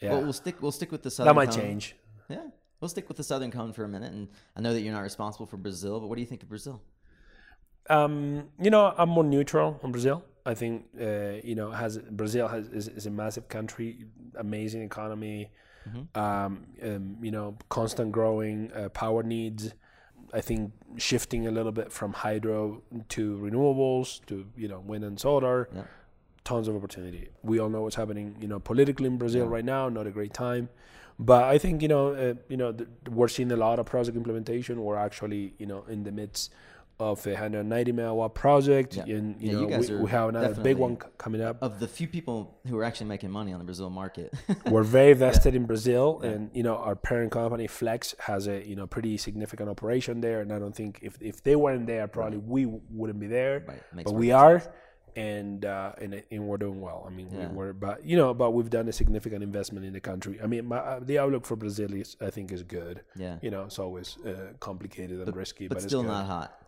yeah. 0.00 0.12
Well, 0.12 0.22
we'll 0.22 0.32
stick 0.32 0.62
we'll 0.62 0.72
stick 0.72 0.90
with 0.90 1.02
the 1.02 1.10
southern 1.10 1.34
that 1.34 1.34
might 1.36 1.50
cone. 1.50 1.60
change. 1.60 1.96
Yeah. 2.28 2.46
We'll 2.80 2.88
stick 2.88 3.08
with 3.08 3.18
the 3.18 3.24
southern 3.24 3.50
cone 3.50 3.74
for 3.74 3.84
a 3.84 3.88
minute 3.88 4.12
and 4.12 4.28
I 4.56 4.60
know 4.62 4.72
that 4.72 4.80
you're 4.80 4.94
not 4.94 5.02
responsible 5.02 5.44
for 5.44 5.58
Brazil, 5.58 6.00
but 6.00 6.08
what 6.08 6.14
do 6.14 6.22
you 6.22 6.26
think 6.26 6.42
of 6.42 6.48
Brazil? 6.48 6.80
Um, 7.90 8.48
you 8.60 8.70
know, 8.70 8.94
I'm 8.96 9.08
more 9.10 9.24
neutral 9.24 9.78
on 9.82 9.92
Brazil. 9.92 10.24
I 10.46 10.54
think 10.54 10.86
uh, 10.98 11.40
you 11.44 11.54
know 11.54 11.70
has 11.70 11.98
Brazil 11.98 12.48
has 12.48 12.68
is, 12.68 12.88
is 12.88 13.04
a 13.06 13.10
massive 13.10 13.48
country, 13.48 14.06
amazing 14.36 14.82
economy. 14.82 15.50
Um, 16.14 16.66
um, 16.82 17.16
you 17.22 17.30
know, 17.30 17.56
constant 17.68 18.12
growing 18.12 18.72
uh, 18.72 18.88
power 18.90 19.22
needs. 19.22 19.74
I 20.32 20.40
think 20.40 20.72
shifting 20.96 21.46
a 21.46 21.50
little 21.50 21.72
bit 21.72 21.92
from 21.92 22.12
hydro 22.12 22.82
to 23.10 23.38
renewables 23.38 24.24
to 24.26 24.46
you 24.56 24.68
know 24.68 24.80
wind 24.80 25.04
and 25.04 25.18
solar. 25.18 25.68
Yeah. 25.74 25.82
Tons 26.44 26.68
of 26.68 26.76
opportunity. 26.76 27.28
We 27.42 27.58
all 27.58 27.68
know 27.68 27.82
what's 27.82 27.96
happening, 27.96 28.36
you 28.40 28.48
know, 28.48 28.58
politically 28.58 29.06
in 29.06 29.18
Brazil 29.18 29.46
right 29.46 29.64
now. 29.64 29.88
Not 29.88 30.06
a 30.06 30.10
great 30.10 30.32
time, 30.32 30.68
but 31.18 31.44
I 31.44 31.58
think 31.58 31.82
you 31.82 31.88
know, 31.88 32.14
uh, 32.14 32.34
you 32.48 32.56
know, 32.56 32.72
th- 32.72 32.88
we're 33.10 33.28
seeing 33.28 33.52
a 33.52 33.56
lot 33.56 33.78
of 33.78 33.86
project 33.86 34.16
implementation. 34.16 34.82
We're 34.82 34.96
actually, 34.96 35.54
you 35.58 35.66
know, 35.66 35.84
in 35.88 36.04
the 36.04 36.12
midst 36.12 36.52
of 37.00 37.26
a 37.26 37.30
190 37.30 37.92
megawatt 37.92 38.34
project, 38.34 38.96
Yeah. 38.96 39.04
and 39.16 39.40
you 39.40 39.50
Yeah, 39.50 39.52
you 39.60 39.62
know, 39.62 39.68
guys 39.68 39.90
we, 39.90 39.96
are 39.96 40.02
we 40.02 40.10
have 40.10 40.28
another 40.28 40.54
big 40.62 40.76
one 40.76 40.96
coming 41.18 41.40
up. 41.40 41.56
Of 41.62 41.80
the 41.80 41.88
few 41.88 42.06
people 42.06 42.58
who 42.68 42.76
are 42.78 42.84
actually 42.84 43.08
making 43.08 43.30
money 43.30 43.52
on 43.52 43.58
the 43.58 43.64
Brazil 43.64 43.90
market. 43.90 44.32
we're 44.70 44.82
very 44.82 45.14
vested 45.14 45.54
in 45.54 45.64
Brazil, 45.66 46.20
and 46.22 46.50
you 46.52 46.62
know 46.62 46.76
our 46.76 46.96
parent 46.96 47.32
company 47.32 47.66
Flex 47.66 48.14
has 48.18 48.46
a 48.46 48.66
you 48.66 48.76
know 48.76 48.86
pretty 48.86 49.16
significant 49.16 49.68
operation 49.68 50.20
there, 50.20 50.40
and 50.42 50.52
I 50.52 50.58
don't 50.58 50.74
think 50.74 50.98
if 51.02 51.16
if 51.20 51.42
they 51.42 51.56
weren't 51.56 51.86
there, 51.86 52.06
probably 52.08 52.38
we 52.38 52.66
wouldn't 52.66 53.20
be 53.20 53.26
there. 53.26 53.64
Right. 53.66 54.04
But 54.04 54.14
we 54.14 54.30
are, 54.32 54.62
and 55.16 55.64
uh, 55.64 55.92
and 56.00 56.22
and 56.30 56.46
we're 56.46 56.56
doing 56.56 56.80
well. 56.80 57.04
I 57.06 57.10
mean, 57.10 57.28
Yeah. 57.32 57.48
we, 57.48 57.56
we're 57.56 57.72
but 57.72 58.04
you 58.04 58.16
know, 58.16 58.32
but 58.34 58.52
we've 58.52 58.70
done 58.70 58.88
a 58.88 58.92
significant 58.92 59.42
investment 59.42 59.84
in 59.86 59.92
the 59.92 60.00
country. 60.00 60.38
I 60.42 60.46
mean, 60.46 60.66
my, 60.66 60.76
uh, 60.78 61.00
the 61.02 61.18
outlook 61.18 61.46
for 61.46 61.56
Brazil 61.56 61.92
is 61.94 62.16
I 62.20 62.30
think 62.30 62.52
is 62.52 62.62
good. 62.62 63.02
yeah. 63.16 63.36
You 63.42 63.50
know, 63.50 63.64
it's 63.64 63.78
always 63.78 64.18
uh, 64.24 64.52
complicated 64.60 65.20
and 65.20 65.36
risky, 65.36 65.66
But 65.68 65.78
but, 65.78 65.82
still 65.82 66.00
it's 66.00 66.08
not 66.08 66.26
hot. 66.26 66.59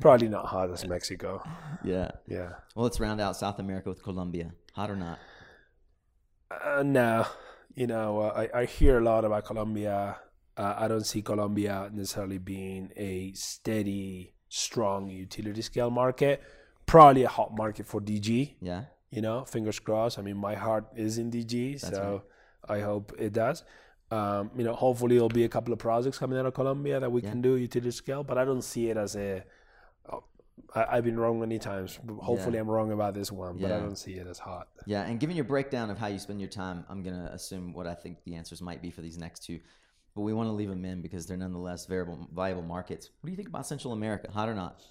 Probably 0.00 0.28
not 0.28 0.46
hot 0.46 0.70
as 0.70 0.86
Mexico. 0.88 1.42
Yeah. 1.84 2.10
Yeah. 2.26 2.50
Well, 2.74 2.84
let's 2.84 3.00
round 3.00 3.20
out 3.20 3.36
South 3.36 3.58
America 3.58 3.88
with 3.88 4.02
Colombia. 4.02 4.52
Hot 4.74 4.90
or 4.90 4.96
not? 4.96 5.18
Uh, 6.50 6.82
no, 6.82 7.26
you 7.74 7.86
know, 7.86 8.20
uh, 8.20 8.46
I, 8.54 8.60
I 8.60 8.64
hear 8.64 8.98
a 8.98 9.04
lot 9.04 9.24
about 9.24 9.44
Colombia. 9.44 10.16
Uh, 10.56 10.74
I 10.76 10.88
don't 10.88 11.04
see 11.04 11.22
Colombia 11.22 11.90
necessarily 11.92 12.38
being 12.38 12.90
a 12.96 13.32
steady, 13.34 14.34
strong 14.48 15.08
utility 15.10 15.62
scale 15.62 15.90
market. 15.90 16.42
Probably 16.86 17.24
a 17.24 17.28
hot 17.28 17.54
market 17.54 17.86
for 17.86 18.00
DG. 18.00 18.54
Yeah. 18.60 18.84
You 19.10 19.22
know, 19.22 19.44
fingers 19.44 19.78
crossed. 19.78 20.18
I 20.18 20.22
mean, 20.22 20.36
my 20.36 20.54
heart 20.54 20.86
is 20.96 21.18
in 21.18 21.30
DG, 21.30 21.80
so 21.80 22.22
I 22.68 22.80
hope 22.80 23.12
it 23.18 23.32
does. 23.32 23.64
Um, 24.10 24.50
you 24.56 24.62
know, 24.62 24.72
hopefully 24.74 25.16
there'll 25.16 25.28
be 25.28 25.44
a 25.44 25.48
couple 25.48 25.72
of 25.72 25.80
projects 25.80 26.18
coming 26.18 26.38
out 26.38 26.46
of 26.46 26.54
Colombia 26.54 27.00
that 27.00 27.10
we 27.10 27.22
Yeah. 27.22 27.30
can 27.30 27.42
do 27.42 27.56
utility 27.56 27.90
scale, 27.90 28.22
but 28.22 28.38
I 28.38 28.44
don't 28.44 28.62
see 28.62 28.88
it 28.88 28.96
as 28.96 29.16
a. 29.16 29.42
oh, 30.12 30.22
I, 30.74 30.96
I've 30.98 31.04
been 31.04 31.18
wrong 31.18 31.40
many 31.40 31.58
times. 31.58 31.98
Hopefully, 32.22 32.54
Yeah. 32.54 32.60
I'm 32.60 32.70
wrong 32.70 32.92
about 32.92 33.14
this 33.14 33.32
one, 33.32 33.58
but 33.58 33.72
I 33.72 33.78
don't 33.80 33.96
see 33.96 34.14
it 34.14 34.26
as 34.28 34.38
hot. 34.38 34.68
Yeah, 34.86 35.02
and 35.02 35.18
given 35.18 35.34
your 35.34 35.44
breakdown 35.44 35.90
of 35.90 35.98
how 35.98 36.06
you 36.06 36.18
spend 36.20 36.40
your 36.40 36.48
time, 36.50 36.84
I'm 36.88 37.02
gonna 37.02 37.30
assume 37.32 37.72
what 37.72 37.86
I 37.88 37.94
think 37.94 38.18
the 38.24 38.36
answers 38.36 38.62
might 38.62 38.80
be 38.80 38.90
for 38.92 39.00
these 39.00 39.18
next 39.18 39.40
two, 39.44 39.58
but 40.14 40.20
we 40.22 40.32
want 40.32 40.48
to 40.48 40.52
leave 40.52 40.68
them 40.68 40.84
in 40.84 41.02
because 41.02 41.26
they're 41.26 41.36
nonetheless 41.36 41.86
variable, 41.86 42.28
viable 42.32 42.62
markets. 42.62 43.10
What 43.20 43.26
do 43.26 43.32
you 43.32 43.36
think 43.36 43.48
about 43.48 43.66
Central 43.66 43.92
America? 43.92 44.30
Hot 44.30 44.48
or 44.48 44.54
not? 44.54 44.82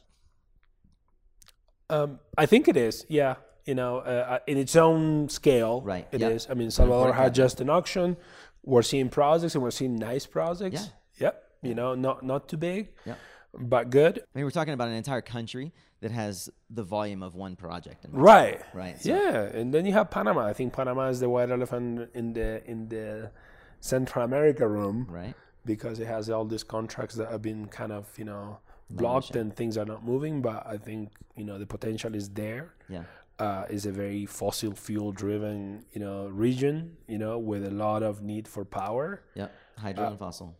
Um, 1.90 2.20
I 2.38 2.46
think 2.48 2.68
it 2.68 2.76
is. 2.78 3.06
Yeah, 3.10 3.36
you 3.66 3.76
know, 3.76 4.00
uh, 4.00 4.40
in 4.48 4.58
its 4.58 4.76
own 4.76 5.30
scale, 5.30 5.82
Right, 5.82 6.08
It 6.12 6.22
is. 6.22 6.46
yeah. 6.46 6.52
I 6.52 6.56
mean, 6.56 6.72
Salvador 6.72 7.14
had 7.14 7.34
just 7.34 7.62
an 7.62 7.70
auction. 7.70 8.18
We're 8.66 8.82
seeing 8.82 9.10
projects, 9.10 9.56
and 9.56 9.64
we're 9.64 9.72
seeing 9.72 9.96
nice 9.96 10.26
projects. 10.26 10.82
Yeah. 11.20 11.28
Yep. 11.28 11.44
You 11.62 11.76
know, 11.76 11.96
not 11.96 12.24
not 12.24 12.48
too 12.50 12.58
big, 12.58 12.90
Yep. 13.06 13.18
but 13.58 13.90
good. 13.90 14.20
I 14.20 14.24
mean, 14.38 14.46
we're 14.46 14.52
talking 14.52 14.74
about 14.74 14.88
an 14.90 14.96
entire 14.96 15.22
country 15.22 15.72
that 16.02 16.12
has 16.12 16.50
the 16.70 16.84
volume 16.84 17.24
of 17.24 17.36
one 17.36 17.56
project. 17.56 18.06
In 18.06 18.12
Right. 18.12 18.62
Right, 18.74 19.00
so- 19.02 19.10
Yeah, 19.10 19.44
and 19.44 19.74
then 19.74 19.86
you 19.86 19.94
have 19.94 20.12
Panama. 20.12 20.46
I 20.46 20.54
think 20.54 20.74
Panama 20.74 21.08
is 21.08 21.20
the 21.22 21.30
white 21.30 21.50
elephant 21.50 22.10
in 22.14 22.34
the 22.34 22.64
in 22.70 22.90
the 22.90 23.32
Central 23.80 24.24
America 24.26 24.68
room 24.68 25.08
Right. 25.10 25.34
because 25.66 26.00
it 26.00 26.08
has 26.08 26.30
all 26.30 26.46
these 26.46 26.64
contracts 26.64 27.16
that 27.16 27.32
have 27.32 27.42
been 27.42 27.68
kind 27.68 27.92
of 27.92 28.12
you 28.18 28.26
know 28.26 28.60
blocked 28.90 29.36
and 29.36 29.56
things 29.56 29.78
are 29.78 29.86
not 29.86 30.04
moving. 30.04 30.42
But 30.42 30.66
I 30.68 30.78
think 30.78 31.12
you 31.36 31.46
know 31.46 31.58
the 31.58 31.66
potential 31.66 32.14
is 32.14 32.30
there. 32.30 32.74
Yeah. 32.90 33.04
Uh, 33.40 33.66
is 33.70 33.86
a 33.86 33.92
very 33.92 34.26
fossil 34.26 34.72
fuel 34.74 35.12
driven 35.12 35.84
you 35.94 36.00
know 36.00 36.28
region 36.28 36.96
you 37.08 37.18
know 37.18 37.38
with 37.38 37.66
a 37.66 37.72
lot 37.72 38.02
of 38.04 38.22
need 38.22 38.48
for 38.48 38.64
power 38.66 39.24
yeah 39.36 39.48
Hydro 39.78 40.08
and 40.08 40.20
fossil. 40.20 40.56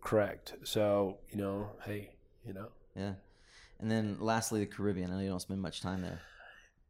correct 0.00 0.54
so 0.64 1.18
you 1.30 1.36
know 1.38 1.70
hey 1.84 2.10
you 2.46 2.52
know 2.52 2.68
Yeah. 2.96 3.14
And 3.78 3.90
then 3.90 4.16
lastly, 4.20 4.60
the 4.60 4.66
Caribbean. 4.74 5.10
I 5.10 5.14
know 5.16 5.20
you 5.20 5.28
don't 5.28 5.40
spend 5.48 5.60
much 5.60 5.82
time 5.82 6.00
there. 6.00 6.20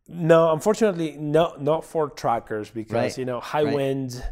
no 0.09 0.53
unfortunately 0.53 1.17
no 1.19 1.55
not 1.59 1.85
for 1.85 2.09
trackers 2.09 2.71
because 2.71 2.93
Right. 2.95 3.19
you 3.19 3.25
know 3.25 3.41
high 3.41 3.65
Right. 3.65 3.75
winds 3.75 4.23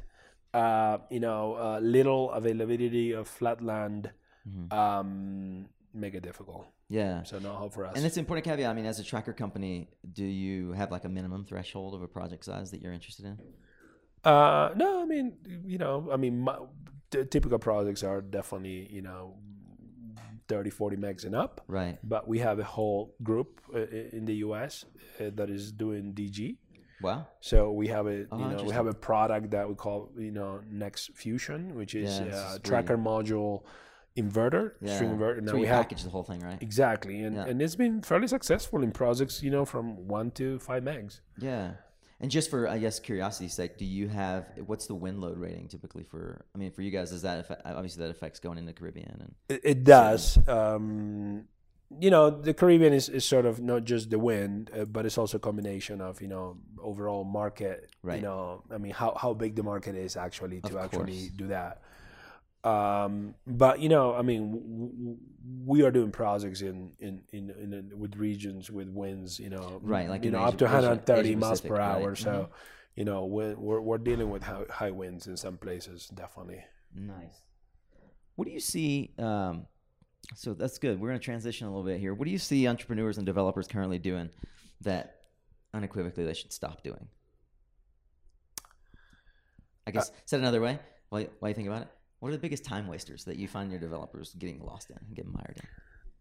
uh, 0.55 0.99
you 1.11 1.21
know 1.21 1.55
uh, 1.67 1.81
little 1.83 2.31
availability 2.31 3.13
of 3.13 3.27
flat 3.29 3.61
land 3.61 4.11
Mm-hmm. 4.49 4.67
um, 4.79 5.69
make 5.95 6.15
it 6.15 6.23
difficult 6.23 6.67
Yeah. 6.95 7.23
so 7.25 7.39
no 7.39 7.53
hope 7.63 7.73
for 7.75 7.85
us 7.87 7.97
And 7.97 8.05
it's 8.07 8.17
an 8.17 8.21
important 8.25 8.45
caveat. 8.45 8.71
I 8.71 8.75
mean, 8.79 8.87
as 8.87 8.99
a 9.01 9.05
tracker 9.05 9.33
company, 9.33 9.75
do 10.21 10.25
you 10.25 10.73
have 10.73 10.91
like 10.97 11.05
a 11.05 11.09
minimum 11.19 11.45
threshold 11.45 11.95
of 11.95 12.03
a 12.03 12.11
project 12.19 12.45
size 12.45 12.71
that 12.71 12.81
you're 12.81 12.93
interested 12.93 13.25
in? 13.31 13.37
Uh, 14.33 14.71
no, 14.77 15.03
I 15.03 15.07
mean, 15.07 15.27
you 15.67 15.79
know, 15.79 16.09
I 16.13 16.17
mean, 16.17 16.41
my, 16.41 16.57
the 17.11 17.25
typical 17.25 17.59
projects 17.59 18.03
are 18.03 18.21
definitely, 18.23 18.89
you 18.91 19.03
know, 19.03 19.37
30, 20.49 20.71
40 20.71 20.97
megs 20.97 21.25
and 21.25 21.35
up. 21.35 21.63
Right. 21.69 21.99
But 22.03 22.29
we 22.29 22.39
have 22.39 22.59
a 22.59 22.65
whole 22.65 23.15
group 23.23 23.61
uh, 23.75 23.81
in 24.19 24.25
the 24.25 24.37
US 24.47 24.85
uh, 25.21 25.31
that 25.35 25.51
is 25.51 25.73
doing 25.73 26.15
DG. 26.15 26.57
Wow. 27.03 27.27
So 27.41 27.73
we 27.73 27.89
have 27.89 28.07
a, 28.07 28.27
Oh, 28.31 28.39
you 28.39 28.57
know, 28.57 28.63
we 28.65 28.73
have 28.73 28.87
a 28.87 28.95
product 28.95 29.51
that 29.51 29.69
we 29.69 29.75
call, 29.75 30.11
you 30.17 30.31
know, 30.31 30.61
Next 30.71 31.11
Fusion, 31.15 31.75
which 31.75 31.95
is 31.95 32.19
Yeah, 32.19 32.53
a 32.53 32.55
is 32.55 32.61
tracker 32.63 32.97
module 32.97 33.65
inverter, 34.17 34.73
Yeah. 34.81 34.95
string 34.95 35.11
inverter. 35.11 35.41
Now 35.43 35.53
where 35.53 35.61
we 35.61 35.61
you 35.63 35.67
have 35.69 35.83
package 35.83 36.03
the 36.05 36.11
whole 36.11 36.23
thing, 36.23 36.41
right? 36.41 36.61
exactly, 36.63 37.23
and 37.23 37.37
Yeah. 37.37 37.47
and 37.47 37.61
it's 37.61 37.77
been 37.77 38.03
fairly 38.03 38.29
successful 38.29 38.83
in 38.83 38.93
projects, 38.93 39.43
you 39.43 39.51
know, 39.51 39.65
from 39.65 40.07
one 40.07 40.31
to 40.33 40.59
five 40.61 40.83
megs. 40.83 41.21
Yeah. 41.39 41.73
And 42.21 42.31
just 42.31 42.49
for, 42.49 42.69
I 42.69 42.79
guess, 42.79 43.01
curiosity's 43.01 43.55
sake, 43.55 43.77
do 43.77 43.85
you 43.85 44.09
have 44.09 44.47
what's 44.67 44.87
the 44.87 44.95
wind 44.95 45.21
load 45.21 45.37
rating 45.37 45.67
typically 45.69 46.05
for? 46.05 46.45
I 46.55 46.59
mean, 46.59 46.71
for 46.71 46.81
you 46.83 46.91
guys, 46.93 47.11
is 47.13 47.23
that 47.23 47.41
affect, 47.41 47.63
obviously 47.65 48.03
that 48.05 48.11
affects 48.11 48.39
going 48.39 48.57
into 48.57 48.73
Caribbean 48.73 49.17
and 49.21 49.35
It, 49.49 49.61
it 49.65 49.85
does. 49.85 50.39
Um, 50.49 51.49
you 52.01 52.11
know, 52.11 52.31
the 52.31 52.55
Caribbean 52.55 52.93
is, 52.93 53.09
is 53.09 53.25
sort 53.25 53.47
of 53.47 53.61
not 53.61 53.85
just 53.85 54.11
the 54.11 54.19
wind, 54.19 54.71
uh, 54.77 54.85
but 54.85 55.05
it's 55.07 55.19
also 55.19 55.37
a 55.37 55.41
combination 55.41 56.01
of 56.01 56.23
you 56.23 56.29
know 56.29 56.57
overall 56.81 57.25
market. 57.25 57.91
Right. 58.03 58.17
You 58.17 58.23
know, 58.23 58.63
I 58.71 58.79
mean, 58.79 58.93
how 58.93 59.15
how 59.21 59.35
big 59.35 59.57
the 59.57 59.63
market 59.65 59.97
is 59.97 60.17
actually 60.17 60.61
to 60.63 60.79
actually 60.79 61.31
do 61.37 61.49
that. 61.49 61.83
Um, 62.65 63.35
but 63.47 63.81
you 63.81 63.89
know, 63.91 64.15
I 64.15 64.23
mean, 64.23 64.51
w- 64.53 64.93
w- 64.93 65.17
we 65.67 65.83
are 65.83 65.91
doing 65.91 66.11
projects 66.11 66.63
in 66.63 66.93
in, 66.99 67.23
in 67.33 67.51
in 67.51 67.93
with 67.99 68.17
regions 68.17 68.71
with 68.71 68.89
winds, 68.89 69.39
you 69.39 69.51
know, 69.51 69.81
Right, 69.83 70.09
like 70.09 70.25
you 70.25 70.31
know, 70.31 70.39
Asia- 70.41 70.49
up 70.49 70.59
to 70.59 70.65
130 70.65 71.29
Asia 71.29 71.39
miles 71.39 71.61
Pacific, 71.61 71.69
per 71.71 71.77
right, 71.77 72.03
hour. 72.03 72.15
So, 72.15 72.31
mhm. 72.31 72.49
you 72.97 73.05
know, 73.05 73.27
we're, 73.27 73.55
we're 73.55 73.81
we're 73.81 73.99
dealing 73.99 74.31
with 74.31 74.43
high, 74.43 74.65
high 74.71 74.91
winds 74.91 75.27
in 75.27 75.37
some 75.37 75.59
places, 75.59 76.09
definitely. 76.15 76.65
Nice. 76.95 77.43
What 78.37 78.47
do 78.49 78.53
you 78.53 78.61
see? 78.61 79.13
Um, 79.19 79.67
so 80.35 80.55
that's 80.55 80.79
good. 80.79 80.99
We're 80.99 81.09
going 81.09 81.21
to 81.21 81.25
transition 81.25 81.67
a 81.67 81.71
little 81.71 81.85
bit 81.85 82.01
here. 82.01 82.15
What 82.15 82.25
do 82.25 82.31
you 82.31 82.39
see 82.39 82.67
entrepreneurs 82.67 83.19
and 83.19 83.27
developers 83.27 83.69
currently 83.69 83.99
doing 83.99 84.31
that 84.81 85.17
unequivocally 85.75 86.25
they 86.25 86.35
should 86.35 86.53
stop 86.53 86.83
doing? 86.83 87.09
I 89.87 89.91
guess 89.91 90.11
said 90.25 90.41
another 90.41 90.63
way. 90.63 90.79
Why 91.11 91.29
while 91.41 91.51
you 91.51 91.55
think 91.55 91.69
about 91.69 91.83
it, 91.83 91.89
what 92.25 92.31
are 92.31 92.37
the 92.37 92.41
biggest 92.41 92.65
time 92.65 92.87
wasters 92.87 93.25
that 93.25 93.37
you 93.37 93.47
find 93.47 93.71
your 93.71 93.79
developers 93.79 94.35
getting 94.39 94.59
lost 94.65 94.89
in 94.89 94.97
and 94.97 95.15
getting 95.15 95.31
mired 95.31 95.57
in? 95.59 95.67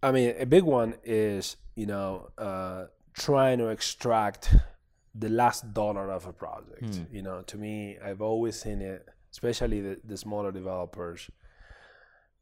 I 0.04 0.12
mean, 0.12 0.36
a 0.38 0.46
big 0.46 0.64
one 0.64 0.96
is 1.06 1.56
you 1.76 1.86
know 1.86 2.30
uh, 2.38 2.88
trying 3.14 3.60
to 3.60 3.70
extract 3.70 4.54
the 5.16 5.30
last 5.30 5.74
dollar 5.74 6.12
of 6.12 6.26
a 6.28 6.34
project. 6.34 6.96
Hmm. 6.96 7.04
You 7.10 7.22
know, 7.22 7.42
to 7.44 7.58
me, 7.58 7.98
I've 8.04 8.22
always 8.22 8.60
seen 8.60 8.82
it, 8.82 9.08
especially 9.32 9.80
the, 9.80 9.98
the 10.04 10.18
smaller 10.18 10.52
developers. 10.52 11.30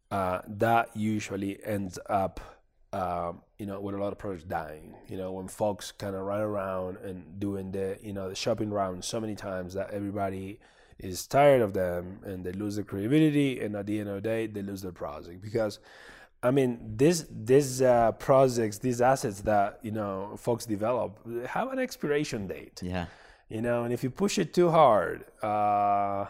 Uh, 0.10 0.42
that 0.48 0.90
usually 0.96 1.64
ends 1.64 2.00
up, 2.10 2.40
um, 2.94 3.44
you 3.60 3.68
know, 3.68 3.80
with 3.80 3.94
a 3.94 4.00
lot 4.00 4.12
of 4.12 4.18
projects 4.18 4.46
dying. 4.46 4.96
You 5.08 5.18
know, 5.18 5.34
when 5.34 5.48
folks 5.48 5.92
kind 5.92 6.16
of 6.16 6.24
run 6.24 6.42
around 6.42 6.98
and 6.98 7.40
doing 7.40 7.72
the, 7.72 8.00
you 8.02 8.14
know, 8.14 8.28
the 8.28 8.36
shopping 8.36 8.72
round 8.72 9.06
so 9.06 9.20
many 9.20 9.36
times 9.36 9.76
that 9.76 9.92
everybody 9.92 10.60
is 11.04 11.28
tired 11.28 11.62
of 11.62 11.74
them 11.74 12.20
and 12.24 12.44
they 12.46 12.52
lose 12.52 12.76
their 12.76 12.86
credibility, 12.86 13.60
and 13.60 13.76
at 13.76 13.86
the 13.86 14.00
end 14.00 14.10
of 14.10 14.16
the 14.16 14.22
day, 14.22 14.48
they 14.48 14.62
lose 14.62 14.82
their 14.82 14.92
project 14.92 15.42
because 15.42 15.80
I 16.44 16.50
mean, 16.52 16.80
this 16.98 17.26
these 17.30 17.82
uh, 17.82 18.14
projects, 18.14 18.80
these 18.80 19.00
assets 19.02 19.42
that 19.42 19.80
you 19.84 19.92
know 19.92 20.36
folks 20.38 20.66
develop 20.66 21.20
have 21.46 21.72
an 21.72 21.80
expiration 21.80 22.48
date. 22.48 22.82
Yeah. 22.82 23.06
You 23.50 23.62
know, 23.62 23.84
and 23.84 23.94
if 23.94 24.02
you 24.04 24.10
push 24.10 24.40
it 24.40 24.54
too 24.54 24.70
hard, 24.72 25.26
uh, 25.44 26.26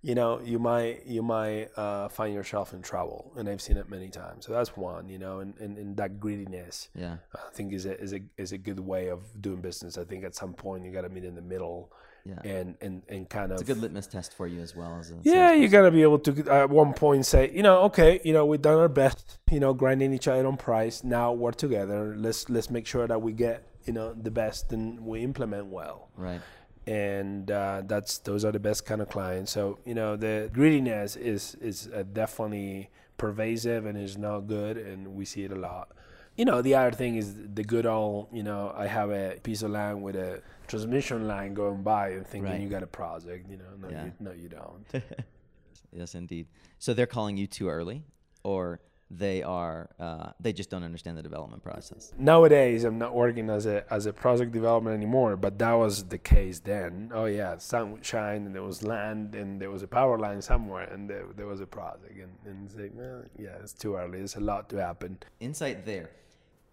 you 0.00 0.14
know, 0.14 0.40
you 0.40 0.58
might 0.58 1.04
you 1.04 1.22
might 1.22 1.68
uh, 1.76 2.08
find 2.08 2.32
yourself 2.32 2.72
in 2.72 2.80
trouble. 2.80 3.32
And 3.36 3.48
I've 3.48 3.60
seen 3.60 3.76
it 3.76 3.90
many 3.90 4.08
times. 4.08 4.46
So 4.46 4.52
that's 4.52 4.76
one. 4.76 5.08
You 5.08 5.18
know, 5.18 5.40
and, 5.40 5.54
and, 5.58 5.76
and 5.76 5.96
that 5.96 6.20
greediness, 6.20 6.88
Yeah. 6.94 7.16
I 7.34 7.50
think 7.52 7.72
is 7.72 7.84
a 7.86 8.00
is 8.00 8.12
a 8.14 8.20
is 8.38 8.52
a 8.52 8.58
good 8.58 8.80
way 8.80 9.08
of 9.08 9.20
doing 9.42 9.60
business. 9.60 9.98
I 9.98 10.04
think 10.04 10.24
at 10.24 10.34
some 10.34 10.54
point 10.54 10.84
you 10.84 10.92
got 10.92 11.02
to 11.02 11.08
meet 11.10 11.24
in 11.24 11.34
the 11.34 11.42
middle, 11.42 11.92
Yeah. 12.26 12.40
and 12.42 12.76
and 12.80 13.02
and 13.08 13.28
kind 13.28 13.52
of 13.52 13.60
It's 13.60 13.68
a 13.68 13.74
good 13.74 13.82
litmus 13.82 14.06
test 14.06 14.32
for 14.32 14.46
you 14.46 14.60
as 14.62 14.74
well 14.74 14.96
as 14.98 15.10
a 15.10 15.14
yeah, 15.24 15.52
you 15.52 15.68
salesperson. 15.68 15.70
gotta 15.70 15.90
be 15.90 16.02
able 16.02 16.18
to 16.20 16.50
at 16.50 16.70
one 16.70 16.94
point 16.94 17.26
say, 17.26 17.50
you 17.54 17.62
know, 17.62 17.82
okay, 17.82 18.20
you 18.24 18.32
know, 18.32 18.46
we've 18.46 18.62
done 18.62 18.78
our 18.78 18.88
best, 18.88 19.38
you 19.50 19.60
know, 19.60 19.74
grinding 19.74 20.14
each 20.14 20.26
other 20.26 20.46
on 20.46 20.56
price. 20.56 21.04
Now 21.04 21.32
we're 21.32 21.52
together. 21.52 22.14
Let's 22.16 22.48
let's 22.48 22.70
make 22.70 22.86
sure 22.86 23.06
that 23.06 23.20
we 23.20 23.32
get, 23.34 23.66
you 23.84 23.92
know, 23.92 24.14
the 24.14 24.30
best 24.30 24.72
and 24.72 25.00
we 25.00 25.20
implement 25.22 25.66
well. 25.66 26.08
right. 26.16 26.40
And 26.86 27.50
uh, 27.50 27.82
that's 27.86 28.18
those 28.18 28.44
are 28.44 28.52
the 28.52 28.58
best 28.60 28.84
kind 28.84 29.00
of 29.00 29.08
clients. 29.08 29.52
So 29.52 29.78
you 29.86 29.94
know, 29.94 30.16
the 30.16 30.50
greediness 30.52 31.16
is 31.16 31.54
is 31.60 31.88
uh, 31.94 32.04
definitely 32.12 32.90
pervasive 33.16 33.86
and 33.86 33.96
is 33.96 34.18
not 34.18 34.40
good, 34.48 34.76
and 34.76 35.14
we 35.14 35.24
see 35.24 35.44
it 35.44 35.52
a 35.52 35.56
lot. 35.56 35.88
You 36.36 36.44
know, 36.44 36.62
the 36.62 36.74
other 36.74 36.90
thing 36.90 37.16
is 37.16 37.34
the 37.54 37.62
good 37.62 37.86
old, 37.86 38.28
you 38.32 38.42
know, 38.42 38.72
I 38.76 38.86
have 38.88 39.10
a 39.10 39.38
piece 39.42 39.62
of 39.62 39.70
land 39.70 40.02
with 40.02 40.16
a 40.16 40.42
transmission 40.66 41.28
line 41.28 41.54
going 41.54 41.82
by 41.82 42.08
and 42.10 42.26
thinking 42.26 42.50
Right. 42.50 42.60
you 42.60 42.68
got 42.68 42.82
a 42.82 42.88
project. 42.88 43.48
You 43.48 43.58
know, 43.58 43.64
no, 43.80 43.88
Yeah. 43.88 44.04
you, 44.06 44.12
no, 44.18 44.32
you 44.32 44.48
don't. 44.48 44.84
yes, 45.92 46.14
indeed. 46.14 46.48
So 46.78 46.92
they're 46.92 47.06
calling 47.06 47.36
you 47.36 47.46
too 47.46 47.68
early, 47.68 48.02
or 48.42 48.80
they 49.10 49.42
are 49.44 49.90
uh, 50.00 50.30
they 50.40 50.52
just 50.52 50.70
don't 50.70 50.82
understand 50.82 51.16
the 51.16 51.22
development 51.22 51.62
process. 51.62 52.12
nowadays 52.18 52.82
I'm 52.84 52.98
not 52.98 53.14
working 53.14 53.48
as 53.50 53.66
a 53.66 53.84
as 53.92 54.06
a 54.06 54.12
project 54.12 54.50
development 54.50 54.94
anymore, 54.96 55.36
but 55.36 55.58
that 55.58 55.74
was 55.74 56.04
the 56.04 56.18
case 56.18 56.58
then. 56.58 57.12
Oh 57.14 57.26
yeah, 57.26 57.58
sun 57.58 57.92
would 57.92 58.04
shine 58.04 58.46
and 58.46 58.54
there 58.54 58.62
was 58.62 58.82
land 58.82 59.34
and 59.36 59.60
there 59.60 59.70
was 59.70 59.82
a 59.82 59.86
power 59.86 60.18
line 60.18 60.40
somewhere 60.42 60.84
and 60.92 61.08
there, 61.08 61.26
there 61.36 61.46
was 61.46 61.60
a 61.60 61.66
project 61.66 62.16
and, 62.18 62.32
and 62.46 62.66
it's 62.66 62.74
like, 62.76 62.92
well, 62.94 63.22
yeah, 63.38 63.50
it's 63.62 63.74
too 63.74 63.94
early. 63.94 64.18
There's 64.18 64.36
a 64.36 64.40
lot 64.40 64.68
to 64.70 64.76
happen. 64.78 65.18
Insight 65.38 65.84
there. 65.86 66.10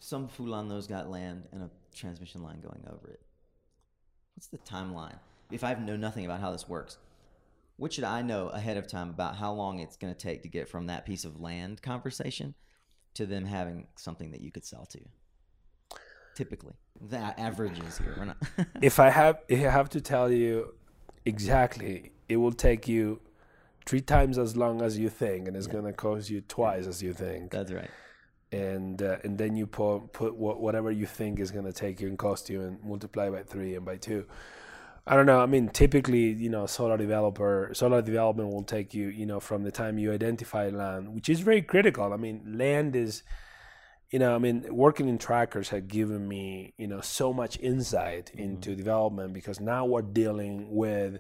Some 0.04 0.28
fulanos 0.28 0.90
got 0.90 1.12
land 1.12 1.44
and 1.52 1.62
a 1.62 1.70
transmission 1.96 2.42
line 2.42 2.60
going 2.60 2.84
over 2.92 3.08
it. 3.12 3.22
What's 4.36 4.48
the 4.48 4.58
timeline? 4.58 5.20
If 5.52 5.64
I 5.64 5.76
know 5.76 5.96
nothing 5.96 6.26
about 6.26 6.40
how 6.40 6.52
this 6.52 6.68
works, 6.68 6.98
what 7.78 7.94
should 7.94 8.04
I 8.04 8.24
know 8.24 8.48
ahead 8.48 8.78
of 8.78 8.88
time 8.88 9.12
about 9.12 9.36
how 9.36 9.54
long 9.54 9.80
it's 9.80 9.98
going 9.98 10.12
to 10.12 10.20
take 10.20 10.42
to 10.42 10.48
get 10.48 10.68
from 10.68 10.88
that 10.88 11.06
piece 11.06 11.24
of 11.24 11.40
land 11.40 11.84
conversation 11.84 12.56
to 13.14 13.28
them 13.28 13.46
having 13.46 13.86
something 13.96 14.32
that 14.32 14.42
you 14.42 14.52
could 14.52 14.66
sell 14.66 14.88
to? 14.88 15.00
Typically, 16.34 16.74
the 17.00 17.18
averages 17.40 18.00
here. 18.00 18.16
We're 18.18 18.26
not. 18.26 18.38
If 18.82 19.00
I 19.00 19.12
have 19.12 19.38
if 19.48 19.60
I 19.60 19.70
have 19.70 19.90
to 19.90 20.02
tell 20.02 20.32
you 20.32 20.74
exactly, 21.26 22.12
it 22.28 22.38
will 22.38 22.54
take 22.54 22.88
you 22.88 23.22
three 23.86 24.02
times 24.02 24.40
as 24.40 24.58
long 24.58 24.82
as 24.82 24.98
you 24.98 25.10
think, 25.10 25.48
and 25.48 25.56
it's 25.56 25.68
gonna 25.68 25.94
cost 25.94 26.32
you 26.32 26.42
twice 26.42 26.88
as 26.88 27.04
you 27.04 27.14
think. 27.14 27.52
That's 27.52 27.72
right. 27.72 27.92
And 28.52 29.02
uh, 29.02 29.18
and 29.24 29.38
then 29.38 29.56
you 29.56 29.66
put 29.66 30.12
put 30.14 30.36
wha- 30.36 30.56
whatever 30.56 30.92
you 30.92 31.06
think 31.06 31.40
is 31.40 31.52
going 31.52 31.66
to 31.66 31.74
take 31.74 32.02
you 32.02 32.08
and 32.08 32.18
cost 32.18 32.50
you 32.50 32.62
and 32.62 32.84
multiply 32.84 33.30
by 33.30 33.44
three 33.44 33.76
and 33.76 33.86
by 33.86 33.98
two. 33.98 34.26
I 35.08 35.16
don't 35.16 35.26
know. 35.26 35.40
I 35.40 35.48
mean, 35.48 35.70
typically, 35.70 36.32
you 36.32 36.50
know, 36.50 36.68
solar 36.68 36.96
developer, 36.96 37.72
solar 37.74 38.04
development 38.04 38.54
will 38.54 38.64
take 38.64 38.94
you, 38.94 39.08
you 39.08 39.26
know, 39.26 39.40
from 39.40 39.64
the 39.64 39.72
time 39.72 39.98
you 39.98 40.14
identify 40.14 40.70
land, 40.70 41.16
which 41.16 41.28
is 41.28 41.40
very 41.40 41.64
critical. 41.64 42.14
I 42.14 42.18
mean, 42.18 42.58
land 42.58 42.96
is, 42.96 43.24
you 44.12 44.20
know, 44.20 44.36
I 44.36 44.38
mean, 44.38 44.66
working 44.70 45.10
in 45.10 45.18
trackers 45.18 45.70
had 45.70 45.88
given 45.88 46.28
me, 46.28 46.76
you 46.78 46.86
know, 46.86 47.02
so 47.02 47.34
much 47.34 47.58
insight 47.60 48.30
into 48.36 48.76
development 48.76 49.34
because 49.34 49.60
now 49.60 49.86
we're 49.86 50.04
dealing 50.04 50.76
with, 50.76 51.20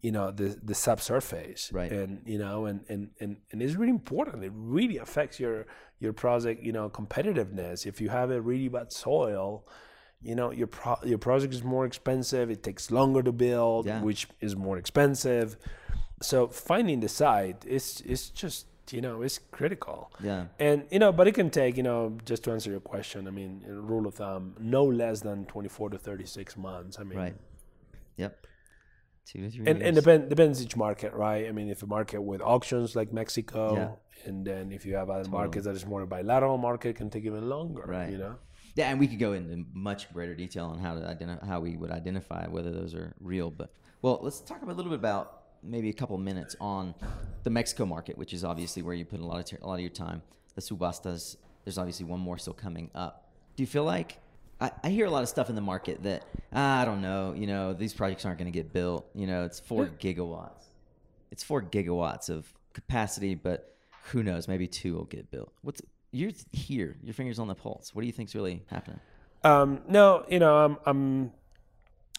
you 0.00 0.12
know, 0.12 0.30
the 0.30 0.56
the 0.62 0.74
subsurface, 0.74 1.72
Right. 1.72 1.90
And 1.92 2.22
you 2.24 2.38
know, 2.38 2.66
and 2.66 2.80
and 2.88 3.10
and 3.20 3.36
and 3.50 3.62
it's 3.62 3.74
really 3.74 3.90
important. 3.90 4.44
It 4.44 4.52
really 4.54 4.98
affects 4.98 5.40
your 5.40 5.66
your 6.00 6.12
project, 6.12 6.62
you 6.62 6.72
know, 6.72 6.88
competitiveness. 6.88 7.86
If 7.86 8.00
you 8.00 8.08
have 8.10 8.30
a 8.30 8.40
really 8.40 8.68
bad 8.68 8.92
soil, 8.92 9.64
you 10.22 10.34
know, 10.34 10.52
your 10.52 10.68
pro- 10.68 11.02
your 11.04 11.18
project 11.18 11.52
is 11.52 11.64
more 11.64 11.84
expensive. 11.86 12.50
It 12.50 12.62
takes 12.62 12.90
longer 12.90 13.22
to 13.22 13.32
build, 13.32 13.86
Yeah. 13.86 14.00
which 14.02 14.28
is 14.40 14.54
more 14.54 14.78
expensive. 14.78 15.56
So 16.22 16.48
finding 16.48 17.00
the 17.00 17.08
site 17.08 17.64
is 17.66 18.00
is 18.02 18.30
just 18.30 18.66
you 18.92 19.00
know 19.00 19.22
it's 19.22 19.38
critical. 19.50 20.10
Yeah. 20.22 20.46
And 20.60 20.84
you 20.92 20.98
know, 21.00 21.12
but 21.12 21.26
it 21.28 21.34
can 21.34 21.50
take 21.50 21.76
you 21.76 21.82
know 21.82 22.16
just 22.24 22.44
to 22.44 22.52
answer 22.52 22.70
your 22.70 22.80
question. 22.80 23.26
I 23.26 23.30
mean, 23.30 23.64
rule 23.66 24.06
of 24.06 24.14
thumb, 24.14 24.54
no 24.60 24.84
less 24.84 25.20
than 25.22 25.44
twenty 25.46 25.68
four 25.68 25.90
to 25.90 25.98
thirty 25.98 26.24
six 26.26 26.56
months. 26.56 26.98
I 27.00 27.04
mean, 27.04 27.18
Right. 27.18 27.36
Yep. 28.16 28.46
Two 29.30 29.42
to 29.42 29.50
three 29.50 29.66
and, 29.66 29.82
and 29.82 29.94
depend, 29.94 30.30
depends 30.30 30.62
each 30.64 30.74
market, 30.76 31.12
right? 31.12 31.46
I 31.48 31.52
mean, 31.52 31.68
if 31.68 31.82
a 31.82 31.86
market 31.86 32.20
with 32.22 32.40
auctions 32.40 32.96
like 32.96 33.12
Mexico, 33.12 33.62
Yeah. 33.76 34.26
and 34.28 34.46
then 34.46 34.72
if 34.72 34.86
you 34.86 34.94
have 34.94 35.10
other 35.10 35.28
markets 35.28 35.66
that 35.66 35.76
is 35.76 35.84
more 35.84 36.06
bilateral 36.06 36.56
market, 36.56 36.96
can 36.96 37.10
take 37.10 37.24
even 37.24 37.48
longer, 37.48 37.82
Right. 37.86 38.10
You 38.10 38.18
know, 38.18 38.34
Yeah, 38.74 38.90
and 38.90 38.98
we 38.98 39.06
could 39.06 39.18
go 39.18 39.32
into 39.34 39.64
much 39.74 40.10
greater 40.14 40.34
detail 40.34 40.66
on 40.66 40.78
how 40.78 40.94
to 40.94 41.06
identify 41.06 41.44
how 41.46 41.60
we 41.60 41.76
would 41.76 41.90
identify 41.90 42.46
whether 42.48 42.70
those 42.70 42.94
are 42.94 43.14
real. 43.20 43.50
But 43.50 43.70
well, 44.02 44.18
let's 44.22 44.40
talk 44.40 44.62
a 44.62 44.66
little 44.66 44.84
bit 44.84 45.00
about 45.06 45.24
maybe 45.62 45.90
a 45.90 45.92
couple 46.00 46.16
minutes 46.18 46.54
on 46.60 46.94
the 47.42 47.50
Mexico 47.50 47.84
market, 47.84 48.16
which 48.16 48.32
is 48.32 48.44
obviously 48.44 48.80
where 48.82 48.94
you 48.94 49.04
put 49.04 49.20
a 49.20 49.26
lot 49.26 49.40
of 49.40 49.44
ter- 49.44 49.58
a 49.60 49.66
lot 49.66 49.74
of 49.74 49.80
your 49.80 49.90
time. 50.06 50.22
The 50.54 50.62
subastas. 50.62 51.36
There's 51.64 51.76
obviously 51.76 52.06
one 52.06 52.20
more 52.20 52.38
still 52.38 52.54
coming 52.54 52.90
up. 52.94 53.28
Do 53.56 53.62
you 53.62 53.66
feel 53.66 53.84
like 53.84 54.18
I, 54.60 54.70
I 54.82 54.88
hear 54.90 55.06
a 55.06 55.10
lot 55.10 55.22
of 55.22 55.28
stuff 55.28 55.48
in 55.48 55.54
the 55.54 55.60
market 55.60 56.02
that 56.02 56.24
ah, 56.52 56.80
I 56.80 56.84
don't 56.84 57.00
know, 57.00 57.34
you 57.36 57.46
know, 57.46 57.72
these 57.72 57.94
projects 57.94 58.24
aren't 58.24 58.38
going 58.38 58.50
to 58.50 58.56
get 58.56 58.72
built. 58.72 59.06
You 59.14 59.26
know, 59.26 59.44
it's 59.44 59.60
four 59.60 59.86
gigawatts. 59.86 60.64
It's 61.30 61.42
four 61.44 61.62
gigawatts 61.62 62.28
of 62.30 62.52
capacity, 62.72 63.34
but 63.34 63.74
who 64.04 64.22
knows? 64.22 64.48
Maybe 64.48 64.66
two 64.66 64.94
will 64.94 65.04
get 65.04 65.30
built. 65.30 65.52
What's 65.62 65.82
you're 66.10 66.32
here? 66.52 66.96
Your 67.02 67.14
fingers 67.14 67.38
on 67.38 67.48
the 67.48 67.54
pulse. 67.54 67.94
What 67.94 68.02
do 68.02 68.06
you 68.06 68.12
think's 68.12 68.34
really 68.34 68.62
happening? 68.68 69.00
um, 69.44 69.82
no, 69.88 70.24
you 70.28 70.38
know, 70.38 70.56
I'm 70.56 70.78
I'm 70.86 71.32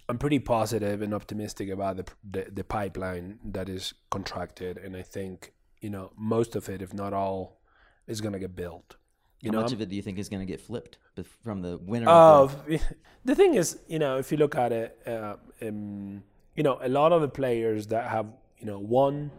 I'm 0.08 0.18
pretty 0.18 0.40
positive 0.40 1.02
and 1.02 1.14
optimistic 1.14 1.70
about 1.70 1.98
the, 1.98 2.06
the 2.30 2.52
the 2.52 2.64
pipeline 2.64 3.40
that 3.44 3.70
is 3.70 3.94
contracted, 4.10 4.78
and 4.78 4.96
I 4.96 5.02
think 5.02 5.54
you 5.82 5.90
know 5.90 6.12
most 6.18 6.56
of 6.56 6.70
it, 6.70 6.82
if 6.82 6.94
not 6.94 7.14
all, 7.14 7.62
is 8.08 8.22
going 8.22 8.34
to 8.34 8.40
get 8.40 8.56
built. 8.56 8.96
You 9.42 9.52
How 9.52 9.56
know, 9.58 9.62
much 9.62 9.72
I'm- 9.72 9.78
of 9.78 9.82
it 9.82 9.90
do 9.90 9.96
you 9.96 10.02
think 10.02 10.20
is 10.20 10.28
going 10.30 10.42
to 10.46 10.46
get 10.46 10.60
flipped 10.62 10.98
from 11.44 11.62
the 11.62 11.78
winner? 11.78 12.10
Uh, 12.10 12.42
of 12.44 12.66
the, 12.68 12.80
the 13.26 13.36
thing 13.36 13.54
is, 13.56 13.80
you 13.88 13.98
know, 14.00 14.18
if 14.18 14.32
you 14.32 14.38
look 14.38 14.56
at 14.56 14.72
it, 14.72 14.98
uh, 15.08 15.36
um, 15.62 16.24
you 16.56 16.64
know, 16.64 16.78
a 16.82 16.90
lot 16.90 17.12
of 17.14 17.22
the 17.22 17.30
players 17.30 17.88
that 17.88 18.10
have, 18.10 18.28
you 18.58 18.66
know, 18.66 18.80
won 18.80 19.32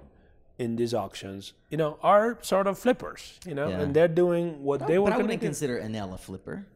in 0.58 0.76
these 0.76 0.94
auctions, 0.94 1.52
you 1.70 1.76
know, 1.76 1.98
are 2.02 2.38
sort 2.42 2.66
of 2.66 2.78
flippers, 2.78 3.38
you 3.46 3.54
know, 3.54 3.68
Yeah. 3.68 3.80
and 3.80 3.94
they're 3.94 4.08
doing 4.08 4.62
what 4.62 4.86
they 4.86 4.98
were 4.98 5.06
but 5.06 5.12
I 5.14 5.16
going 5.16 5.26
to 5.28 5.32
wouldn't 5.34 5.40
do. 5.42 5.46
consider 5.46 5.80
Enel 5.80 6.14
a 6.14 6.18
flipper. 6.18 6.66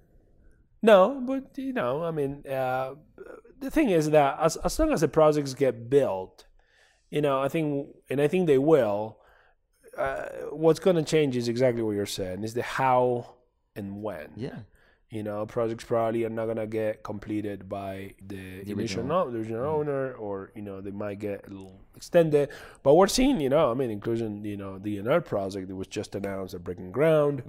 No, 0.82 1.18
but 1.26 1.56
you 1.56 1.72
know, 1.72 2.04
I 2.04 2.10
mean, 2.10 2.44
uh, 2.46 2.94
the 3.58 3.70
thing 3.70 3.88
is 3.88 4.10
that 4.10 4.36
as 4.38 4.56
as 4.58 4.78
long 4.78 4.92
as 4.92 5.00
the 5.00 5.08
projects 5.08 5.54
get 5.54 5.88
built, 5.88 6.44
you 7.10 7.22
know, 7.22 7.40
I 7.40 7.48
think, 7.48 7.88
and 8.10 8.20
I 8.20 8.28
think 8.28 8.46
they 8.46 8.58
will. 8.58 9.18
Uh, 9.98 10.26
what's 10.50 10.80
going 10.80 10.96
to 10.96 11.02
change 11.04 11.36
is 11.36 11.48
exactly 11.48 11.82
what 11.82 11.92
you're 11.92 12.06
saying 12.06 12.44
is 12.44 12.54
the 12.54 12.62
how 12.62 13.34
and 13.76 14.02
when. 14.02 14.32
Yeah. 14.36 14.58
You 15.10 15.22
know, 15.22 15.46
projects 15.46 15.84
probably 15.84 16.24
are 16.24 16.28
not 16.30 16.46
gonna 16.46 16.66
get 16.66 17.04
completed 17.04 17.68
by 17.68 18.14
the, 18.26 18.36
The 18.64 18.72
initial 18.72 18.78
original. 19.02 19.06
no, 19.26 19.30
the 19.30 19.38
original 19.38 19.64
owner, 19.64 20.12
or 20.14 20.50
you 20.56 20.62
know, 20.62 20.80
they 20.80 20.90
might 20.90 21.20
get 21.20 21.46
a 21.46 21.50
little 21.50 21.78
extended. 21.94 22.48
But 22.82 22.94
we're 22.94 23.06
seeing, 23.06 23.40
you 23.40 23.48
know, 23.48 23.70
I 23.70 23.74
mean, 23.74 23.90
including 23.90 24.44
you 24.44 24.56
know 24.56 24.78
the 24.78 24.96
NR 24.98 25.24
project 25.24 25.68
that 25.68 25.76
was 25.76 25.86
just 25.86 26.16
announced 26.16 26.54
at 26.54 26.64
Breaking 26.64 26.90
Ground. 26.90 27.44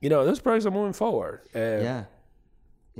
You 0.00 0.08
know, 0.10 0.24
those 0.24 0.40
projects 0.40 0.66
are 0.66 0.72
moving 0.72 0.92
forward. 0.94 1.42
Uh, 1.54 1.58
Yeah. 1.58 2.04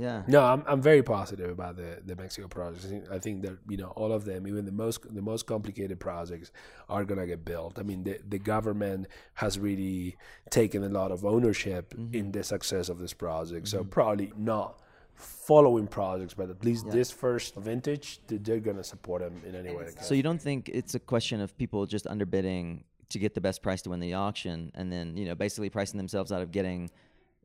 Yeah. 0.01 0.23
no, 0.27 0.41
I'm 0.51 0.63
I'm 0.71 0.81
very 0.81 1.03
positive 1.03 1.49
about 1.57 1.75
the 1.81 1.91
the 2.09 2.15
Mexico 2.15 2.47
projects. 2.47 2.85
I 3.17 3.19
think, 3.19 3.41
that 3.45 3.55
you 3.69 3.77
know 3.81 3.91
all 3.99 4.11
of 4.11 4.25
them, 4.25 4.47
even 4.51 4.65
the 4.65 4.71
most 4.83 4.97
the 5.19 5.21
most 5.31 5.43
complicated 5.53 5.99
projects, 5.99 6.51
are 6.89 7.03
gonna 7.09 7.27
get 7.33 7.41
built. 7.45 7.73
I 7.81 7.83
mean, 7.83 8.03
the 8.07 8.15
the 8.27 8.39
government 8.53 9.01
has 9.43 9.59
really 9.67 10.17
taken 10.49 10.83
a 10.83 10.89
lot 10.89 11.09
of 11.11 11.19
ownership 11.35 11.93
in 12.19 12.31
the 12.31 12.43
success 12.43 12.89
of 12.89 12.97
this 13.03 13.13
project. 13.13 13.67
So 13.67 13.83
probably 13.83 14.29
not 14.37 14.79
following 15.13 15.87
projects, 15.87 16.33
but 16.33 16.49
at 16.49 16.63
least 16.65 16.85
Yeah. 16.87 16.93
this 16.93 17.11
first 17.11 17.55
vintage, 17.55 18.07
they- 18.27 18.37
they're 18.45 18.59
gonna 18.59 18.83
support 18.83 19.21
them 19.21 19.35
in 19.47 19.53
any 19.55 19.71
way. 19.75 19.87
So 20.01 20.13
you 20.15 20.23
don't 20.23 20.41
think 20.41 20.69
it's 20.79 20.95
a 20.95 20.99
question 20.99 21.41
of 21.41 21.55
people 21.57 21.85
just 21.85 22.05
underbidding 22.05 22.83
to 23.09 23.19
get 23.19 23.33
the 23.35 23.41
best 23.41 23.61
price 23.61 23.81
to 23.83 23.89
win 23.91 23.99
the 23.99 24.13
auction, 24.15 24.71
and 24.73 24.91
then 24.91 25.15
you 25.17 25.25
know 25.25 25.35
basically 25.35 25.69
pricing 25.69 25.97
themselves 25.97 26.31
out 26.31 26.41
of 26.41 26.51
getting 26.51 26.89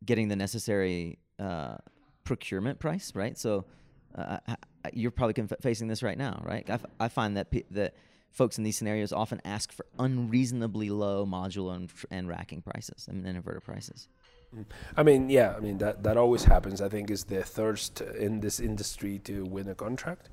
getting 0.05 0.29
the 0.29 0.37
necessary 0.37 1.19
uh, 1.39 1.77
procurement 2.27 2.79
price, 2.79 3.13
right? 3.15 3.39
So 3.39 3.65
uh, 4.15 4.39
you're 4.93 5.11
probably 5.11 5.35
conf- 5.35 5.61
facing 5.63 5.89
this 5.89 6.03
right 6.03 6.19
now, 6.19 6.43
right? 6.45 6.69
I, 6.69 6.75
f- 6.75 6.87
I 7.01 7.09
find 7.09 7.37
that 7.39 7.49
that 7.71 7.95
folks 8.31 8.59
in 8.59 8.65
these 8.65 8.77
scenarios 8.77 9.13
often 9.13 9.41
ask 9.45 9.73
for 9.73 9.87
unreasonably 9.99 10.91
low 10.91 11.25
module 11.25 11.75
and, 11.75 11.91
and 12.11 12.29
racking 12.29 12.61
prices 12.61 13.09
and 13.09 13.25
inverter 13.25 13.63
prices. 13.63 14.09
I 14.97 15.03
mean, 15.03 15.31
yeah, 15.31 15.55
I 15.57 15.61
mean 15.61 15.79
that 15.79 16.03
that 16.03 16.17
always 16.17 16.45
happens. 16.45 16.81
I 16.81 16.89
think 16.89 17.11
is 17.11 17.25
the 17.25 17.43
thirst 17.43 18.01
in 18.01 18.41
this 18.41 18.61
industry 18.61 19.19
to 19.21 19.45
win 19.45 19.69
a 19.69 19.75
contract, 19.75 20.29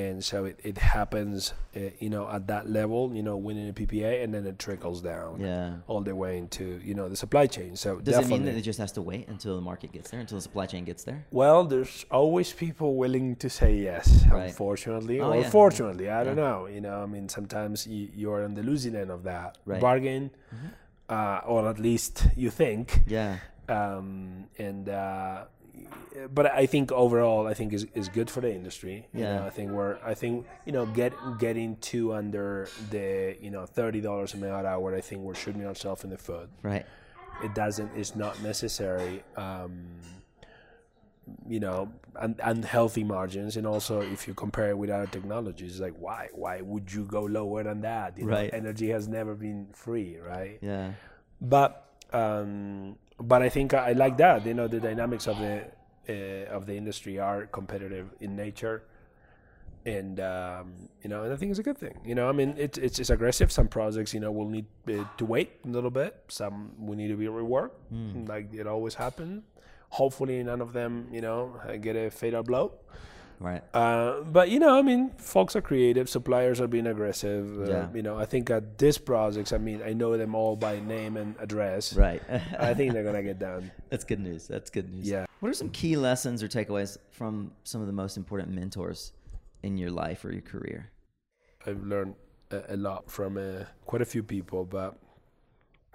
and 0.00 0.16
so 0.30 0.36
it, 0.50 0.56
it 0.70 0.78
happens, 0.78 1.52
uh, 1.76 1.80
you 2.04 2.08
know, 2.14 2.24
at 2.36 2.46
that 2.52 2.64
level, 2.78 3.00
you 3.18 3.22
know, 3.22 3.36
winning 3.46 3.68
a 3.68 3.74
PPA, 3.80 4.12
and 4.24 4.32
then 4.34 4.44
it 4.46 4.56
trickles 4.66 4.98
down 5.10 5.30
Yeah. 5.40 5.74
all 5.90 6.00
the 6.00 6.14
way 6.22 6.32
into 6.38 6.64
you 6.88 6.94
know 6.98 7.06
the 7.12 7.16
supply 7.24 7.46
chain. 7.56 7.76
So 7.76 7.88
Does 8.00 8.18
it 8.24 8.28
mean 8.28 8.44
that 8.46 8.54
it 8.60 8.62
just 8.70 8.78
has 8.84 8.92
to 8.98 9.02
wait 9.10 9.24
until 9.34 9.54
the 9.60 9.60
market 9.70 9.90
gets 9.96 10.08
there, 10.10 10.20
until 10.24 10.38
the 10.40 10.46
supply 10.48 10.66
chain 10.72 10.84
gets 10.90 11.02
there? 11.08 11.20
well, 11.30 11.60
there's 11.72 11.96
always 12.10 12.48
people 12.64 12.88
willing 13.04 13.36
to 13.44 13.48
say 13.60 13.70
yes. 13.90 14.04
Right. 14.30 14.46
Unfortunately, 14.48 15.20
Oh, 15.20 15.30
or 15.32 15.40
yeah. 15.42 15.50
fortunately, 15.60 16.08
I 16.08 16.20
don't 16.24 16.40
know. 16.46 16.58
You 16.74 16.80
know, 16.86 16.96
I 17.02 17.06
mean, 17.14 17.28
sometimes 17.28 17.86
you, 17.86 18.08
you're 18.20 18.42
on 18.48 18.54
the 18.54 18.62
losing 18.70 18.94
end 19.02 19.10
of 19.10 19.20
that 19.24 19.58
Right. 19.66 19.80
bargain, 19.88 20.30
uh, 21.08 21.40
or 21.52 21.68
at 21.68 21.78
least 21.78 22.14
you 22.42 22.50
think. 22.50 23.02
Yeah. 23.06 23.36
um, 23.68 24.44
and 24.58 24.88
uh, 24.88 25.44
but 26.34 26.46
I 26.52 26.66
think 26.66 26.92
overall, 26.92 27.46
I 27.46 27.54
think 27.54 27.72
is 27.72 27.86
is 27.94 28.08
good 28.08 28.30
for 28.30 28.40
the 28.40 28.52
industry. 28.52 29.06
You 29.14 29.20
Yeah. 29.22 29.36
know, 29.40 29.46
I 29.46 29.50
think 29.50 29.70
we're 29.72 29.98
I 30.04 30.14
think 30.14 30.46
you 30.66 30.72
know 30.72 30.86
get 30.86 31.12
getting 31.38 31.76
to 31.92 32.14
under 32.14 32.68
the 32.90 33.36
you 33.40 33.50
know 33.50 33.66
thirty 33.66 34.00
dollars 34.00 34.34
a 34.34 34.36
megawatt 34.36 34.64
hour. 34.64 34.94
I 34.94 35.00
think 35.00 35.22
we're 35.22 35.34
shooting 35.34 35.64
ourselves 35.66 36.04
in 36.04 36.10
the 36.10 36.18
foot. 36.18 36.48
Right. 36.62 36.86
It 37.42 37.54
doesn't. 37.54 37.90
It's 37.96 38.14
not 38.14 38.40
necessary. 38.42 39.22
Um, 39.36 39.86
you 41.48 41.60
know, 41.60 41.88
un- 42.16 42.36
unhealthy 42.42 43.04
margins, 43.04 43.56
and 43.56 43.66
also 43.66 44.00
if 44.00 44.26
you 44.26 44.34
compare 44.34 44.70
it 44.70 44.78
with 44.78 44.90
other 44.90 45.06
technologies, 45.06 45.80
like 45.80 45.94
why 45.98 46.28
why 46.34 46.60
would 46.60 46.92
you 46.92 47.04
go 47.04 47.22
lower 47.22 47.62
than 47.62 47.80
that? 47.82 48.18
You 48.18 48.26
know, 48.26 48.32
Right. 48.32 48.50
energy 48.52 48.88
has 48.90 49.06
never 49.08 49.34
been 49.34 49.68
free, 49.72 50.18
right? 50.18 50.58
Yeah. 50.60 50.92
but 51.40 51.86
um, 52.12 52.96
but 53.22 53.42
I 53.42 53.48
think 53.48 53.74
I 53.74 53.92
like 53.92 54.16
that. 54.18 54.44
You 54.46 54.54
know, 54.54 54.68
the 54.68 54.80
dynamics 54.80 55.26
of 55.26 55.38
the 55.38 55.64
uh, 56.08 56.56
of 56.56 56.66
the 56.66 56.74
industry 56.76 57.18
are 57.18 57.46
competitive 57.46 58.10
in 58.20 58.34
nature, 58.36 58.84
and 59.86 60.20
um, 60.20 60.74
you 61.02 61.08
know, 61.10 61.22
and 61.24 61.32
I 61.32 61.36
think 61.36 61.50
it's 61.50 61.58
a 61.60 61.62
good 61.62 61.78
thing. 61.78 62.00
You 62.04 62.14
know, 62.14 62.28
I 62.28 62.32
mean, 62.32 62.54
it's 62.58 62.78
it's, 62.78 62.98
it's 62.98 63.10
aggressive. 63.10 63.50
Some 63.52 63.68
projects, 63.68 64.12
you 64.14 64.20
know, 64.20 64.32
will 64.32 64.48
need 64.48 64.66
uh, 64.88 65.04
to 65.18 65.24
wait 65.24 65.60
a 65.64 65.68
little 65.68 65.90
bit. 65.90 66.16
Some 66.28 66.72
will 66.78 66.96
need 66.96 67.08
to 67.08 67.16
be 67.16 67.26
reworked, 67.26 67.70
like 68.28 68.52
it 68.54 68.66
always 68.66 68.94
happens. 68.94 69.42
Hopefully, 69.90 70.42
none 70.42 70.60
of 70.62 70.72
them, 70.72 71.08
you 71.12 71.20
know, 71.20 71.54
get 71.80 71.96
a 71.96 72.10
fatal 72.10 72.42
blow. 72.42 72.72
Right. 73.42 73.62
Uh, 73.74 74.20
but 74.22 74.50
you 74.50 74.60
know, 74.60 74.78
I 74.78 74.82
mean, 74.82 75.10
folks 75.18 75.56
are 75.56 75.60
creative. 75.60 76.08
Suppliers 76.08 76.60
are 76.60 76.68
being 76.68 76.86
aggressive. 76.86 77.60
Uh, 77.60 77.70
Yeah. 77.70 77.88
You 77.92 78.02
know, 78.02 78.16
I 78.16 78.24
think 78.24 78.50
at 78.50 78.78
this 78.78 78.98
projects, 78.98 79.52
I 79.52 79.58
mean, 79.58 79.82
I 79.82 79.92
know 79.92 80.16
them 80.16 80.34
all 80.34 80.54
by 80.54 80.78
name 80.80 81.16
and 81.16 81.34
address. 81.40 81.94
Right. 81.94 82.22
I 82.58 82.72
think 82.74 82.92
they're 82.92 83.02
gonna 83.04 83.22
get 83.22 83.38
done. 83.40 83.70
That's 83.90 84.04
good 84.04 84.20
news. 84.20 84.46
That's 84.46 84.70
good 84.70 84.88
news. 84.94 85.08
Yeah. 85.08 85.26
What 85.40 85.48
are 85.48 85.54
some 85.54 85.70
key 85.70 85.96
lessons 85.96 86.40
or 86.42 86.48
takeaways 86.48 86.96
from 87.10 87.50
some 87.64 87.80
of 87.80 87.88
the 87.88 87.92
most 87.92 88.16
important 88.16 88.54
mentors 88.54 89.12
in 89.64 89.76
your 89.76 89.90
life 89.90 90.24
or 90.24 90.30
your 90.32 90.42
career? 90.42 90.90
I've 91.66 91.82
learned 91.82 92.14
a, 92.52 92.74
a 92.74 92.76
lot 92.76 93.10
from 93.10 93.36
uh, 93.36 93.64
quite 93.86 94.02
a 94.02 94.06
few 94.06 94.22
people, 94.22 94.64
but 94.64 94.96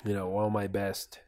you 0.06 0.14
know, 0.14 0.28
one 0.28 0.46
of 0.46 0.52
my 0.52 0.68
best, 0.68 1.20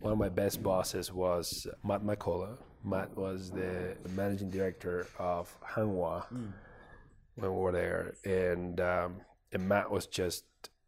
one 0.00 0.12
of 0.12 0.18
my 0.18 0.28
best 0.30 0.62
bosses 0.62 1.12
was 1.12 1.66
Matt 1.84 2.02
McCullough. 2.02 2.56
Matt 2.84 3.16
was 3.16 3.50
the 3.50 3.96
managing 4.16 4.50
director 4.50 5.06
of 5.18 5.54
Hanwha 5.74 6.24
when 6.30 7.50
we 7.54 7.60
were 7.60 7.72
there, 7.72 8.14
and 8.24 8.80
um, 8.80 9.16
and 9.52 9.68
Matt 9.68 9.90
was 9.90 10.06
just 10.06 10.44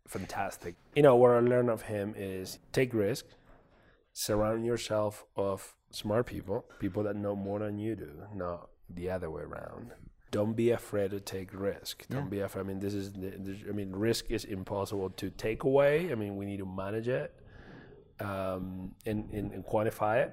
fantastic. 0.09 0.75
You 0.97 1.03
know, 1.03 1.17
what 1.17 1.31
I 1.33 1.41
learned 1.41 1.71
of 1.71 1.83
him 1.83 2.15
is 2.17 2.59
take 2.73 2.93
risk, 2.95 3.27
surround 4.13 4.65
yourself 4.67 5.25
of 5.37 5.75
smart 5.91 6.27
people, 6.27 6.65
people 6.81 7.03
that 7.05 7.17
know 7.17 7.37
more 7.37 7.59
than 7.61 7.79
you 7.79 7.95
do, 7.97 8.11
not 8.35 8.69
the 8.91 9.11
other 9.11 9.31
way 9.31 9.43
around. 9.43 9.93
Don't 10.31 10.55
be 10.55 10.71
afraid 10.73 11.13
to 11.13 11.21
take 11.21 11.51
risk. 11.55 12.09
Don't 12.09 12.25
Yeah. 12.25 12.29
be 12.29 12.41
afraid. 12.41 12.63
I 12.63 12.65
mean, 12.65 12.81
this 12.81 12.93
is. 12.95 13.13
this- 13.13 13.63
I 13.69 13.73
mean, 13.73 13.93
risk 13.93 14.31
is 14.33 14.45
impossible 14.45 15.11
to 15.11 15.31
take 15.31 15.63
away. 15.63 16.11
I 16.11 16.17
mean, 16.17 16.37
we 16.37 16.45
need 16.45 16.59
to 16.59 16.67
manage 16.67 17.07
it 17.07 17.33
um, 18.21 18.95
and, 19.07 19.31
and, 19.33 19.53
and 19.53 19.65
quantify 19.65 20.25
it. 20.25 20.33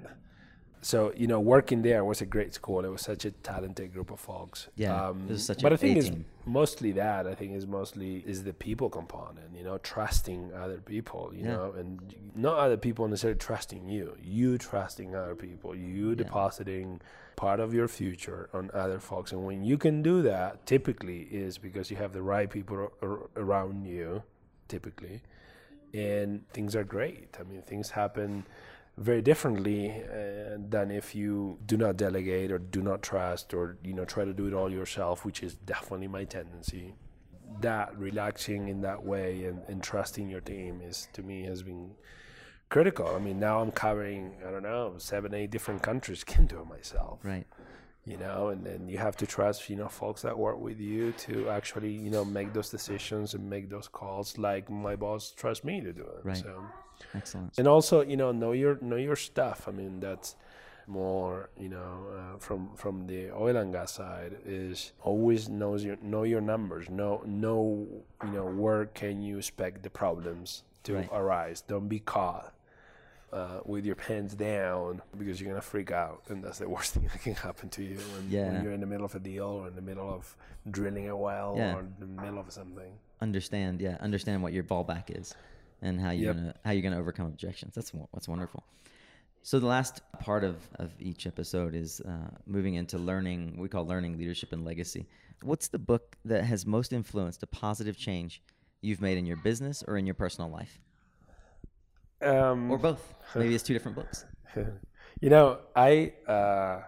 So 0.83 1.13
you 1.15 1.27
know, 1.27 1.39
working 1.39 1.83
there 1.83 2.03
was 2.03 2.21
a 2.21 2.25
great 2.25 2.53
school. 2.55 2.83
It 2.83 2.87
was 2.89 3.01
such 3.01 3.23
a 3.25 3.31
talented 3.31 3.93
group 3.93 4.09
of 4.09 4.19
folks. 4.19 4.67
Yeah, 4.75 5.09
um, 5.09 5.25
it 5.29 5.33
was 5.33 5.45
such 5.45 5.61
but 5.61 5.71
I 5.73 5.77
think 5.77 5.97
it's 5.97 6.09
mostly 6.45 6.91
that. 6.93 7.27
I 7.27 7.35
think 7.35 7.53
is 7.53 7.67
mostly 7.67 8.23
is 8.25 8.43
the 8.43 8.53
people 8.53 8.89
component. 8.89 9.55
You 9.55 9.63
know, 9.63 9.77
trusting 9.77 10.51
other 10.53 10.79
people. 10.79 11.31
You 11.35 11.43
Yeah. 11.43 11.51
know, 11.51 11.73
and 11.77 12.15
not 12.35 12.57
other 12.57 12.77
people 12.77 13.07
necessarily 13.07 13.37
trusting 13.37 13.87
you. 13.87 14.17
You 14.23 14.57
trusting 14.57 15.15
other 15.15 15.35
people. 15.35 15.75
You 15.75 16.15
depositing 16.15 16.99
part 17.35 17.59
of 17.59 17.73
your 17.75 17.87
future 17.87 18.49
on 18.53 18.71
other 18.73 18.99
folks. 18.99 19.31
And 19.31 19.45
when 19.45 19.63
you 19.63 19.77
can 19.77 20.01
do 20.01 20.21
that, 20.23 20.65
typically 20.65 21.21
is 21.31 21.59
because 21.59 21.91
you 21.91 21.97
have 21.97 22.11
the 22.13 22.21
right 22.23 22.49
people 22.49 22.91
ar- 23.03 23.29
around 23.35 23.85
you. 23.85 24.23
Typically, 24.67 25.21
and 25.93 26.47
things 26.53 26.75
are 26.75 26.83
great. 26.83 27.37
I 27.39 27.43
mean, 27.43 27.61
things 27.61 27.89
happen 27.91 28.45
very 28.97 29.21
differently 29.21 30.03
uh, 30.03 30.57
than 30.69 30.91
if 30.91 31.15
you 31.15 31.57
do 31.65 31.77
not 31.77 31.97
delegate 31.97 32.51
or 32.51 32.59
do 32.59 32.81
not 32.81 33.01
trust 33.01 33.53
or 33.53 33.77
you 33.83 33.93
know 33.93 34.05
try 34.05 34.25
to 34.25 34.33
do 34.33 34.47
it 34.47 34.53
all 34.53 34.71
yourself, 34.71 35.25
which 35.25 35.41
is 35.43 35.55
definitely 35.55 36.07
my 36.07 36.23
tendency. 36.23 36.95
That 37.61 37.97
relaxing 37.97 38.69
in 38.69 38.81
that 38.81 39.03
way 39.03 39.45
and, 39.45 39.61
and 39.67 39.83
trusting 39.83 40.29
your 40.29 40.41
team 40.41 40.81
is 40.83 41.07
to 41.13 41.23
me 41.23 41.43
has 41.43 41.63
been 41.63 41.91
critical. 42.69 43.07
I 43.15 43.19
mean, 43.19 43.39
now 43.39 43.59
I'm 43.59 43.71
covering 43.71 44.33
I 44.47 44.51
don't 44.51 44.63
know 44.63 44.95
seven, 44.97 45.33
eight 45.33 45.51
different 45.51 45.81
countries. 45.81 46.23
Can 46.31 46.45
do 46.45 46.59
it 46.59 46.67
myself 46.67 47.19
Right. 47.23 47.47
You 48.05 48.17
know 48.17 48.47
and 48.49 48.65
then 48.65 48.87
you 48.89 48.97
have 48.97 49.15
to 49.15 49.27
trust 49.27 49.69
you 49.69 49.75
know 49.75 49.87
folks 49.87 50.21
that 50.23 50.37
work 50.37 50.59
with 50.59 50.79
you 50.79 51.11
to 51.13 51.49
actually 51.49 51.91
you 51.91 52.09
know 52.09 52.25
make 52.25 52.51
those 52.53 52.69
decisions 52.69 53.33
and 53.35 53.47
make 53.49 53.69
those 53.69 53.87
calls 53.87 54.37
like 54.37 54.69
my 54.69 54.95
boss 54.95 55.31
trusts 55.31 55.63
me 55.63 55.81
to 55.81 55.93
do 55.93 56.01
it 56.01 56.21
Right. 56.23 56.37
so 56.37 56.63
Excellent. 57.15 57.53
and 57.59 57.67
also 57.67 58.01
you 58.01 58.17
know 58.17 58.31
know 58.31 58.53
your 58.53 58.77
know 58.81 58.95
your 58.95 59.15
stuff 59.15 59.67
i 59.67 59.71
mean 59.71 59.99
that's 59.99 60.35
more 60.87 61.49
you 61.59 61.69
know 61.69 62.07
uh, 62.17 62.37
from 62.39 62.69
from 62.75 63.05
the 63.07 63.29
oil 63.31 63.55
and 63.55 63.71
gas 63.71 63.91
side 63.93 64.35
is 64.45 64.93
always 65.01 65.47
knows 65.47 65.83
your 65.85 65.97
know 66.01 66.23
your 66.23 66.41
numbers 66.41 66.89
know 66.89 67.21
know 67.25 67.87
you 68.25 68.31
know 68.31 68.45
where 68.45 68.87
can 68.87 69.21
you 69.21 69.37
expect 69.37 69.83
the 69.83 69.89
problems 69.91 70.63
to 70.83 70.95
Right. 70.95 71.09
arise 71.13 71.61
don't 71.61 71.87
be 71.87 71.99
caught 71.99 72.51
uh, 73.33 73.59
with 73.65 73.85
your 73.85 73.95
pants 73.95 74.33
down 74.35 75.01
because 75.17 75.39
you're 75.39 75.49
gonna 75.49 75.61
freak 75.61 75.91
out, 75.91 76.23
and 76.29 76.43
that's 76.43 76.59
the 76.59 76.67
worst 76.75 76.93
thing 76.93 77.03
that 77.11 77.21
can 77.21 77.35
happen 77.35 77.69
to 77.69 77.83
you 77.83 77.97
when, 77.97 78.29
Yeah. 78.29 78.51
when 78.51 78.63
you're 78.63 78.73
in 78.73 78.79
the 78.81 78.85
middle 78.85 79.05
of 79.05 79.15
a 79.15 79.19
deal 79.19 79.45
or 79.45 79.67
in 79.67 79.75
the 79.75 79.81
middle 79.81 80.09
of 80.13 80.35
drilling 80.69 81.09
a 81.09 81.15
well 81.17 81.55
Yeah. 81.57 81.75
or 81.75 81.79
in 81.81 81.93
the 81.99 82.05
middle 82.05 82.39
of 82.39 82.51
something. 82.51 82.93
Understand. 83.21 83.81
Yeah. 83.81 83.97
Understand 84.01 84.41
what 84.43 84.51
your 84.53 84.63
fallback 84.63 85.17
is, 85.17 85.33
and 85.81 85.99
how 85.99 86.11
you're 86.11 86.33
Yep. 86.33 86.35
gonna 86.35 86.55
how 86.65 86.71
you're 86.71 86.81
gonna 86.83 86.99
overcome 86.99 87.27
objections. 87.27 87.73
That's 87.75 87.93
what's 87.93 88.27
wonderful. 88.27 88.63
So 89.43 89.59
the 89.59 89.65
last 89.65 90.01
part 90.19 90.43
of, 90.43 90.57
of 90.75 90.91
each 90.99 91.25
episode 91.25 91.73
is 91.73 91.99
uh, 92.01 92.29
moving 92.45 92.75
into 92.75 92.99
learning. 92.99 93.55
We 93.57 93.69
call 93.69 93.85
learning, 93.87 94.17
leadership, 94.19 94.51
and 94.53 94.63
legacy. 94.63 95.07
What's 95.41 95.67
the 95.67 95.79
book 95.79 96.15
that 96.25 96.43
has 96.43 96.67
most 96.67 96.93
influenced 96.93 97.41
a 97.41 97.47
positive 97.47 97.97
change 97.97 98.43
you've 98.81 99.01
made 99.01 99.17
in 99.17 99.25
your 99.25 99.37
business 99.37 99.83
or 99.87 99.97
in 99.97 100.05
your 100.05 100.13
personal 100.13 100.49
life, 100.51 100.79
Um, 102.21 102.71
or 102.71 102.77
both? 102.77 103.13
Maybe 103.35 103.55
it's 103.55 103.63
two 103.63 103.73
different 103.73 103.95
books. 103.95 104.25
you 105.21 105.29
know, 105.29 105.59
I, 105.75 106.13
uh, 106.27 106.81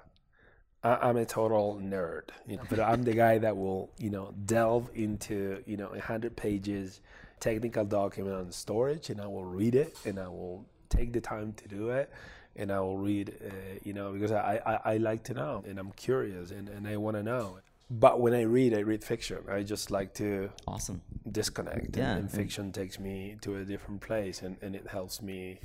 I 0.84 0.96
I'm 0.96 1.18
a 1.18 1.26
total 1.26 1.80
nerd, 1.82 2.30
you 2.48 2.58
know, 2.58 2.64
but 2.70 2.80
I'm 2.80 3.04
the 3.04 3.14
guy 3.14 3.38
that 3.38 3.56
will, 3.56 3.92
you 3.98 4.10
know, 4.10 4.34
delve 4.46 4.90
into, 4.94 5.64
you 5.66 5.78
know, 5.78 5.88
a 5.88 6.00
hundred 6.00 6.36
pages 6.36 7.02
technical 7.40 7.84
document 7.84 8.36
on 8.36 8.52
storage, 8.52 9.10
and 9.10 9.20
I 9.20 9.28
will 9.28 9.46
read 9.46 9.76
it, 9.76 9.98
and 10.06 10.18
I 10.20 10.28
will 10.28 10.66
take 10.90 11.12
the 11.12 11.22
time 11.22 11.54
to 11.54 11.68
do 11.68 11.90
it, 11.90 12.12
and 12.56 12.72
I 12.72 12.80
will 12.80 12.98
read, 12.98 13.34
uh, 13.46 13.80
you 13.84 13.94
know, 13.94 14.14
because 14.14 14.32
I, 14.32 14.62
I, 14.66 14.94
I 14.94 14.98
like 14.98 15.24
to 15.26 15.34
know, 15.34 15.64
and 15.68 15.78
I'm 15.78 15.92
curious, 15.92 16.52
and, 16.52 16.70
and 16.70 16.88
I 16.88 16.96
want 16.98 17.18
to 17.18 17.24
know. 17.24 17.60
But 17.90 18.20
when 18.20 18.34
I 18.34 18.42
read, 18.42 18.74
I 18.74 18.80
read 18.80 19.04
fiction. 19.04 19.38
I 19.50 19.62
just 19.64 19.92
like 19.92 20.14
to 20.16 20.50
Awesome. 20.68 21.02
disconnect, 21.30 21.96
Yeah, 21.98 22.12
and, 22.12 22.20
and- 22.22 22.32
fiction 22.32 22.72
takes 22.72 23.00
me 23.00 23.38
to 23.42 23.58
a 23.58 23.66
different 23.66 24.02
place, 24.02 24.42
and, 24.42 24.58
and 24.62 24.76
it 24.76 24.88
helps 24.88 25.22
me. 25.22 25.60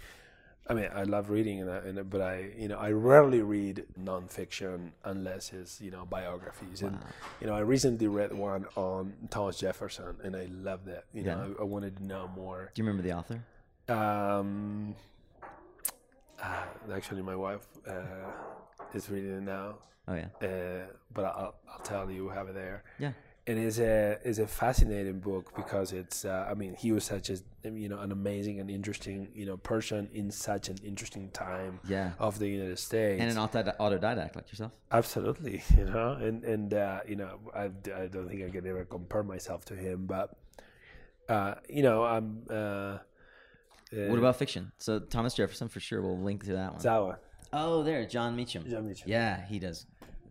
I 0.71 0.75
mean, 0.75 0.91
I 0.95 1.05
love 1.05 1.31
reading, 1.31 1.63
and, 1.63 1.71
I, 1.71 1.77
and 1.79 2.11
but 2.11 2.21
I, 2.21 2.51
you 2.59 2.69
know, 2.69 2.77
I 2.77 2.91
rarely 2.91 3.41
read 3.41 3.85
nonfiction 3.99 4.91
unless 5.03 5.55
it's 5.55 5.81
you 5.81 5.91
know 5.91 6.05
biographies. 6.05 6.83
And 6.83 6.99
you 7.41 7.47
know, 7.47 7.55
I 7.55 7.61
recently 7.61 8.07
read 8.07 8.35
one 8.35 8.67
on 8.77 9.15
Thomas 9.31 9.57
Jefferson, 9.59 10.17
and 10.23 10.37
I 10.37 10.47
loved 10.53 10.89
it. 10.89 11.07
You 11.15 11.23
know, 11.23 11.55
I, 11.59 11.63
I 11.63 11.65
wanted 11.65 11.97
to 11.97 12.05
know 12.05 12.29
more. 12.37 12.71
Do 12.75 12.83
you 12.83 12.87
remember 12.87 13.03
the 13.03 13.15
author? 13.17 13.41
Um, 13.89 14.95
uh, 16.43 16.65
actually, 16.93 17.23
my 17.23 17.35
wife 17.37 17.67
uh, 17.87 17.93
is 18.95 19.11
reading 19.11 19.33
it 19.39 19.43
now, 19.43 19.77
Oh 20.07 20.15
yeah. 20.15 20.29
uh, 20.47 20.87
but 21.13 21.25
I'll, 21.25 21.55
I'll 21.73 21.83
tell 21.85 22.11
you, 22.11 22.29
have 22.29 22.49
it 22.49 22.55
there 22.55 22.83
Yeah. 22.99 23.13
and 23.47 23.59
it's 23.59 23.79
a 23.79 24.19
it's 24.25 24.39
a 24.39 24.47
fascinating 24.47 25.21
book 25.21 25.53
because 25.57 25.93
it's 25.93 26.25
uh, 26.25 26.47
I 26.51 26.55
mean 26.55 26.75
he 26.75 26.93
was 26.93 27.05
such 27.05 27.31
a 27.31 27.37
you 27.65 27.89
know 27.89 28.01
an 28.01 28.13
amazing 28.13 28.61
and 28.61 28.71
interesting 28.71 29.29
you 29.35 29.47
know 29.47 29.57
person 29.57 30.09
in 30.13 30.31
such 30.31 30.69
an 30.69 30.77
interesting 30.85 31.31
time 31.31 31.81
Yeah. 31.89 32.13
of 32.19 32.39
the 32.39 32.49
United 32.49 32.79
States 32.79 33.21
And 33.21 33.31
an 33.31 33.37
autodidact 33.37 34.37
like 34.37 34.49
yourself. 34.53 34.73
absolutely 34.93 35.63
you 35.77 35.85
know 35.85 36.13
and 36.13 36.45
and 36.45 36.73
uh, 36.75 37.01
you 37.07 37.17
know 37.17 37.39
I, 37.55 37.65
I 38.03 38.07
don't 38.09 38.29
think 38.29 38.43
I 38.45 38.51
can 38.51 38.67
ever 38.67 38.85
compare 38.85 39.23
myself 39.23 39.65
to 39.67 39.75
him 39.75 40.07
but 40.07 40.37
uh, 41.29 41.55
you 41.69 41.83
know 41.83 42.05
I'm 42.05 42.43
uh, 42.51 42.99
What 43.91 44.19
about 44.19 44.37
fiction? 44.37 44.73
So 44.79 44.99
Thomas 44.99 45.35
Jefferson 45.35 45.69
for 45.69 45.81
sure. 45.81 46.01
We'll 46.03 46.19
link 46.19 46.45
to 46.45 46.53
that 46.53 46.73
one. 46.73 46.83
Zawa 46.83 47.17
Oh, 47.53 47.83
there, 47.83 48.05
Jon 48.07 48.37
Meacham. 48.37 48.69
Jon 48.69 48.87
Meacham. 48.87 49.09
Yeah, 49.09 49.45
he 49.47 49.59
does. 49.59 49.87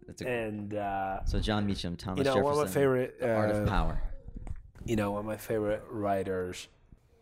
That's 0.05 0.22
a, 0.22 0.28
and 0.28 0.74
uh, 0.74 1.26
so 1.26 1.39
Jon 1.39 1.65
Meacham, 1.65 1.95
Thomas 1.95 2.20
you 2.20 2.24
know 2.24 2.36
Jefferson. 2.36 2.43
one 2.43 2.53
of 2.53 2.68
my 2.68 2.72
favorite 2.74 3.20
The 3.20 3.34
Art 3.36 3.51
of 3.51 3.68
uh, 3.68 3.70
Power. 3.70 4.01
you 4.86 4.95
know, 4.95 5.11
one 5.11 5.20
of 5.22 5.26
my 5.26 5.36
favorite 5.38 5.84
writers 5.89 6.68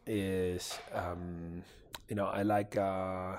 is, 0.06 0.78
um, 0.94 1.64
you 2.10 2.16
know, 2.16 2.26
I 2.26 2.44
like 2.44 2.78
uh, 2.78 3.38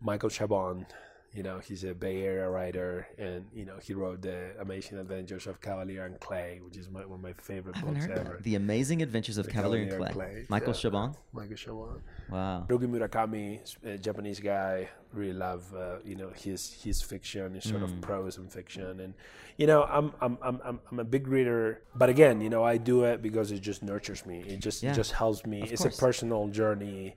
Michael 0.00 0.28
Chabon. 0.30 0.86
You 1.34 1.42
know, 1.42 1.58
he's 1.58 1.82
a 1.82 1.94
Bay 1.94 2.22
Area 2.22 2.48
writer, 2.48 3.08
and 3.18 3.44
you 3.52 3.64
know, 3.64 3.74
he 3.82 3.92
wrote 3.92 4.22
the 4.22 4.52
Amazing 4.60 4.98
Adventures 4.98 5.48
of 5.48 5.60
Kavalier 5.60 6.04
and 6.04 6.20
Clay, 6.20 6.60
which 6.64 6.76
is 6.76 6.88
my, 6.88 7.00
one 7.04 7.18
of 7.18 7.22
my 7.24 7.32
favorite 7.32 7.74
books 7.82 8.04
ever. 8.04 8.34
that. 8.38 8.42
The 8.44 8.54
Amazing 8.54 9.02
Adventures 9.02 9.36
of 9.38 9.46
The 9.46 9.50
Kavalier 9.52 9.82
and 9.82 9.90
Kavalier 9.90 10.12
Clay. 10.12 10.26
and 10.26 10.34
Clay, 10.36 10.46
Michael 10.48 10.74
yeah. 10.74 10.80
Chabon. 10.90 11.16
Michael 11.32 11.56
Chabon. 11.56 12.00
Wow. 12.30 12.66
Haruki 12.68 12.86
Murakami, 12.88 13.58
a 13.84 13.98
Japanese 13.98 14.38
guy, 14.38 14.88
really 15.12 15.32
love 15.32 15.64
uh, 15.74 15.96
you 16.04 16.14
know 16.14 16.30
his 16.36 16.72
his 16.84 17.02
fiction, 17.02 17.54
his 17.54 17.64
sort 17.64 17.80
Mm. 17.80 17.84
of 17.84 18.00
prose 18.00 18.36
and 18.38 18.52
fiction, 18.52 19.00
and 19.00 19.14
you 19.56 19.66
know 19.66 19.82
I'm 19.84 20.12
I'm 20.20 20.38
I'm 20.40 20.60
I'm 20.64 20.80
I'm 20.92 20.98
a 21.00 21.04
big 21.04 21.26
reader, 21.26 21.82
but 21.96 22.08
again, 22.08 22.40
you 22.42 22.48
know 22.50 22.62
I 22.62 22.76
do 22.76 23.02
it 23.04 23.22
because 23.22 23.50
it 23.50 23.58
just 23.60 23.82
nurtures 23.82 24.24
me. 24.24 24.38
It 24.46 24.60
just 24.60 24.84
Yeah. 24.84 24.92
it 24.92 24.94
just 24.94 25.10
helps 25.12 25.44
me. 25.44 25.62
Of 25.62 25.72
it's 25.72 25.82
course. 25.82 25.98
a 25.98 26.00
personal 26.00 26.46
journey. 26.48 27.16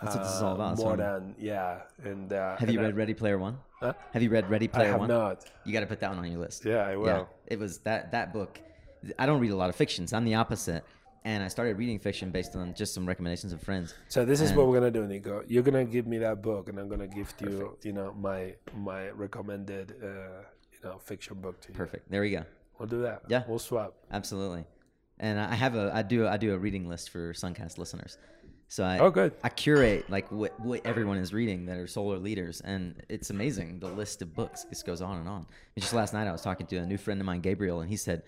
That's 0.00 0.16
what 0.16 0.24
this 0.24 0.32
is 0.34 0.42
all 0.42 0.52
uh, 0.52 0.54
about. 0.54 0.78
More 0.78 0.96
than 0.96 1.34
yeah, 1.38 1.80
and 2.04 2.32
uh, 2.32 2.56
Have 2.56 2.70
you 2.70 2.78
and 2.78 2.86
I- 2.86 2.90
read 2.90 2.96
Ready 2.96 3.14
Player 3.14 3.38
One? 3.38 3.58
Huh? 3.80 3.92
Have 4.12 4.22
you 4.22 4.30
read 4.30 4.48
Ready 4.48 4.68
I 4.68 4.72
Player 4.72 4.90
have 4.92 5.00
One? 5.00 5.08
not. 5.08 5.44
You 5.64 5.72
got 5.72 5.80
to 5.80 5.86
put 5.86 6.00
that 6.00 6.10
one 6.10 6.18
on 6.18 6.30
your 6.30 6.40
list. 6.40 6.64
Yeah, 6.64 6.78
I 6.86 6.96
will. 6.96 7.06
Yeah, 7.06 7.24
it 7.46 7.58
was 7.58 7.78
that 7.80 8.12
that 8.12 8.32
book. 8.32 8.60
I 9.18 9.26
don't 9.26 9.40
read 9.40 9.50
a 9.50 9.56
lot 9.56 9.68
of 9.70 9.76
fictions. 9.76 10.12
I'm 10.12 10.24
the 10.24 10.34
opposite, 10.36 10.84
and 11.24 11.42
I 11.42 11.48
started 11.48 11.76
reading 11.76 11.98
fiction 11.98 12.30
based 12.30 12.54
on 12.56 12.74
just 12.74 12.94
some 12.94 13.04
recommendations 13.06 13.52
of 13.52 13.60
friends. 13.60 13.94
So 14.08 14.24
this 14.24 14.40
is 14.40 14.50
And- 14.50 14.58
what 14.58 14.68
we're 14.68 14.78
gonna 14.78 14.90
do, 14.92 15.06
Nico. 15.06 15.42
You're 15.48 15.62
gonna 15.64 15.84
give 15.84 16.06
me 16.06 16.18
that 16.18 16.42
book, 16.42 16.68
and 16.68 16.78
I'm 16.78 16.88
gonna 16.88 17.08
give 17.08 17.32
you, 17.40 17.76
you 17.82 17.92
know, 17.92 18.12
my 18.14 18.54
my 18.76 19.10
recommended, 19.10 19.94
uh, 20.02 20.06
you 20.72 20.78
know, 20.84 20.98
fiction 20.98 21.40
book 21.40 21.60
to 21.62 21.68
you. 21.68 21.74
Perfect. 21.74 22.10
There 22.10 22.20
we 22.22 22.30
go. 22.30 22.44
We'll 22.78 22.88
do 22.88 23.02
that. 23.02 23.22
Yeah. 23.28 23.42
we'll 23.46 23.58
swap. 23.60 23.94
Absolutely. 24.10 24.64
And 25.20 25.38
I 25.38 25.54
have 25.54 25.76
a 25.76 25.90
I 25.94 26.02
do 26.02 26.26
I 26.26 26.36
do 26.36 26.52
a 26.54 26.58
reading 26.58 26.88
list 26.88 27.10
for 27.10 27.32
Suncast 27.32 27.78
listeners. 27.78 28.18
So 28.72 28.84
I 28.84 29.00
Oh, 29.00 29.10
good. 29.10 29.34
I 29.44 29.50
curate 29.50 30.08
like 30.08 30.32
what 30.32 30.58
what 30.58 30.80
everyone 30.86 31.18
is 31.18 31.34
reading 31.34 31.66
that 31.66 31.76
are 31.76 31.86
solar 31.86 32.16
leaders, 32.16 32.62
and 32.62 33.04
it's 33.10 33.28
amazing. 33.28 33.80
The 33.80 33.88
list 33.88 34.22
of 34.22 34.34
books 34.34 34.64
just 34.70 34.86
goes 34.86 35.02
on 35.02 35.18
and 35.18 35.28
on. 35.28 35.44
And 35.76 35.82
just 35.82 35.92
last 35.92 36.14
night 36.14 36.26
I 36.26 36.32
was 36.32 36.40
talking 36.40 36.66
to 36.68 36.76
a 36.78 36.86
new 36.86 36.96
friend 36.96 37.20
of 37.20 37.26
mine, 37.26 37.42
Gabriel, 37.42 37.82
and 37.82 37.90
he 37.90 37.98
said, 37.98 38.22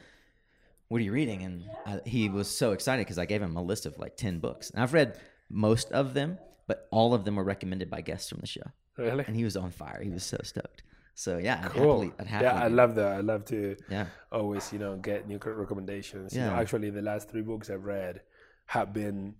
"What 0.89 0.99
are 1.01 1.05
you 1.05 1.13
reading?" 1.13 1.45
And 1.45 1.65
I, 1.87 2.01
he 2.05 2.29
was 2.29 2.47
so 2.51 2.73
excited 2.73 3.07
because 3.07 3.19
I 3.19 3.25
gave 3.25 3.41
him 3.41 3.57
a 3.57 3.63
list 3.63 3.87
of 3.87 3.99
like 3.99 4.19
ten 4.19 4.39
books, 4.39 4.69
and 4.69 4.83
I've 4.83 4.93
read 4.93 5.19
most 5.49 5.91
of 5.93 6.13
them, 6.13 6.39
but 6.67 6.89
all 6.91 7.15
of 7.15 7.25
them 7.25 7.37
were 7.37 7.45
recommended 7.45 7.89
by 7.89 8.03
guests 8.03 8.29
from 8.29 8.41
the 8.41 8.47
show, 8.47 8.69
Really? 8.99 9.25
and 9.27 9.35
he 9.35 9.45
was 9.45 9.57
on 9.57 9.71
fire. 9.71 10.03
He 10.03 10.11
was 10.11 10.25
so 10.25 10.37
stoked. 10.43 10.83
So 11.15 11.39
yeah, 11.39 11.63
I'd 11.65 11.71
Cool. 11.71 12.01
happily, 12.03 12.13
I'd 12.19 12.27
happily 12.27 12.51
yeah, 12.51 12.65
I 12.65 12.69
love 12.69 12.95
that. 12.97 13.13
I 13.17 13.21
love 13.21 13.47
to 13.47 13.77
Yeah. 13.89 14.09
always, 14.31 14.71
you 14.75 14.79
know, 14.79 14.97
get 14.99 15.27
new 15.27 15.39
recommendations. 15.39 16.35
You 16.35 16.43
know, 16.43 16.53
Yeah. 16.53 16.61
actually, 16.61 16.91
the 16.91 17.01
last 17.01 17.31
three 17.31 17.41
books 17.41 17.71
I've 17.71 17.87
read 17.87 18.21
have 18.67 18.93
been 18.93 19.37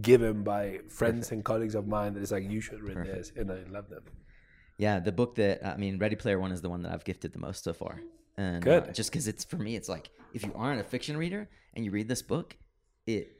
given 0.00 0.42
by 0.42 0.80
friends 0.88 1.30
and 1.32 1.44
colleagues 1.44 1.74
of 1.74 1.86
mine 1.86 2.14
that 2.14 2.22
is 2.22 2.32
like, 2.32 2.50
you 2.50 2.60
should 2.60 2.82
read 2.82 2.94
Perfect. 2.94 3.16
this, 3.16 3.32
and 3.36 3.50
I 3.50 3.62
love 3.70 3.88
them. 3.88 4.02
Yeah, 4.78 4.98
the 5.00 5.12
book 5.12 5.36
that 5.36 5.64
I 5.64 5.76
mean, 5.76 5.98
Ready 5.98 6.16
Player 6.16 6.38
One 6.38 6.50
is 6.52 6.60
the 6.60 6.68
one 6.68 6.82
that 6.82 6.92
I've 6.92 7.04
gifted 7.04 7.32
the 7.32 7.38
most 7.38 7.62
so 7.64 7.72
far. 7.72 8.00
And 8.36 8.62
Good. 8.62 8.88
uh, 8.88 8.92
just 8.92 9.10
because 9.12 9.28
it's 9.28 9.44
for 9.44 9.56
me, 9.56 9.76
it's 9.76 9.88
like 9.88 10.10
if 10.32 10.44
you 10.44 10.52
aren't 10.56 10.80
a 10.80 10.84
fiction 10.84 11.16
reader 11.16 11.48
and 11.74 11.84
you 11.84 11.90
read 11.92 12.08
this 12.08 12.22
book, 12.22 12.56
it. 13.06 13.36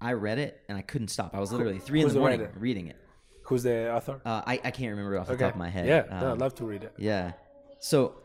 I 0.00 0.12
read 0.12 0.38
it 0.38 0.60
and 0.68 0.76
I 0.76 0.82
couldn't 0.82 1.08
stop. 1.08 1.34
I 1.34 1.40
was 1.40 1.52
literally 1.52 1.78
three 1.78 2.02
in 2.02 2.08
the 2.08 2.14
the 2.14 2.20
morning 2.20 2.40
writer? 2.40 2.52
reading 2.58 2.88
it. 2.88 2.96
Who's 3.44 3.62
the 3.62 3.94
author? 3.94 4.20
Uh, 4.26 4.42
I 4.44 4.54
I 4.64 4.70
can't 4.72 4.90
remember 4.90 5.18
off 5.18 5.28
the 5.28 5.36
top 5.36 5.52
of 5.52 5.56
my 5.58 5.70
head. 5.70 5.86
Yeah, 5.86 6.02
no, 6.10 6.16
I'd 6.16 6.32
Um, 6.32 6.38
love 6.38 6.54
to 6.56 6.64
read 6.66 6.82
it. 6.82 6.92
yeah. 6.98 7.32
So, 7.78 8.16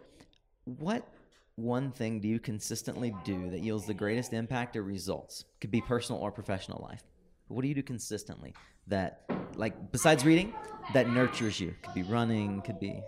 what 0.66 1.08
one 1.56 1.92
thing 1.92 2.20
do 2.22 2.28
you 2.28 2.40
consistently 2.40 3.14
do 3.24 3.52
that 3.52 3.60
yields 3.62 3.86
the 3.86 3.94
greatest 3.94 4.34
impact 4.34 4.76
or 4.76 4.82
results? 4.84 5.46
Could 5.62 5.70
be 5.72 5.82
personal 5.82 6.20
or 6.22 6.32
professional 6.32 6.82
life. 6.90 7.04
But 7.52 7.56
what 7.56 7.62
do 7.64 7.68
you 7.68 7.76
do 7.76 7.84
consistently 7.84 8.54
that, 8.88 9.24
like, 9.56 9.92
besides 9.92 10.24
reading, 10.24 10.54
that 10.94 11.10
nurtures 11.10 11.60
you? 11.60 11.76
Could 11.84 11.94
be 11.94 12.04
running. 12.04 12.62
Could 12.62 12.80
be 12.80 13.04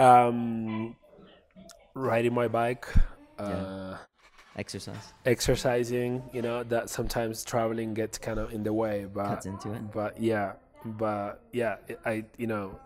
Um, 0.00 0.96
riding 1.94 2.34
my 2.34 2.48
bike, 2.48 2.88
uh, 3.38 3.98
exercise. 4.56 5.12
exercising. 5.24 6.24
You 6.32 6.42
know, 6.42 6.64
that 6.64 6.90
sometimes 6.90 7.44
traveling 7.44 7.94
gets 7.94 8.18
kind 8.18 8.40
of 8.40 8.52
in 8.52 8.64
the 8.64 8.72
way, 8.72 9.04
but 9.04 9.28
Cuts 9.28 9.46
into 9.46 9.72
it. 9.72 9.92
But 9.92 10.20
yeah, 10.20 10.54
but 10.84 11.40
yeah, 11.52 11.76
I 12.04 12.24
you 12.36 12.48
know 12.48 12.80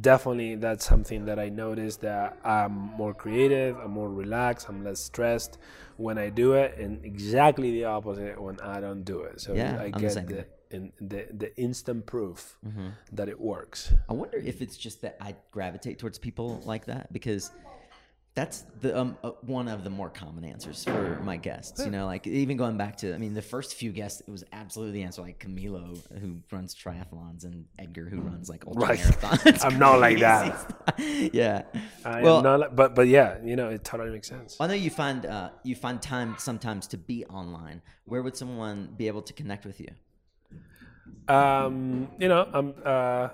definitely 0.00 0.56
that's 0.56 0.84
something 0.86 1.26
that 1.26 1.38
I 1.38 1.48
noticed 1.48 2.00
that 2.00 2.38
I'm 2.44 2.72
more 2.72 3.14
creative, 3.14 3.76
I'm 3.78 3.90
more 3.90 4.08
relaxed, 4.10 4.68
I'm 4.68 4.82
less 4.84 5.00
stressed 5.00 5.58
when 5.96 6.18
I 6.18 6.30
do 6.30 6.54
it, 6.54 6.76
and 6.78 7.04
exactly 7.04 7.70
the 7.72 7.84
opposite 7.84 8.40
when 8.40 8.58
I 8.60 8.80
don't 8.80 9.04
do 9.04 9.20
it. 9.20 9.40
So 9.40 9.54
Yeah, 9.54 9.80
I 9.82 9.90
the 9.90 9.98
get 9.98 10.12
same 10.12 10.26
the 10.26 10.46
in, 10.70 10.92
the 11.00 11.26
the 11.32 11.54
instant 11.58 12.06
proof 12.06 12.56
Mm-hmm. 12.66 12.88
that 13.12 13.28
it 13.28 13.38
works. 13.38 13.92
I 14.08 14.14
wonder 14.14 14.38
if 14.38 14.62
it's 14.62 14.76
just 14.76 15.02
that 15.02 15.16
I 15.20 15.34
gravitate 15.50 15.98
towards 15.98 16.18
people 16.18 16.62
like 16.64 16.86
that 16.86 17.12
because 17.12 17.50
that's 18.34 18.64
the 18.80 18.98
um, 18.98 19.18
uh, 19.22 19.32
one 19.42 19.68
of 19.68 19.84
the 19.84 19.90
more 19.90 20.08
common 20.08 20.44
answers 20.44 20.84
for 20.84 21.20
my 21.22 21.36
guests. 21.36 21.84
You 21.84 21.90
know, 21.90 22.06
like 22.06 22.26
even 22.26 22.56
going 22.56 22.78
back 22.78 22.96
to, 22.98 23.14
I 23.14 23.18
mean, 23.18 23.34
the 23.34 23.42
first 23.42 23.74
few 23.74 23.92
guests, 23.92 24.22
it 24.26 24.30
was 24.30 24.42
absolutely 24.52 24.94
the 25.00 25.02
answer. 25.02 25.20
Like 25.20 25.38
Camilo, 25.38 26.00
who 26.18 26.38
runs 26.50 26.74
triathlons, 26.74 27.44
and 27.44 27.66
Edgar, 27.78 28.06
who 28.08 28.20
runs 28.20 28.48
like 28.48 28.66
ultra 28.66 28.82
Right. 28.88 28.98
marathons. 28.98 29.64
I'm 29.64 29.78
not 29.78 30.00
like 30.00 30.18
that. 30.20 30.58
stuff. 30.60 30.94
yeah. 30.98 31.62
I 32.06 32.22
well, 32.22 32.38
am 32.38 32.42
not, 32.44 32.60
like- 32.60 32.74
but 32.76 32.94
but 32.94 33.06
yeah, 33.08 33.36
you 33.44 33.54
know, 33.54 33.68
it 33.68 33.84
totally 33.84 34.10
makes 34.10 34.28
sense. 34.28 34.56
I 34.58 34.66
know 34.66 34.74
you 34.74 34.90
find 34.90 35.26
uh, 35.26 35.50
you 35.62 35.74
find 35.74 36.00
time 36.00 36.36
sometimes 36.38 36.86
to 36.88 36.96
be 36.96 37.26
online. 37.26 37.82
Where 38.06 38.22
would 38.22 38.36
someone 38.36 38.94
be 38.96 39.08
able 39.08 39.22
to 39.22 39.32
connect 39.34 39.66
with 39.66 39.78
you? 39.78 39.88
Um, 41.28 42.08
you 42.18 42.28
know, 42.28 42.48
I'm 42.52 42.74
uh, 42.84 43.28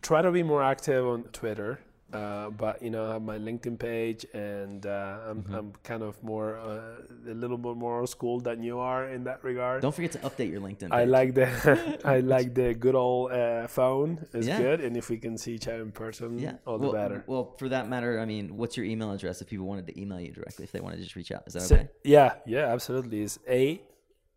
try 0.00 0.22
to 0.22 0.30
be 0.30 0.42
more 0.42 0.62
active 0.62 1.04
on 1.06 1.24
Twitter. 1.24 1.80
Uh, 2.10 2.48
but 2.48 2.80
you 2.82 2.88
know, 2.90 3.04
I 3.10 3.12
have 3.14 3.22
my 3.22 3.36
LinkedIn 3.36 3.78
page, 3.78 4.24
and 4.32 4.86
uh, 4.86 5.18
I'm 5.28 5.42
Mm-hmm. 5.42 5.54
I'm 5.54 5.72
kind 5.82 6.02
of 6.02 6.16
more 6.22 6.56
uh, 6.56 7.30
a 7.30 7.34
little 7.34 7.58
bit 7.58 7.76
more 7.76 8.00
old 8.00 8.08
school 8.08 8.40
than 8.40 8.62
you 8.62 8.78
are 8.78 9.08
in 9.10 9.24
that 9.24 9.44
regard. 9.44 9.82
Don't 9.82 9.94
forget 9.94 10.12
to 10.12 10.18
update 10.20 10.50
your 10.50 10.60
LinkedIn. 10.62 10.88
I 10.90 11.04
like 11.04 11.34
the 11.34 11.48
I 12.04 12.20
like 12.34 12.54
the 12.54 12.72
good 12.72 12.94
old 12.94 13.32
uh, 13.32 13.66
phone. 13.68 14.26
It's 14.32 14.46
Yeah. 14.46 14.56
good, 14.58 14.80
and 14.80 14.96
if 14.96 15.10
we 15.10 15.18
can 15.18 15.36
see 15.36 15.52
each 15.54 15.68
other 15.68 15.82
in 15.82 15.92
person, 15.92 16.38
Yeah. 16.38 16.54
all 16.66 16.78
well, 16.78 16.92
the 16.92 16.96
better. 16.98 17.24
Well, 17.26 17.54
for 17.58 17.68
that 17.68 17.88
matter, 17.90 18.18
I 18.20 18.24
mean, 18.24 18.56
what's 18.56 18.76
your 18.78 18.86
email 18.86 19.12
address 19.12 19.42
if 19.42 19.48
people 19.48 19.66
wanted 19.66 19.86
to 19.88 20.00
email 20.00 20.18
you 20.20 20.32
directly 20.32 20.64
if 20.64 20.72
they 20.72 20.80
wanted 20.80 20.96
to 20.96 21.02
just 21.02 21.14
reach 21.16 21.30
out? 21.30 21.42
Is 21.46 21.52
that 21.54 21.62
So- 21.62 21.74
okay? 21.76 21.88
yeah, 22.04 22.36
yeah, 22.46 22.72
absolutely. 22.72 23.20
It's 23.22 23.38
a 23.46 23.82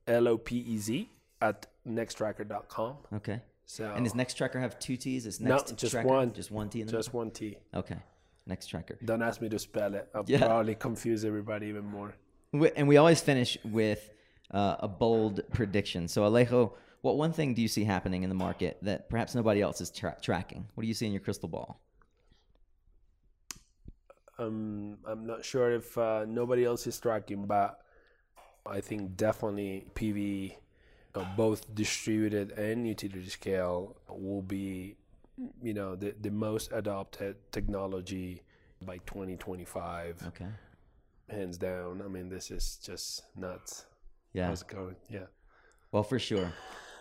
L 0.07 0.27
O 0.27 0.37
P 0.37 0.57
E 0.57 0.77
Z 0.77 1.09
at 1.41 1.67
nextracker.com. 1.87 2.95
Okay. 3.15 3.41
So 3.71 3.89
And 3.95 4.03
does 4.03 4.11
Nextracker 4.11 4.59
have 4.59 4.77
two 4.79 4.97
T's? 4.97 5.25
Is 5.25 5.39
no, 5.39 5.55
Next 5.55 5.77
just 5.77 5.93
Tracker 5.93 6.05
one, 6.09 6.33
Just 6.33 6.51
one 6.51 6.67
T 6.67 6.81
in 6.81 6.87
the 6.87 6.91
just 6.91 7.07
middle? 7.07 7.19
one 7.19 7.31
T. 7.31 7.55
Okay. 7.73 7.95
Nextracker. 8.49 8.97
Don't 9.05 9.21
ask 9.21 9.39
me 9.39 9.47
to 9.47 9.57
spell 9.57 9.95
it. 9.95 10.09
I'll 10.13 10.25
Yeah. 10.27 10.39
probably 10.39 10.75
confuse 10.75 11.23
everybody 11.23 11.67
even 11.67 11.85
more. 11.85 12.13
And 12.75 12.85
we 12.89 12.97
always 12.97 13.21
finish 13.21 13.57
with 13.63 14.09
uh, 14.53 14.75
a 14.81 14.89
bold 14.89 15.39
prediction. 15.53 16.09
So 16.09 16.23
Alejo, 16.23 16.73
what 16.99 17.15
one 17.15 17.31
thing 17.31 17.53
do 17.53 17.61
you 17.61 17.69
see 17.69 17.85
happening 17.85 18.23
in 18.23 18.29
the 18.29 18.35
market 18.35 18.77
that 18.81 19.09
perhaps 19.09 19.35
nobody 19.35 19.61
else 19.61 19.79
is 19.79 19.89
tra- 19.89 20.17
tracking? 20.21 20.67
What 20.75 20.81
do 20.81 20.89
you 20.89 20.93
see 20.93 21.05
in 21.05 21.13
your 21.13 21.21
crystal 21.21 21.47
ball? 21.47 21.79
Um, 24.37 24.97
I'm 25.07 25.25
not 25.25 25.45
sure 25.45 25.71
if 25.71 25.97
uh, 25.97 26.25
nobody 26.27 26.65
else 26.65 26.85
is 26.87 26.99
tracking, 26.99 27.45
but 27.45 27.79
I 28.65 28.81
think 28.81 29.15
definitely 29.15 29.85
PV, 29.95 30.55
both 31.37 31.73
distributed 31.75 32.51
and 32.51 32.87
utility 32.87 33.29
scale, 33.29 33.97
will 34.09 34.41
be, 34.41 34.95
you 35.61 35.73
know, 35.73 35.95
the, 35.95 36.15
the 36.21 36.31
most 36.31 36.71
adopted 36.71 37.35
technology 37.51 38.41
by 38.85 38.97
2025, 38.99 40.23
Okay. 40.27 40.47
hands 41.29 41.57
down. 41.57 42.01
I 42.03 42.07
mean, 42.07 42.29
this 42.29 42.49
is 42.51 42.79
just 42.83 43.23
nuts. 43.35 43.85
Yeah. 44.33 44.47
How's 44.47 44.61
it 44.61 44.67
going? 44.69 44.95
Yeah. 45.09 45.25
Well, 45.91 46.03
for 46.03 46.19
sure. 46.19 46.51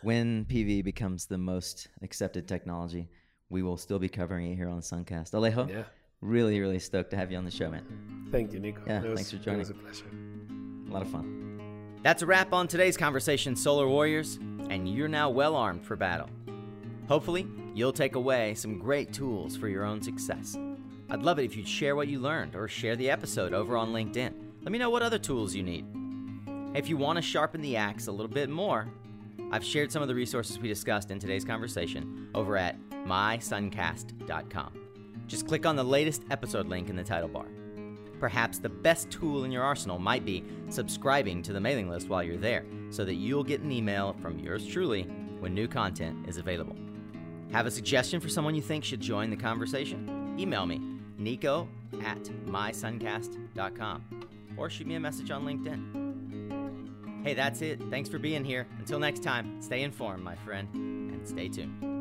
When 0.02 0.44
PV 0.46 0.82
becomes 0.84 1.26
the 1.26 1.38
most 1.38 1.88
accepted 2.02 2.48
technology, 2.48 3.08
we 3.50 3.62
will 3.62 3.76
still 3.76 3.98
be 3.98 4.08
covering 4.08 4.50
it 4.52 4.56
here 4.56 4.68
on 4.68 4.80
Suncast. 4.80 5.32
Alejo, 5.32 5.68
Yeah. 5.68 5.84
really, 6.20 6.58
really 6.60 6.78
stoked 6.78 7.10
to 7.10 7.16
have 7.16 7.30
you 7.30 7.38
on 7.38 7.44
the 7.44 7.50
show, 7.50 7.70
man. 7.70 8.28
Thank 8.30 8.52
you, 8.52 8.60
Nico. 8.60 8.82
Yeah, 8.86 9.00
thanks 9.14 9.30
for 9.30 9.36
joining. 9.38 9.60
It 9.60 9.68
was 9.68 9.70
a 9.70 9.74
pleasure. 9.74 10.06
A 10.88 10.92
lot 10.92 11.02
of 11.02 11.08
fun. 11.10 11.49
That's 12.02 12.22
a 12.22 12.26
wrap 12.26 12.54
on 12.54 12.66
today's 12.66 12.96
conversation, 12.96 13.54
Solar 13.54 13.86
Warriors, 13.86 14.36
and 14.70 14.88
you're 14.88 15.06
now 15.06 15.28
well 15.28 15.54
armed 15.54 15.84
for 15.84 15.96
battle. 15.96 16.30
Hopefully, 17.08 17.46
you'll 17.74 17.92
take 17.92 18.14
away 18.14 18.54
some 18.54 18.78
great 18.78 19.12
tools 19.12 19.54
for 19.54 19.68
your 19.68 19.84
own 19.84 20.00
success. 20.00 20.56
I'd 21.10 21.22
love 21.22 21.38
it 21.38 21.44
if 21.44 21.56
you'd 21.56 21.68
share 21.68 21.96
what 21.96 22.08
you 22.08 22.18
learned 22.18 22.56
or 22.56 22.68
share 22.68 22.96
the 22.96 23.10
episode 23.10 23.52
over 23.52 23.76
on 23.76 23.92
LinkedIn. 23.92 24.32
Let 24.62 24.72
me 24.72 24.78
know 24.78 24.88
what 24.88 25.02
other 25.02 25.18
tools 25.18 25.54
you 25.54 25.62
need. 25.62 25.84
If 26.74 26.88
you 26.88 26.96
want 26.96 27.16
to 27.16 27.22
sharpen 27.22 27.60
the 27.60 27.76
axe 27.76 28.06
a 28.06 28.12
little 28.12 28.32
bit 28.32 28.48
more, 28.48 28.88
I've 29.50 29.64
shared 29.64 29.92
some 29.92 30.00
of 30.00 30.08
the 30.08 30.14
resources 30.14 30.58
we 30.58 30.68
discussed 30.68 31.10
in 31.10 31.18
today's 31.18 31.44
conversation 31.44 32.30
over 32.34 32.56
at 32.56 32.78
mysuncast.com. 33.04 34.72
Just 35.26 35.46
click 35.46 35.66
on 35.66 35.76
the 35.76 35.84
latest 35.84 36.22
episode 36.30 36.66
link 36.66 36.88
in 36.88 36.96
the 36.96 37.04
title 37.04 37.28
bar. 37.28 37.46
Perhaps 38.20 38.58
the 38.58 38.68
best 38.68 39.10
tool 39.10 39.44
in 39.44 39.50
your 39.50 39.62
arsenal 39.62 39.98
might 39.98 40.26
be 40.26 40.44
subscribing 40.68 41.42
to 41.42 41.54
the 41.54 41.60
mailing 41.60 41.88
list 41.88 42.08
while 42.08 42.22
you're 42.22 42.36
there 42.36 42.64
so 42.90 43.04
that 43.04 43.14
you'll 43.14 43.42
get 43.42 43.62
an 43.62 43.72
email 43.72 44.14
from 44.20 44.38
yours 44.38 44.66
truly 44.66 45.04
when 45.40 45.54
new 45.54 45.66
content 45.66 46.28
is 46.28 46.36
available. 46.36 46.76
Have 47.50 47.66
a 47.66 47.70
suggestion 47.70 48.20
for 48.20 48.28
someone 48.28 48.54
you 48.54 48.62
think 48.62 48.84
should 48.84 49.00
join 49.00 49.30
the 49.30 49.36
conversation? 49.36 50.36
Email 50.38 50.66
me, 50.66 50.80
nico 51.16 51.66
at 52.04 52.22
mysuncast.com, 52.46 54.04
or 54.56 54.70
shoot 54.70 54.86
me 54.86 54.94
a 54.94 55.00
message 55.00 55.30
on 55.30 55.44
LinkedIn. 55.44 57.24
Hey, 57.24 57.34
that's 57.34 57.62
it. 57.62 57.82
Thanks 57.90 58.08
for 58.08 58.18
being 58.18 58.44
here. 58.44 58.66
Until 58.78 58.98
next 58.98 59.22
time, 59.22 59.60
stay 59.60 59.82
informed, 59.82 60.22
my 60.22 60.36
friend, 60.36 60.68
and 60.74 61.26
stay 61.26 61.48
tuned. 61.48 61.99